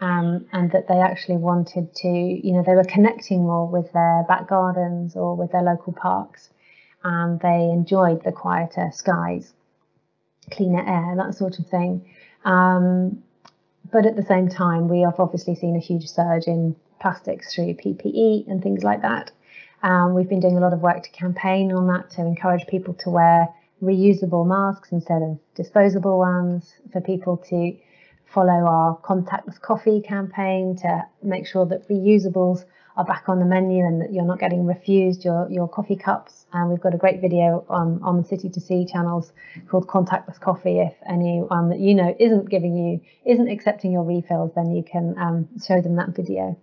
um, 0.01 0.45
and 0.51 0.69
that 0.71 0.87
they 0.89 0.99
actually 0.99 1.37
wanted 1.37 1.95
to, 1.95 2.07
you 2.07 2.51
know, 2.51 2.63
they 2.65 2.75
were 2.75 2.83
connecting 2.83 3.43
more 3.43 3.65
with 3.65 3.91
their 3.93 4.25
back 4.27 4.49
gardens 4.49 5.15
or 5.15 5.35
with 5.35 5.53
their 5.53 5.61
local 5.61 5.93
parks 5.93 6.49
and 7.05 7.39
they 7.39 7.69
enjoyed 7.71 8.21
the 8.25 8.31
quieter 8.31 8.89
skies, 8.91 9.53
cleaner 10.51 10.83
air, 10.85 11.15
that 11.15 11.35
sort 11.35 11.59
of 11.59 11.67
thing. 11.67 12.05
Um, 12.43 13.23
but 13.89 14.05
at 14.05 14.17
the 14.17 14.23
same 14.23 14.49
time, 14.49 14.89
we 14.89 14.99
have 15.01 15.17
obviously 15.19 15.55
seen 15.55 15.77
a 15.77 15.79
huge 15.79 16.07
surge 16.07 16.47
in 16.47 16.75
plastics 16.99 17.55
through 17.55 17.75
PPE 17.75 18.49
and 18.49 18.61
things 18.61 18.83
like 18.83 19.01
that. 19.01 19.31
Um, 19.81 20.13
we've 20.13 20.27
been 20.27 20.41
doing 20.41 20.57
a 20.57 20.59
lot 20.59 20.73
of 20.73 20.81
work 20.81 21.03
to 21.03 21.09
campaign 21.11 21.71
on 21.71 21.87
that 21.87 22.09
to 22.11 22.21
encourage 22.21 22.67
people 22.67 22.93
to 22.95 23.09
wear 23.09 23.47
reusable 23.81 24.45
masks 24.45 24.91
instead 24.91 25.21
of 25.21 25.39
disposable 25.55 26.19
ones, 26.19 26.73
for 26.91 26.99
people 26.99 27.37
to 27.49 27.77
follow 28.25 28.65
our 28.65 28.97
contactless 28.97 29.59
coffee 29.59 30.01
campaign 30.01 30.75
to 30.75 31.01
make 31.23 31.47
sure 31.47 31.65
that 31.65 31.87
reusables 31.89 32.65
are 32.97 33.05
back 33.05 33.29
on 33.29 33.39
the 33.39 33.45
menu 33.45 33.85
and 33.85 34.01
that 34.01 34.11
you're 34.11 34.25
not 34.25 34.39
getting 34.39 34.65
refused 34.65 35.23
your, 35.23 35.49
your 35.49 35.69
coffee 35.69 35.95
cups. 35.95 36.45
And 36.51 36.69
we've 36.69 36.81
got 36.81 36.93
a 36.93 36.97
great 36.97 37.21
video 37.21 37.65
on, 37.69 38.01
on 38.03 38.21
the 38.21 38.27
City 38.27 38.49
to 38.49 38.59
Sea 38.59 38.85
channels 38.85 39.31
called 39.69 39.87
Contactless 39.87 40.39
Coffee. 40.39 40.79
If 40.79 40.93
anyone 41.09 41.69
that 41.69 41.79
you 41.79 41.95
know 41.95 42.13
isn't 42.19 42.49
giving 42.49 42.75
you, 42.75 42.99
isn't 43.25 43.47
accepting 43.47 43.93
your 43.93 44.03
refills, 44.03 44.51
then 44.55 44.71
you 44.71 44.83
can 44.83 45.15
um, 45.17 45.47
show 45.65 45.79
them 45.79 45.95
that 45.95 46.09
video. 46.09 46.57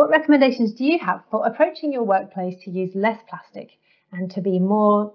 What 0.00 0.08
recommendations 0.08 0.72
do 0.72 0.82
you 0.82 0.98
have 1.00 1.20
for 1.30 1.46
approaching 1.46 1.92
your 1.92 2.04
workplace 2.04 2.54
to 2.64 2.70
use 2.70 2.90
less 2.94 3.20
plastic 3.28 3.72
and 4.10 4.30
to 4.30 4.40
be 4.40 4.58
more 4.58 5.12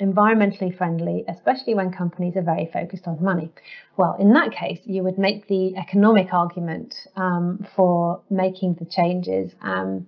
environmentally 0.00 0.78
friendly, 0.78 1.24
especially 1.26 1.74
when 1.74 1.90
companies 1.90 2.36
are 2.36 2.42
very 2.42 2.70
focused 2.72 3.08
on 3.08 3.20
money? 3.20 3.50
Well, 3.96 4.14
in 4.20 4.32
that 4.34 4.52
case, 4.52 4.78
you 4.84 5.02
would 5.02 5.18
make 5.18 5.48
the 5.48 5.74
economic 5.74 6.32
argument 6.32 6.94
um, 7.16 7.66
for 7.74 8.20
making 8.30 8.74
the 8.74 8.84
changes. 8.84 9.50
Um, 9.60 10.06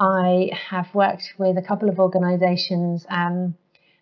I 0.00 0.48
have 0.70 0.86
worked 0.94 1.34
with 1.36 1.58
a 1.58 1.62
couple 1.62 1.90
of 1.90 1.98
organizations. 2.00 3.04
Um, 3.10 3.54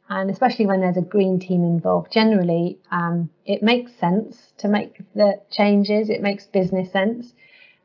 and 0.09 0.31
especially 0.31 0.67
when 0.67 0.81
there's 0.81 0.97
a 0.97 1.03
green 1.03 1.41
team 1.41 1.65
involved, 1.65 2.13
generally 2.13 2.79
um, 2.93 3.31
it 3.45 3.65
makes 3.65 3.93
sense 3.99 4.53
to 4.59 4.69
make 4.69 5.03
the 5.17 5.41
changes. 5.51 6.09
It 6.09 6.23
makes 6.23 6.47
business 6.47 6.93
sense. 6.93 7.33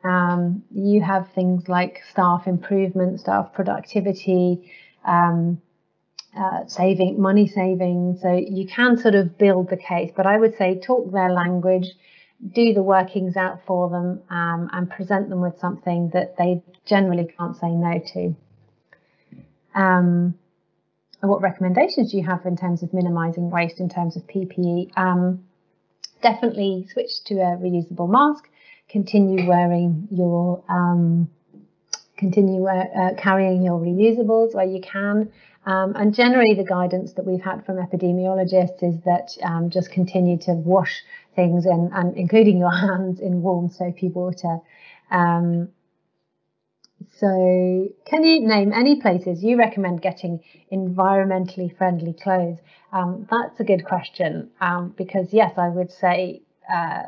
Um, 0.04 0.64
you 0.72 1.02
have 1.02 1.32
things 1.34 1.68
like 1.68 2.02
staff 2.10 2.48
improvement, 2.48 3.20
staff 3.20 3.54
productivity, 3.54 4.72
um, 5.06 5.62
uh, 6.36 6.66
saving 6.68 7.22
money 7.22 7.48
saving. 7.48 8.18
So 8.22 8.34
you 8.34 8.68
can 8.68 8.98
sort 8.98 9.16
of 9.16 9.38
build 9.38 9.70
the 9.70 9.78
case, 9.78 10.12
but 10.16 10.26
I 10.26 10.38
would 10.38 10.58
say 10.58 10.80
talk 10.80 11.12
their 11.12 11.32
language, 11.32 11.88
do 12.54 12.74
the 12.74 12.82
workings 12.82 13.38
out 13.38 13.60
for 13.66 13.90
them, 13.90 14.22
um, 14.30 14.70
and 14.72 14.90
present 14.90 15.30
them 15.30 15.42
with 15.42 15.60
something 15.60 16.10
that 16.14 16.38
they 16.38 16.64
generally 16.86 17.28
can't 17.38 17.56
say 17.56 17.70
no 17.70 18.02
to. 18.14 18.36
Um, 19.76 20.36
what 21.22 21.42
recommendations 21.42 22.12
do 22.12 22.18
you 22.18 22.26
have 22.26 22.46
in 22.46 22.58
terms 22.58 22.82
of 22.82 22.94
minimizing 22.94 23.52
waste 23.52 23.80
in 23.80 23.90
terms 23.90 24.16
of 24.16 24.26
PPE? 24.26 24.98
Um, 24.98 25.44
definitely 26.22 26.88
switch 26.92 27.24
to 27.26 27.36
a 27.36 27.58
reusable 27.58 28.10
mask 28.10 28.48
continue 28.92 29.48
wearing 29.48 30.08
your 30.12 30.64
um, 30.70 31.30
continue 32.18 32.66
uh, 32.68 32.86
uh, 32.96 33.14
carrying 33.16 33.64
your 33.64 33.80
reusables 33.80 34.54
where 34.54 34.66
you 34.66 34.82
can. 34.82 35.32
Um, 35.66 35.96
and 35.96 36.14
generally, 36.14 36.56
the 36.56 36.64
guidance 36.64 37.14
that 37.14 37.26
we've 37.26 37.42
had 37.42 37.66
from 37.66 37.78
epidemiologists 37.78 38.84
is 38.84 39.00
that 39.06 39.36
um, 39.44 39.70
just 39.70 39.92
continue 39.92 40.38
to 40.40 40.54
wash 40.54 41.04
things 41.36 41.66
in, 41.66 41.90
and 41.94 42.18
including 42.18 42.58
your 42.58 42.72
hands 42.88 43.20
in 43.20 43.42
warm 43.42 43.70
soapy 43.70 44.10
water. 44.10 44.60
Um, 45.10 45.70
so, 47.18 47.88
can 48.06 48.24
you 48.24 48.48
name 48.48 48.74
any 48.74 49.02
places 49.02 49.44
you 49.44 49.58
recommend 49.58 50.02
getting 50.02 50.42
environmentally 50.72 51.76
friendly 51.78 52.14
clothes? 52.14 52.60
Um, 52.92 53.28
that's 53.30 53.60
a 53.60 53.64
good 53.64 53.86
question 53.86 54.50
um, 54.60 54.94
because, 54.98 55.34
yes, 55.34 55.54
I 55.58 55.70
would 55.70 55.92
say 55.92 56.42
uh, 56.72 57.04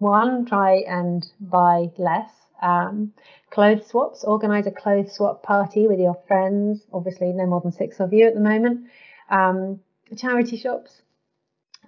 one, 0.00 0.46
try 0.46 0.82
and 0.86 1.26
buy 1.40 1.90
less. 1.98 2.30
Um, 2.62 3.12
clothes 3.50 3.86
swaps, 3.86 4.24
organize 4.24 4.66
a 4.66 4.70
clothes 4.70 5.12
swap 5.12 5.42
party 5.42 5.86
with 5.86 5.98
your 5.98 6.18
friends. 6.26 6.82
Obviously, 6.92 7.32
no 7.32 7.46
more 7.46 7.60
than 7.60 7.72
six 7.72 8.00
of 8.00 8.12
you 8.12 8.26
at 8.26 8.34
the 8.34 8.40
moment. 8.40 8.86
Um, 9.30 9.80
charity 10.16 10.56
shops. 10.56 11.02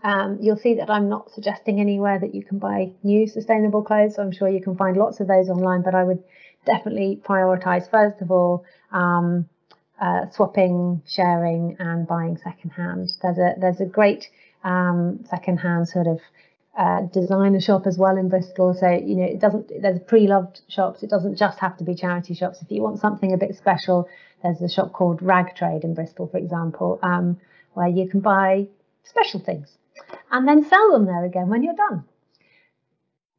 Um, 0.05 0.39
you'll 0.41 0.57
see 0.57 0.75
that 0.75 0.91
I'm 0.91 1.09
not 1.09 1.31
suggesting 1.31 1.81
anywhere 1.81 2.19
that 2.19 2.35
you 2.35 2.43
can 2.43 2.59
buy 2.59 2.93
new 3.03 3.27
sustainable 3.27 3.83
clothes. 3.83 4.19
I'm 4.19 4.33
sure 4.33 4.49
you 4.49 4.61
can 4.61 4.77
find 4.77 4.97
lots 4.97 5.21
of 5.21 5.29
those 5.29 5.49
online, 5.49 5.83
but 5.83 5.95
I 5.95 6.03
would 6.03 6.25
definitely 6.65 7.21
prioritize, 7.23 7.89
first 7.91 8.21
of 8.21 8.31
all, 8.31 8.65
um, 8.91 9.49
uh, 10.01 10.29
swapping, 10.31 11.03
sharing, 11.07 11.77
and 11.79 12.07
buying 12.09 12.37
secondhand. 12.37 13.11
There's 13.23 13.39
a 13.39 13.55
there's 13.61 13.81
a 13.81 13.87
great 13.87 14.29
um, 14.65 15.25
secondhand 15.31 15.89
sort 15.89 16.09
of 16.09 16.19
uh, 16.77 17.03
designer 17.13 17.61
shop 17.61 17.87
as 17.87 17.99
well 17.99 18.17
in 18.17 18.29
Bristol. 18.29 18.75
So 18.79 18.89
you 18.89 19.17
know, 19.17 19.25
it 19.25 19.41
doesn't. 19.41 19.71
There's 19.81 20.01
pre-loved 20.01 20.63
shops. 20.69 21.03
It 21.03 21.11
doesn't 21.11 21.37
just 21.37 21.59
have 21.59 21.77
to 21.79 21.85
be 21.85 21.95
charity 21.95 22.35
shops. 22.35 22.63
If 22.63 22.71
you 22.71 22.83
want 22.83 23.01
something 23.01 23.33
a 23.33 23.37
bit 23.37 23.57
special, 23.57 24.09
there's 24.43 24.61
a 24.61 24.69
shop 24.69 24.93
called 24.93 25.23
Rag 25.23 25.55
Trade 25.55 25.85
in 25.85 25.95
Bristol, 25.95 26.29
for 26.29 26.39
example, 26.39 26.99
um, 27.03 27.39
where 27.75 27.89
you 27.89 28.09
can 28.09 28.21
buy 28.21 28.69
special 29.05 29.41
things 29.41 29.69
and 30.31 30.49
then 30.49 30.65
sell 30.65 30.93
them 30.93 31.07
there 31.07 31.25
again 31.25 31.49
when 31.49 31.63
you're 31.63 31.75
done. 31.75 32.05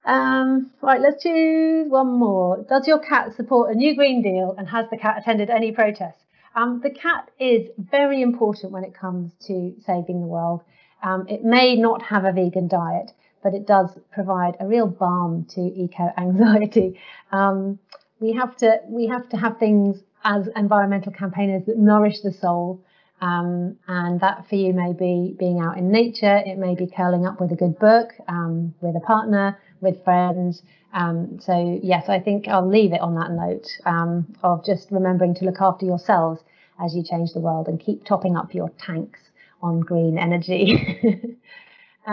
Um, 0.05 0.71
right, 0.81 0.99
let's 0.99 1.23
choose 1.23 1.89
one 1.89 2.19
more. 2.19 2.65
Does 2.67 2.87
your 2.87 2.99
cat 2.99 3.35
support 3.35 3.71
a 3.71 3.75
new 3.75 3.95
Green 3.95 4.21
Deal 4.21 4.53
and 4.57 4.67
has 4.67 4.89
the 4.89 4.97
cat 4.97 5.17
attended 5.17 5.49
any 5.49 5.71
protests? 5.71 6.23
Um, 6.55 6.81
the 6.83 6.91
cat 6.91 7.31
is 7.39 7.69
very 7.77 8.21
important 8.21 8.71
when 8.71 8.83
it 8.83 8.93
comes 8.93 9.31
to 9.47 9.73
saving 9.85 10.21
the 10.21 10.27
world. 10.27 10.61
Um, 11.01 11.25
it 11.27 11.43
may 11.43 11.75
not 11.75 12.01
have 12.03 12.25
a 12.25 12.31
vegan 12.31 12.67
diet, 12.67 13.11
but 13.43 13.53
it 13.53 13.67
does 13.67 13.97
provide 14.11 14.55
a 14.59 14.65
real 14.65 14.87
balm 14.87 15.45
to 15.49 15.61
eco 15.61 16.11
anxiety. 16.17 16.99
Um, 17.31 17.79
we 18.19 18.33
have 18.33 18.55
to 18.57 18.79
we 18.87 19.07
have 19.07 19.27
to 19.29 19.37
have 19.37 19.57
things 19.57 20.01
as 20.23 20.47
environmental 20.55 21.11
campaigners 21.11 21.65
that 21.65 21.77
nourish 21.77 22.21
the 22.21 22.31
soul. 22.31 22.83
Um, 23.21 23.77
and 23.87 24.19
that 24.19 24.49
for 24.49 24.55
you 24.55 24.73
may 24.73 24.91
be 24.91 25.33
being 25.39 25.61
out 25.61 25.77
in 25.77 25.89
nature, 25.89 26.43
it 26.45 26.57
may 26.57 26.75
be 26.75 26.87
curling 26.87 27.25
up 27.25 27.39
with 27.39 27.53
a 27.53 27.55
good 27.55 27.79
book, 27.79 28.09
um, 28.27 28.73
with 28.81 28.97
a 28.97 28.99
partner, 28.99 29.57
with 29.79 30.03
friends. 30.03 30.61
Um, 30.93 31.39
so, 31.39 31.79
yes, 31.81 32.09
I 32.09 32.19
think 32.19 32.49
I'll 32.49 32.67
leave 32.67 32.91
it 32.91 32.99
on 32.99 33.15
that 33.15 33.31
note 33.31 33.67
um, 33.85 34.27
of 34.43 34.65
just 34.65 34.91
remembering 34.91 35.35
to 35.35 35.45
look 35.45 35.61
after 35.61 35.85
yourselves 35.85 36.41
as 36.83 36.95
you 36.95 37.03
change 37.03 37.31
the 37.31 37.39
world 37.39 37.67
and 37.67 37.79
keep 37.79 38.03
topping 38.03 38.35
up 38.35 38.53
your 38.53 38.69
tanks 38.77 39.19
on 39.61 39.79
green 39.79 40.17
energy. 40.17 41.37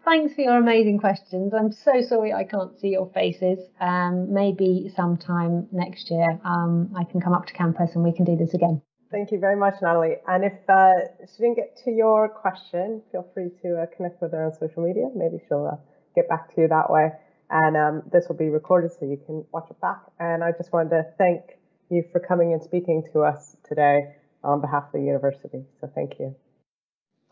Um, 0.00 0.12
thanks 0.12 0.34
for 0.34 0.42
your 0.42 0.56
amazing 0.56 0.98
questions. 0.98 1.52
I'm 1.54 1.72
so 1.72 2.00
sorry 2.02 2.32
I 2.32 2.44
can't 2.44 2.78
see 2.78 2.88
your 2.88 3.10
faces. 3.12 3.58
Um, 3.80 4.32
maybe 4.32 4.92
sometime 4.94 5.68
next 5.72 6.10
year 6.10 6.40
I 6.44 7.04
can 7.04 7.20
come 7.20 7.32
up 7.32 7.46
to 7.46 7.52
campus 7.52 7.94
and 7.94 8.04
we 8.04 8.12
can 8.12 8.24
do 8.24 8.36
this 8.36 8.54
again. 8.54 8.82
Thank 9.10 9.32
you 9.32 9.40
very 9.40 9.56
much, 9.56 9.74
Natalie. 9.82 10.16
And 10.28 10.44
if 10.44 10.52
uh, 10.68 10.92
she 11.20 11.42
didn't 11.42 11.56
get 11.56 11.76
to 11.84 11.90
your 11.90 12.28
question, 12.28 13.02
feel 13.10 13.26
free 13.34 13.50
to 13.62 13.82
uh, 13.82 13.86
connect 13.96 14.22
with 14.22 14.32
her 14.32 14.44
on 14.44 14.52
social 14.54 14.84
media. 14.84 15.08
Maybe 15.14 15.42
she'll 15.48 15.66
uh, 15.66 15.76
get 16.14 16.28
back 16.28 16.54
to 16.54 16.60
you 16.60 16.68
that 16.68 16.90
way. 16.90 17.10
And 17.50 17.76
um, 17.76 18.02
this 18.12 18.28
will 18.28 18.36
be 18.36 18.50
recorded 18.50 18.92
so 18.92 19.06
you 19.06 19.20
can 19.26 19.44
watch 19.52 19.66
it 19.68 19.80
back. 19.80 20.02
And 20.20 20.44
I 20.44 20.52
just 20.52 20.72
wanted 20.72 20.90
to 20.90 21.06
thank 21.18 21.58
you 21.90 22.04
for 22.12 22.20
coming 22.20 22.52
and 22.52 22.62
speaking 22.62 23.02
to 23.12 23.22
us 23.22 23.56
today 23.68 24.14
on 24.44 24.60
behalf 24.60 24.84
of 24.84 24.92
the 24.92 25.00
university. 25.00 25.64
So 25.80 25.90
thank 25.92 26.20
you. 26.20 26.36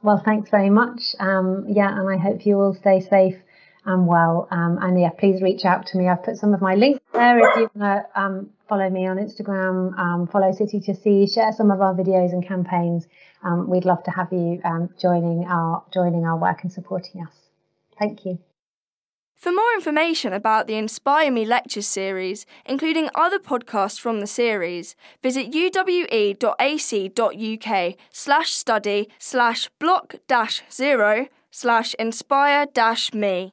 Well, 0.03 0.23
thanks 0.25 0.51
very 0.51 0.71
much. 0.71 1.01
Um, 1.19 1.67
yeah, 1.69 1.91
and 1.91 2.09
I 2.09 2.17
hope 2.23 2.47
you 2.47 2.61
all 2.61 2.75
stay 2.75 3.01
safe 3.01 3.37
and 3.85 4.07
well. 4.07 4.47
Um, 4.51 4.79
and 4.81 5.01
yeah, 5.01 5.11
please 5.11 5.43
reach 5.43 5.65
out 5.65 5.87
to 5.87 5.99
me. 5.99 6.09
I've 6.09 6.23
put 6.23 6.37
some 6.37 6.55
of 6.55 6.61
my 6.61 6.75
links 6.75 7.01
there 7.13 7.39
if 7.39 7.57
you 7.57 7.71
want 7.75 8.05
to 8.15 8.21
um, 8.21 8.51
follow 8.69 8.89
me 8.89 9.07
on 9.07 9.17
Instagram, 9.17 9.99
um, 9.99 10.29
follow 10.29 10.53
City 10.53 10.81
to 10.81 10.95
Sea, 10.95 11.27
share 11.27 11.53
some 11.53 11.71
of 11.71 11.81
our 11.81 11.95
videos 11.95 12.33
and 12.33 12.47
campaigns. 12.47 13.07
Um, 13.43 13.69
we'd 13.69 13.85
love 13.85 14.03
to 14.05 14.11
have 14.11 14.29
you 14.33 14.61
um, 14.65 14.91
joining 15.01 15.47
our 15.49 15.85
joining 15.93 16.25
our 16.25 16.37
work 16.37 16.59
and 16.63 16.73
supporting 16.73 17.23
us. 17.23 17.33
Thank 17.99 18.25
you. 18.25 18.39
For 19.39 19.53
more 19.53 19.73
information 19.77 20.33
about 20.33 20.67
the 20.67 20.75
Inspire 20.75 21.31
Me 21.31 21.45
Lectures 21.45 21.87
series, 21.87 22.45
including 22.67 23.09
other 23.15 23.39
podcasts 23.39 24.01
from 24.01 24.19
the 24.19 24.27
series, 24.27 24.97
visit 25.23 25.53
uwe.ac.uk 25.53 26.45
slash 28.11 28.51
study 28.51 29.09
slash 29.21 29.69
block 29.79 30.17
dash 30.27 30.63
zero 30.73 31.29
slash 31.53 31.95
inspire 32.01 32.67
dash 32.75 33.15
me. 33.15 33.53